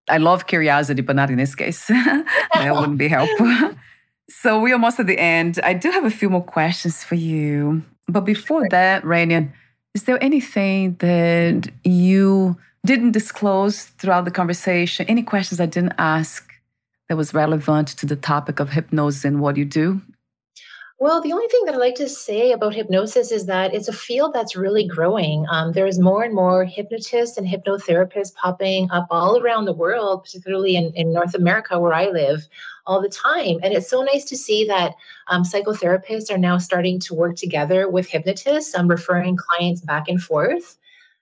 I 0.08 0.18
love 0.18 0.46
curiosity, 0.46 1.02
but 1.02 1.16
not 1.16 1.30
in 1.30 1.36
this 1.36 1.54
case. 1.54 1.86
that 1.88 2.72
wouldn't 2.74 2.98
be 2.98 3.08
helpful. 3.08 3.74
so 4.30 4.60
we're 4.60 4.74
almost 4.74 5.00
at 5.00 5.06
the 5.06 5.18
end. 5.18 5.58
I 5.62 5.74
do 5.74 5.90
have 5.90 6.04
a 6.04 6.10
few 6.10 6.30
more 6.30 6.44
questions 6.44 7.02
for 7.02 7.16
you. 7.16 7.82
But 8.08 8.20
before 8.20 8.68
that, 8.68 9.02
Renia, 9.02 9.52
is 9.94 10.04
there 10.04 10.22
anything 10.22 10.94
that 11.00 11.68
you 11.82 12.56
didn't 12.84 13.12
disclose 13.12 13.84
throughout 13.98 14.24
the 14.24 14.30
conversation? 14.30 15.06
Any 15.08 15.22
questions 15.22 15.60
I 15.60 15.66
didn't 15.66 15.94
ask 15.98 16.52
that 17.08 17.16
was 17.16 17.34
relevant 17.34 17.88
to 17.88 18.06
the 18.06 18.16
topic 18.16 18.60
of 18.60 18.70
hypnosis 18.70 19.24
and 19.24 19.40
what 19.40 19.56
you 19.56 19.64
do? 19.64 20.00
Well, 20.98 21.20
the 21.20 21.32
only 21.32 21.46
thing 21.48 21.66
that 21.66 21.74
I 21.74 21.78
like 21.78 21.94
to 21.96 22.08
say 22.08 22.52
about 22.52 22.74
hypnosis 22.74 23.30
is 23.30 23.44
that 23.46 23.74
it's 23.74 23.88
a 23.88 23.92
field 23.92 24.32
that's 24.32 24.56
really 24.56 24.86
growing. 24.86 25.44
Um, 25.50 25.72
there's 25.72 25.98
more 25.98 26.22
and 26.22 26.34
more 26.34 26.64
hypnotists 26.64 27.36
and 27.36 27.46
hypnotherapists 27.46 28.34
popping 28.34 28.90
up 28.90 29.06
all 29.10 29.38
around 29.38 29.66
the 29.66 29.74
world, 29.74 30.24
particularly 30.24 30.74
in, 30.74 30.94
in 30.94 31.12
North 31.12 31.34
America, 31.34 31.78
where 31.78 31.92
I 31.92 32.08
live, 32.08 32.48
all 32.86 33.02
the 33.02 33.10
time. 33.10 33.58
And 33.62 33.74
it's 33.74 33.90
so 33.90 34.02
nice 34.04 34.24
to 34.24 34.38
see 34.38 34.64
that 34.68 34.94
um, 35.28 35.42
psychotherapists 35.42 36.30
are 36.30 36.38
now 36.38 36.56
starting 36.56 36.98
to 37.00 37.14
work 37.14 37.36
together 37.36 37.90
with 37.90 38.08
hypnotists, 38.08 38.74
um, 38.74 38.88
referring 38.88 39.36
clients 39.36 39.82
back 39.82 40.08
and 40.08 40.22
forth. 40.22 40.78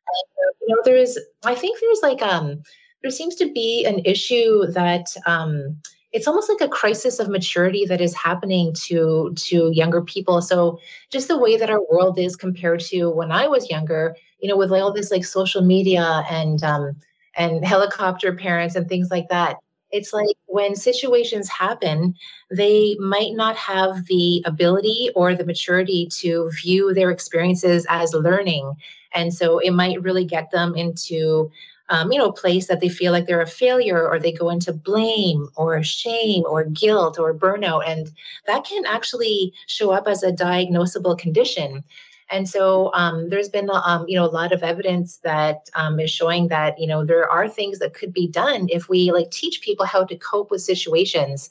And, 0.07 0.55
you 0.61 0.69
know, 0.69 0.83
there's, 0.85 1.19
I 1.45 1.57
think 1.57 1.81
there's 1.81 2.01
like, 2.01 2.23
um, 2.23 2.63
there 3.03 3.11
seems 3.11 3.35
to 3.37 3.53
be 3.53 3.85
an 3.87 4.03
issue 4.05 4.67
that, 4.69 5.17
um, 5.27 5.81
it's 6.15 6.29
almost 6.29 6.49
like 6.49 6.61
a 6.61 6.73
crisis 6.73 7.19
of 7.19 7.29
maturity 7.29 7.85
that 7.87 8.01
is 8.01 8.15
happening 8.15 8.73
to 8.87 9.33
to 9.37 9.71
younger 9.73 10.01
people. 10.01 10.41
So 10.41 10.79
just 11.11 11.29
the 11.29 11.39
way 11.39 11.57
that 11.57 11.71
our 11.71 11.83
world 11.91 12.19
is 12.19 12.37
compared 12.37 12.81
to 12.81 13.09
when 13.11 13.31
i 13.33 13.47
was 13.47 13.71
younger 13.71 14.17
you 14.41 14.49
know 14.49 14.57
with 14.57 14.71
like 14.71 14.83
all 14.83 14.93
this 14.93 15.11
like 15.11 15.25
social 15.25 15.63
media 15.63 16.25
and 16.31 16.63
um 16.63 16.97
and 17.37 17.65
helicopter 17.65 18.35
parents 18.35 18.75
and 18.75 18.89
things 18.89 19.11
like 19.11 19.29
that 19.29 19.57
it's 19.91 20.13
like 20.13 20.37
when 20.47 20.75
situations 20.75 21.49
happen 21.49 22.15
they 22.51 22.97
might 22.99 23.35
not 23.35 23.57
have 23.57 24.05
the 24.07 24.43
ability 24.45 25.11
or 25.15 25.35
the 25.35 25.47
maturity 25.47 26.09
to 26.19 26.51
view 26.63 26.93
their 26.93 27.11
experiences 27.11 27.87
as 27.89 28.13
learning. 28.13 28.75
And 29.13 29.33
so 29.33 29.59
it 29.59 29.71
might 29.71 30.03
really 30.03 30.25
get 30.25 30.51
them 30.51 30.75
into 30.75 31.51
um, 31.91 32.11
you 32.11 32.19
know, 32.19 32.33
place 32.33 32.67
that 32.69 32.81
they 32.81 32.89
feel 32.89 33.13
like 33.13 33.27
they're 33.27 33.41
a 33.41 33.47
failure 33.47 34.09
or 34.09 34.19
they 34.19 34.33
go 34.33 34.51
into 34.51 34.73
blame 34.73 35.49
or 35.57 35.83
shame 35.83 36.45
or 36.47 36.65
guilt 36.65 37.19
or 37.19 37.35
burnout. 37.35 37.87
And 37.87 38.11
that 38.47 38.65
can 38.65 38.85
actually 38.87 39.53
show 39.67 39.91
up 39.91 40.09
as 40.09 40.23
a 40.23 40.33
diagnosable 40.33 41.19
condition. 41.19 41.85
And 42.31 42.49
so 42.49 42.91
um, 42.95 43.29
there's 43.29 43.51
been, 43.51 43.69
um, 43.71 44.07
you 44.09 44.19
know, 44.19 44.25
a 44.25 44.33
lot 44.33 44.53
of 44.53 44.63
evidence 44.63 45.19
that 45.19 45.69
um, 45.75 46.01
is 46.01 46.11
showing 46.11 46.49
that, 46.49 46.79
you 46.81 46.87
know, 46.87 47.05
there 47.05 47.29
are 47.29 47.49
things 47.49 47.79
that 47.81 47.93
could 47.93 48.15
be 48.15 48.27
done 48.27 48.67
if 48.71 48.89
we 48.89 49.13
like 49.13 49.31
teach 49.31 49.61
people 49.61 49.85
how 49.85 50.05
to 50.05 50.17
cope 50.17 50.51
with 50.51 50.63
situations. 50.63 51.51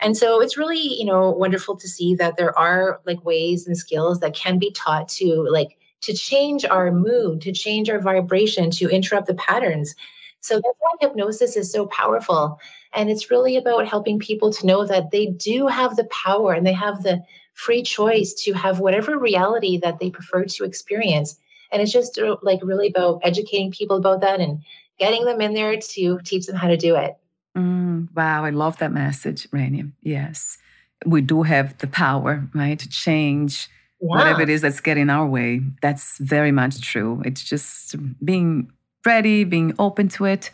And 0.00 0.16
so 0.16 0.40
it's 0.40 0.56
really, 0.56 0.78
you 0.78 1.04
know, 1.04 1.30
wonderful 1.30 1.76
to 1.76 1.88
see 1.88 2.14
that 2.14 2.36
there 2.36 2.56
are 2.56 3.00
like 3.04 3.24
ways 3.24 3.66
and 3.66 3.76
skills 3.76 4.20
that 4.20 4.34
can 4.34 4.58
be 4.58 4.70
taught 4.70 5.08
to 5.10 5.48
like 5.50 5.76
to 6.04 6.14
change 6.14 6.64
our 6.64 6.90
mood, 6.90 7.40
to 7.42 7.52
change 7.52 7.90
our 7.90 8.00
vibration, 8.00 8.70
to 8.72 8.88
interrupt 8.88 9.26
the 9.26 9.34
patterns. 9.34 9.94
So 10.40 10.56
that's 10.56 10.78
why 10.78 10.90
hypnosis 11.00 11.56
is 11.56 11.72
so 11.72 11.86
powerful. 11.86 12.60
And 12.92 13.10
it's 13.10 13.30
really 13.30 13.56
about 13.56 13.88
helping 13.88 14.18
people 14.18 14.52
to 14.52 14.66
know 14.66 14.86
that 14.86 15.10
they 15.10 15.26
do 15.26 15.66
have 15.66 15.96
the 15.96 16.04
power 16.04 16.52
and 16.52 16.66
they 16.66 16.72
have 16.74 17.02
the 17.02 17.22
free 17.54 17.82
choice 17.82 18.34
to 18.44 18.52
have 18.52 18.80
whatever 18.80 19.18
reality 19.18 19.78
that 19.78 19.98
they 19.98 20.10
prefer 20.10 20.44
to 20.44 20.64
experience. 20.64 21.36
And 21.72 21.80
it's 21.80 21.92
just 21.92 22.18
uh, 22.18 22.36
like 22.42 22.60
really 22.62 22.88
about 22.88 23.20
educating 23.22 23.72
people 23.72 23.96
about 23.96 24.20
that 24.20 24.40
and 24.40 24.62
getting 24.98 25.24
them 25.24 25.40
in 25.40 25.54
there 25.54 25.76
to 25.76 26.20
teach 26.24 26.46
them 26.46 26.56
how 26.56 26.68
to 26.68 26.76
do 26.76 26.96
it. 26.96 27.16
Mm, 27.56 28.08
wow, 28.14 28.44
I 28.44 28.50
love 28.50 28.78
that 28.78 28.92
message, 28.92 29.48
Renia. 29.50 29.92
Yes, 30.02 30.58
we 31.06 31.20
do 31.20 31.42
have 31.42 31.78
the 31.78 31.86
power, 31.86 32.46
right, 32.54 32.78
to 32.78 32.88
change 32.88 33.68
yeah. 34.04 34.18
whatever 34.18 34.42
it 34.42 34.48
is 34.48 34.60
that's 34.60 34.80
getting 34.80 35.10
our 35.10 35.26
way. 35.26 35.60
That's 35.80 36.18
very 36.18 36.52
much 36.52 36.80
true. 36.80 37.22
It's 37.24 37.42
just 37.42 37.96
being 38.24 38.70
ready, 39.04 39.44
being 39.44 39.74
open 39.78 40.08
to 40.08 40.26
it. 40.26 40.50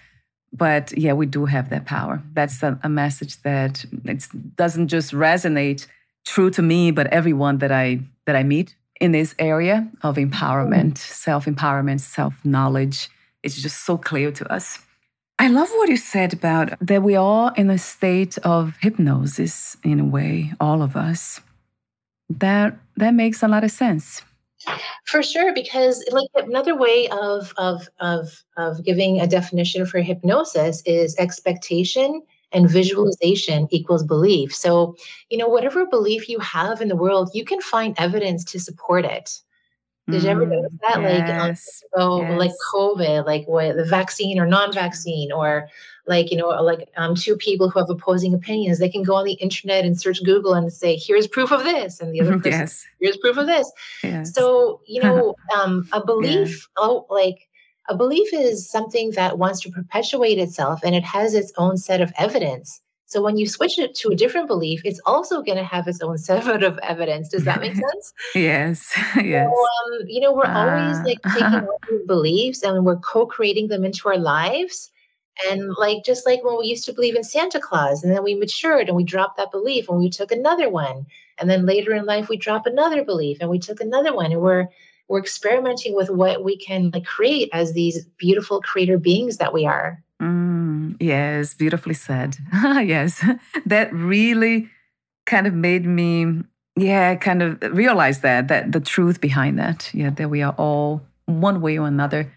But 0.53 0.97
yeah, 0.97 1.13
we 1.13 1.27
do 1.27 1.45
have 1.47 1.71
that 1.71 1.85
power. 1.85 2.23
That's 2.33 2.63
a, 2.63 2.79
a 2.83 2.89
message 2.89 3.43
that 3.43 3.85
it 4.05 4.27
doesn't 4.57 4.89
just 4.89 5.13
resonate 5.13 5.87
true 6.27 6.51
to 6.51 6.63
me, 6.63 6.91
but 6.91 7.07
everyone 7.09 7.59
that 7.59 7.73
I 7.73 8.01
that 8.27 8.37
I 8.37 8.43
meet 8.43 8.75
in 9.01 9.13
this 9.13 9.35
area 9.39 9.89
of 10.03 10.17
empowerment, 10.17 10.95
mm. 10.95 10.99
self-empowerment, 10.99 12.01
self-knowledge. 12.01 13.09
It's 13.43 13.61
just 13.61 13.85
so 13.87 13.97
clear 13.97 14.31
to 14.33 14.53
us. 14.53 14.79
I 15.39 15.49
love 15.49 15.71
what 15.71 15.89
you 15.89 15.97
said 15.97 16.35
about 16.35 16.75
that 16.81 17.03
we 17.03 17.17
are 17.17 17.55
in 17.57 17.71
a 17.71 17.79
state 17.79 18.37
of 18.39 18.77
hypnosis 18.81 19.77
in 19.83 19.99
a 19.99 20.05
way, 20.05 20.53
all 20.61 20.83
of 20.83 20.97
us 20.97 21.41
that 22.39 22.79
that 22.97 23.15
makes 23.15 23.43
a 23.43 23.49
lot 23.49 23.65
of 23.65 23.71
sense 23.71 24.23
for 25.05 25.23
sure 25.23 25.53
because 25.55 26.05
like 26.11 26.29
another 26.37 26.77
way 26.77 27.09
of 27.09 27.53
of 27.57 27.89
of 27.99 28.43
of 28.57 28.85
giving 28.85 29.21
a 29.21 29.27
definition 29.27 29.85
for 29.87 30.01
hypnosis 30.01 30.83
is 30.87 31.17
expectation 31.19 32.23
and 32.53 32.69
visualization 32.69 33.67
equals 33.71 34.05
belief 34.05 34.55
so 34.55 34.95
you 35.31 35.39
know 35.39 35.49
whatever 35.49 35.87
belief 35.87 36.29
you 36.29 36.39
have 36.39 36.81
in 36.81 36.89
the 36.89 36.97
world 36.97 37.31
you 37.35 37.45
can 37.45 37.61
find 37.61 37.95
evidence 37.99 38.45
to 38.45 38.61
support 38.61 39.05
it 39.05 39.41
did 40.11 40.25
you 40.25 40.29
ever 40.29 40.45
mm, 40.45 40.51
notice 40.51 40.79
that? 40.83 41.01
Yes, 41.01 41.83
like, 41.95 42.03
um, 42.03 42.11
oh, 42.11 42.23
yes. 42.23 42.39
like 42.39 42.51
COVID, 42.73 43.27
like 43.27 43.47
what 43.47 43.77
the 43.77 43.85
vaccine 43.85 44.39
or 44.39 44.47
non-vaccine, 44.47 45.31
or 45.31 45.69
like 46.11 46.31
you 46.31 46.37
know 46.37 46.49
like 46.49 46.89
um, 46.99 47.15
two 47.15 47.37
people 47.37 47.71
who 47.71 47.79
have 47.79 47.89
opposing 47.89 48.35
opinions 48.35 48.79
they 48.79 48.91
can 48.91 49.03
go 49.03 49.15
on 49.15 49.25
the 49.25 49.35
internet 49.35 49.87
and 49.87 49.99
search 49.99 50.23
google 50.25 50.53
and 50.53 50.71
say 50.71 50.97
here's 50.97 51.27
proof 51.27 51.51
of 51.51 51.65
this 51.65 52.01
and 52.01 52.13
the 52.13 52.21
other 52.21 52.37
person 52.43 52.53
yes. 52.53 52.85
here's 53.01 53.17
proof 53.17 53.39
of 53.39 53.47
this 53.47 53.71
yes. 54.03 54.35
so 54.35 54.83
you 54.87 55.03
know 55.03 55.35
um, 55.57 55.89
a 55.93 56.05
belief 56.05 56.69
yeah. 56.77 56.85
oh 56.85 57.07
like 57.09 57.49
a 57.89 57.97
belief 57.97 58.29
is 58.33 58.69
something 58.69 59.13
that 59.13 59.39
wants 59.39 59.61
to 59.61 59.71
perpetuate 59.71 60.39
itself 60.39 60.81
and 60.85 60.95
it 60.95 61.05
has 61.05 61.33
its 61.33 61.53
own 61.57 61.79
set 61.79 62.03
of 62.03 62.13
evidence 62.19 62.83
so 63.11 63.21
when 63.21 63.37
you 63.37 63.49
switch 63.49 63.77
it 63.77 63.97
to 63.97 64.11
a 64.11 64.15
different 64.15 64.47
belief, 64.47 64.83
it's 64.85 65.01
also 65.05 65.43
going 65.43 65.59
to 65.59 65.65
have 65.65 65.89
its 65.89 66.01
own 66.01 66.17
set 66.29 66.63
of 66.63 66.79
evidence. 66.79 67.29
Does 67.29 67.45
that 67.45 67.61
make 67.61 67.75
sense? 67.75 68.13
yes. 68.37 68.97
Yes. 69.17 69.51
So, 69.51 69.97
um, 69.97 70.07
you 70.07 70.21
know, 70.21 70.33
we're 70.33 70.47
uh, 70.47 70.81
always 70.81 71.01
like 71.05 71.19
taking 71.35 71.67
beliefs 72.07 72.63
and 72.63 72.85
we're 72.85 72.99
co-creating 72.99 73.67
them 73.67 73.85
into 73.85 74.09
our 74.09 74.17
lives. 74.17 74.93
And 75.49 75.75
like 75.77 76.05
just 76.05 76.27
like 76.27 76.45
when 76.45 76.59
we 76.59 76.67
used 76.67 76.85
to 76.85 76.93
believe 76.93 77.17
in 77.17 77.25
Santa 77.25 77.61
Claus, 77.61 78.03
and 78.03 78.15
then 78.15 78.23
we 78.23 78.35
matured 78.35 78.89
and 78.89 78.97
we 78.97 79.05
dropped 79.05 79.37
that 79.37 79.51
belief 79.51 79.89
and 79.89 79.99
we 79.99 80.11
took 80.11 80.33
another 80.33 80.69
one. 80.69 81.07
And 81.39 81.49
then 81.49 81.67
later 81.67 81.95
in 81.95 82.05
life 82.05 82.29
we 82.29 82.37
drop 82.37 82.67
another 82.67 83.05
belief 83.05 83.39
and 83.41 83.49
we 83.49 83.59
took 83.59 83.81
another 83.81 84.15
one. 84.15 84.33
And 84.33 84.41
we're 84.41 84.69
we're 85.09 85.21
experimenting 85.21 85.97
with 85.97 86.11
what 86.11 86.45
we 86.45 86.57
can 86.57 86.91
like 86.93 87.05
create 87.05 87.49
as 87.53 87.73
these 87.73 88.05
beautiful 88.17 88.61
creator 88.61 88.99
beings 88.99 89.39
that 89.39 89.53
we 89.53 89.67
are. 89.67 90.03
Mm, 90.21 90.97
yes, 91.01 91.55
beautifully 91.55 91.95
said. 91.95 92.37
yes. 92.63 93.25
That 93.67 93.93
really 93.93 94.69
kind 95.27 95.47
of 95.47 95.55
made 95.55 95.87
me 95.87 96.43
yeah, 96.77 97.15
kind 97.17 97.43
of 97.43 97.61
realize 97.73 98.21
that 98.21 98.49
that 98.49 98.73
the 98.73 98.81
truth 98.81 99.21
behind 99.21 99.59
that. 99.59 99.91
Yeah, 99.93 100.11
that 100.11 100.31
we 100.31 100.43
are 100.43 100.55
all 100.57 101.03
one 101.27 101.61
way 101.61 101.79
or 101.79 101.87
another 101.87 102.33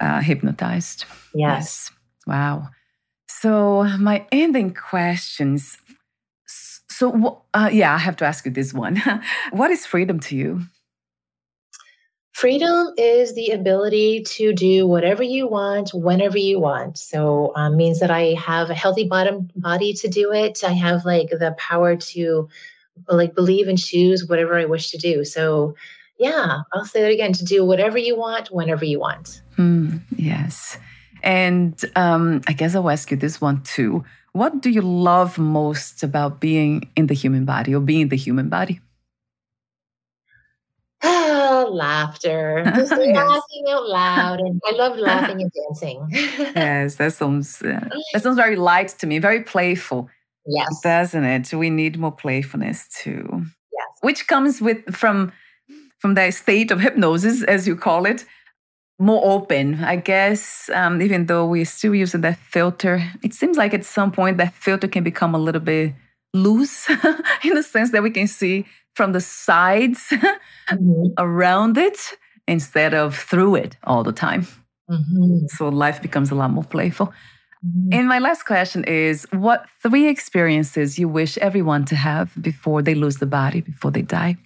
uh, 0.00 0.20
hypnotized. 0.20 1.04
yes. 1.34 1.90
yes. 1.90 1.90
Wow. 2.30 2.68
So, 3.28 3.82
my 3.98 4.24
ending 4.30 4.72
questions. 4.72 5.76
So, 6.46 7.42
uh, 7.54 7.70
yeah, 7.72 7.92
I 7.92 7.98
have 7.98 8.14
to 8.18 8.24
ask 8.24 8.46
you 8.46 8.52
this 8.52 8.72
one. 8.72 9.02
what 9.50 9.72
is 9.72 9.84
freedom 9.84 10.20
to 10.20 10.36
you? 10.36 10.60
Freedom 12.32 12.94
is 12.96 13.34
the 13.34 13.50
ability 13.50 14.22
to 14.22 14.52
do 14.52 14.86
whatever 14.86 15.24
you 15.24 15.48
want, 15.48 15.90
whenever 15.92 16.38
you 16.38 16.60
want. 16.60 16.98
So, 16.98 17.52
um, 17.56 17.76
means 17.76 17.98
that 17.98 18.12
I 18.12 18.34
have 18.34 18.70
a 18.70 18.74
healthy 18.74 19.08
bottom 19.08 19.50
body 19.56 19.92
to 19.94 20.06
do 20.06 20.32
it. 20.32 20.62
I 20.62 20.70
have 20.70 21.04
like 21.04 21.30
the 21.30 21.56
power 21.58 21.96
to 21.96 22.48
like 23.08 23.34
believe 23.34 23.66
and 23.66 23.76
choose 23.76 24.28
whatever 24.28 24.56
I 24.56 24.66
wish 24.66 24.92
to 24.92 24.98
do. 24.98 25.24
So, 25.24 25.74
yeah, 26.16 26.60
I'll 26.72 26.84
say 26.84 27.02
that 27.02 27.10
again 27.10 27.32
to 27.32 27.44
do 27.44 27.64
whatever 27.64 27.98
you 27.98 28.16
want, 28.16 28.52
whenever 28.52 28.84
you 28.84 29.00
want. 29.00 29.42
Mm, 29.58 30.02
yes. 30.14 30.78
And 31.22 31.80
um, 31.96 32.42
I 32.46 32.52
guess 32.52 32.74
I'll 32.74 32.90
ask 32.90 33.10
you 33.10 33.16
this 33.16 33.40
one 33.40 33.62
too. 33.62 34.04
What 34.32 34.60
do 34.60 34.70
you 34.70 34.82
love 34.82 35.38
most 35.38 36.02
about 36.02 36.40
being 36.40 36.88
in 36.96 37.08
the 37.08 37.14
human 37.14 37.44
body 37.44 37.74
or 37.74 37.80
being 37.80 38.08
the 38.08 38.16
human 38.16 38.48
body? 38.48 38.80
laughter, 41.70 42.62
just 42.76 42.92
yes. 42.98 43.16
laughing 43.16 43.64
out 43.68 43.88
loud, 43.88 44.40
and 44.40 44.60
I 44.66 44.72
love 44.72 44.98
laughing 44.98 45.40
and 45.40 45.52
dancing. 45.68 46.06
yes, 46.10 46.96
that 46.96 47.14
sounds 47.14 47.62
uh, 47.62 47.88
that 48.12 48.22
sounds 48.22 48.36
very 48.36 48.56
light 48.56 48.88
to 48.98 49.06
me, 49.06 49.18
very 49.18 49.42
playful. 49.42 50.10
Yes, 50.46 50.80
doesn't 50.82 51.24
it? 51.24 51.52
We 51.54 51.70
need 51.70 51.98
more 51.98 52.12
playfulness 52.12 52.88
too. 52.88 53.26
Yes, 53.32 53.98
which 54.02 54.26
comes 54.26 54.60
with 54.60 54.94
from 54.94 55.32
from 55.98 56.14
that 56.14 56.34
state 56.34 56.70
of 56.70 56.80
hypnosis, 56.80 57.42
as 57.44 57.66
you 57.66 57.76
call 57.76 58.06
it, 58.06 58.24
more 59.00 59.22
open, 59.24 59.82
I 59.82 59.96
guess. 59.96 60.68
Um, 60.72 61.00
even 61.00 61.26
though 61.26 61.46
we're 61.46 61.64
still 61.64 61.94
using 61.94 62.20
that 62.20 62.38
filter, 62.38 63.02
it 63.22 63.34
seems 63.34 63.56
like 63.56 63.74
at 63.74 63.84
some 63.84 64.12
point 64.12 64.36
that 64.36 64.52
filter 64.54 64.86
can 64.86 65.02
become 65.02 65.34
a 65.34 65.38
little 65.38 65.60
bit 65.60 65.94
loose 66.34 66.88
in 67.44 67.54
the 67.54 67.62
sense 67.62 67.90
that 67.90 68.02
we 68.02 68.10
can 68.10 68.26
see 68.26 68.66
from 68.94 69.12
the 69.12 69.20
sides 69.20 70.08
mm-hmm. 70.10 71.06
around 71.18 71.78
it 71.78 71.98
instead 72.46 72.94
of 72.94 73.16
through 73.16 73.54
it 73.54 73.76
all 73.84 74.04
the 74.04 74.12
time. 74.12 74.46
Mm-hmm. 74.90 75.46
So 75.48 75.68
life 75.68 76.02
becomes 76.02 76.30
a 76.30 76.34
lot 76.34 76.50
more 76.50 76.64
playful. 76.64 77.06
Mm-hmm. 77.66 77.92
And 77.92 78.08
my 78.08 78.18
last 78.18 78.44
question 78.44 78.84
is 78.84 79.26
what 79.32 79.66
three 79.82 80.08
experiences 80.08 80.98
you 80.98 81.08
wish 81.08 81.38
everyone 81.38 81.84
to 81.86 81.96
have 81.96 82.32
before 82.40 82.82
they 82.82 82.94
lose 82.94 83.16
the 83.16 83.26
body, 83.26 83.60
before 83.60 83.90
they 83.90 84.02
die? 84.02 84.36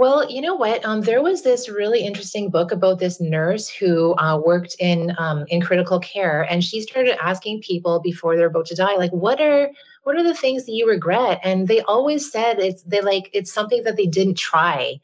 Well, 0.00 0.30
you 0.30 0.40
know 0.40 0.54
what? 0.54 0.82
Um, 0.82 1.02
there 1.02 1.22
was 1.22 1.42
this 1.42 1.68
really 1.68 2.00
interesting 2.02 2.48
book 2.48 2.72
about 2.72 3.00
this 3.00 3.20
nurse 3.20 3.68
who 3.68 4.14
uh, 4.16 4.38
worked 4.38 4.74
in 4.78 5.14
um, 5.18 5.44
in 5.48 5.60
critical 5.60 6.00
care, 6.00 6.40
and 6.50 6.64
she 6.64 6.80
started 6.80 7.22
asking 7.22 7.60
people 7.60 8.00
before 8.00 8.34
they're 8.34 8.46
about 8.46 8.64
to 8.68 8.74
die, 8.74 8.96
like, 8.96 9.10
"What 9.12 9.42
are 9.42 9.70
what 10.04 10.16
are 10.16 10.22
the 10.22 10.32
things 10.34 10.64
that 10.64 10.72
you 10.72 10.88
regret?" 10.88 11.38
And 11.44 11.68
they 11.68 11.82
always 11.82 12.32
said 12.32 12.58
it's 12.60 12.82
they 12.84 13.02
like 13.02 13.28
it's 13.34 13.52
something 13.52 13.82
that 13.84 13.98
they 13.98 14.06
didn't 14.06 14.38
try, 14.38 14.98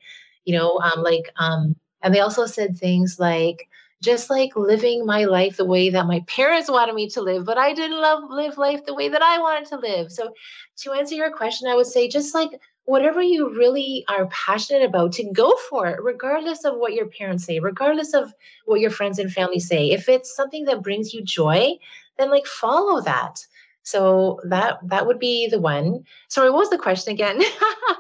you 0.47 0.57
know, 0.57 0.78
um, 0.78 1.03
like, 1.03 1.30
um, 1.36 1.76
and 2.03 2.14
they 2.14 2.20
also 2.20 2.47
said 2.47 2.78
things 2.78 3.16
like, 3.18 3.68
just 4.03 4.30
like 4.30 4.57
living 4.57 5.05
my 5.05 5.24
life 5.24 5.59
the 5.59 5.66
way 5.66 5.90
that 5.90 6.07
my 6.07 6.20
parents 6.26 6.70
wanted 6.70 6.94
me 6.94 7.07
to 7.11 7.20
live, 7.20 7.44
but 7.44 7.59
I 7.59 7.74
didn't 7.74 8.01
love 8.01 8.22
live 8.30 8.57
life 8.57 8.86
the 8.86 8.94
way 8.94 9.11
that 9.11 9.22
I 9.22 9.40
wanted 9.40 9.68
to 9.68 9.76
live. 9.78 10.11
So, 10.11 10.32
to 10.78 10.92
answer 10.92 11.14
your 11.14 11.32
question, 11.36 11.68
I 11.68 11.74
would 11.74 11.86
say 11.86 12.09
just 12.09 12.34
like 12.34 12.53
whatever 12.87 13.20
you 13.20 13.51
really 13.51 14.05
are 14.09 14.26
passionate 14.26 14.82
about 14.82 15.12
to 15.12 15.30
go 15.32 15.55
for 15.68 15.87
it 15.87 16.03
regardless 16.03 16.64
of 16.64 16.76
what 16.76 16.95
your 16.95 17.07
parents 17.07 17.45
say 17.45 17.59
regardless 17.59 18.14
of 18.14 18.32
what 18.64 18.80
your 18.80 18.91
friends 18.91 19.18
and 19.18 19.32
family 19.32 19.61
say 19.61 19.91
if 19.91 20.09
it's 20.09 20.34
something 20.34 20.64
that 20.64 20.82
brings 20.82 21.12
you 21.12 21.22
joy 21.22 21.76
then 22.18 22.30
like 22.30 22.47
follow 22.47 23.01
that. 23.03 23.47
So 23.82 24.41
that 24.49 24.78
that 24.89 25.07
would 25.07 25.20
be 25.20 25.47
the 25.47 25.61
one. 25.61 26.05
Sorry 26.28 26.51
what 26.51 26.59
was 26.59 26.70
the 26.70 26.78
question 26.78 27.12
again? 27.12 27.41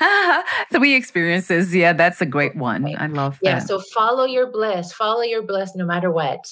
Three 0.72 0.94
experiences. 0.94 1.74
Yeah 1.74 1.92
that's 1.92 2.20
a 2.20 2.26
great 2.26 2.56
one. 2.56 2.84
Right. 2.84 3.00
i 3.00 3.06
love 3.06 3.38
that. 3.42 3.48
yeah 3.48 3.58
so 3.60 3.80
follow 3.94 4.24
your 4.24 4.50
bliss 4.50 4.92
follow 4.92 5.22
your 5.22 5.42
bliss 5.42 5.76
no 5.76 5.86
matter 5.86 6.10
what. 6.10 6.44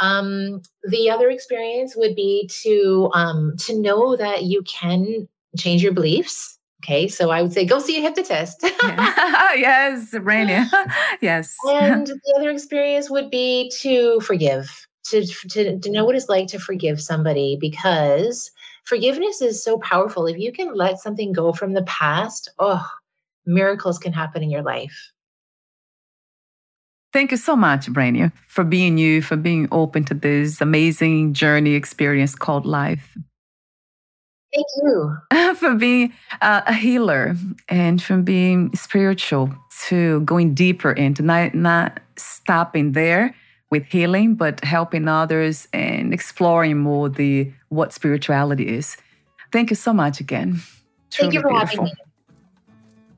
Um, 0.00 0.60
the 0.90 1.08
other 1.08 1.30
experience 1.30 1.94
would 1.94 2.16
be 2.16 2.50
to 2.62 3.10
um, 3.14 3.54
to 3.58 3.80
know 3.80 4.16
that 4.16 4.42
you 4.42 4.62
can 4.62 5.28
change 5.56 5.84
your 5.84 5.92
beliefs 5.92 6.58
Okay, 6.84 7.08
so 7.08 7.30
I 7.30 7.40
would 7.40 7.54
say 7.54 7.64
go 7.64 7.78
see 7.78 7.96
a 7.98 8.02
hypnotist. 8.02 8.62
Oh, 8.82 9.54
yes, 9.56 10.10
Renia. 10.12 10.68
yes. 11.22 11.56
And 11.66 12.06
the 12.06 12.34
other 12.36 12.50
experience 12.50 13.08
would 13.08 13.30
be 13.30 13.70
to 13.80 14.20
forgive, 14.20 14.86
to, 15.06 15.24
to, 15.24 15.78
to 15.78 15.90
know 15.90 16.04
what 16.04 16.14
it's 16.14 16.28
like 16.28 16.48
to 16.48 16.58
forgive 16.58 17.00
somebody 17.00 17.56
because 17.58 18.50
forgiveness 18.84 19.40
is 19.40 19.64
so 19.64 19.78
powerful. 19.78 20.26
If 20.26 20.36
you 20.36 20.52
can 20.52 20.74
let 20.74 20.98
something 20.98 21.32
go 21.32 21.54
from 21.54 21.72
the 21.72 21.84
past, 21.84 22.50
oh, 22.58 22.86
miracles 23.46 23.98
can 23.98 24.12
happen 24.12 24.42
in 24.42 24.50
your 24.50 24.62
life. 24.62 25.10
Thank 27.14 27.30
you 27.30 27.38
so 27.38 27.56
much, 27.56 27.86
Renia, 27.86 28.30
for 28.46 28.64
being 28.64 28.98
you, 28.98 29.22
for 29.22 29.36
being 29.36 29.68
open 29.72 30.04
to 30.04 30.14
this 30.14 30.60
amazing 30.60 31.32
journey 31.32 31.74
experience 31.74 32.34
called 32.34 32.66
life. 32.66 33.16
Thank 34.54 34.66
you. 34.82 35.16
for 35.56 35.74
being 35.74 36.12
uh, 36.40 36.62
a 36.66 36.72
healer 36.72 37.36
and 37.68 38.02
from 38.02 38.22
being 38.22 38.74
spiritual 38.74 39.54
to 39.88 40.20
going 40.20 40.54
deeper 40.54 40.92
into 40.92 41.22
not, 41.22 41.54
not 41.54 42.00
stopping 42.16 42.92
there 42.92 43.34
with 43.70 43.84
healing, 43.86 44.34
but 44.36 44.62
helping 44.64 45.08
others 45.08 45.66
and 45.72 46.14
exploring 46.14 46.78
more 46.78 47.08
the 47.08 47.52
what 47.70 47.92
spirituality 47.92 48.68
is. 48.68 48.96
Thank 49.52 49.70
you 49.70 49.76
so 49.76 49.92
much 49.92 50.20
again. 50.20 50.60
Truly 51.10 51.32
Thank 51.32 51.34
you 51.34 51.40
for 51.40 51.48
beautiful. 51.48 51.84
having 51.84 51.84
me. 51.84 51.92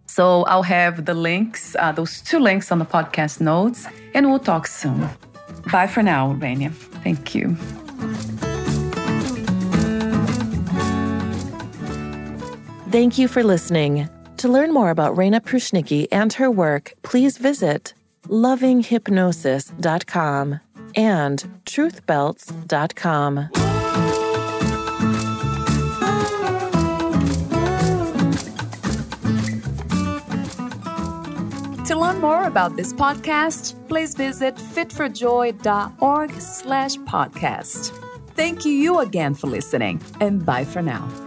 So 0.07 0.45
I'll 0.45 0.63
have 0.63 1.05
the 1.05 1.15
links, 1.15 1.77
uh, 1.79 1.93
those 1.93 2.23
two 2.23 2.39
links 2.39 2.73
on 2.73 2.79
the 2.79 2.87
podcast 2.87 3.41
notes, 3.41 3.87
and 4.15 4.31
we'll 4.31 4.39
talk 4.39 4.67
soon. 4.67 5.09
Bye 5.71 5.89
for 5.89 6.03
now, 6.03 6.35
Renia. 6.35 6.73
Thank 7.03 7.35
you. 7.35 7.57
Thank 12.91 13.19
you 13.19 13.29
for 13.29 13.43
listening. 13.43 14.09
To 14.39 14.49
learn 14.49 14.73
more 14.73 14.89
about 14.91 15.15
Renia 15.17 15.41
Pruchnicki 15.41 16.07
and 16.13 16.33
her 16.35 16.51
work, 16.51 16.93
please 17.03 17.39
visit 17.39 17.95
lovinghypnosis.com 18.29 20.61
and 20.95 21.61
truthbelts.com. 21.65 23.49
To 31.87 31.97
learn 31.97 32.21
more 32.21 32.45
about 32.45 32.77
this 32.77 32.93
podcast, 32.93 33.89
please 33.89 34.15
visit 34.15 34.57
fitforjoy.org 34.57 36.33
slash 36.41 36.97
podcast. 36.97 37.93
Thank 38.35 38.65
you 38.65 38.99
again 38.99 39.35
for 39.35 39.47
listening, 39.47 40.03
and 40.21 40.45
bye 40.45 40.65
for 40.65 40.83
now. 40.83 41.26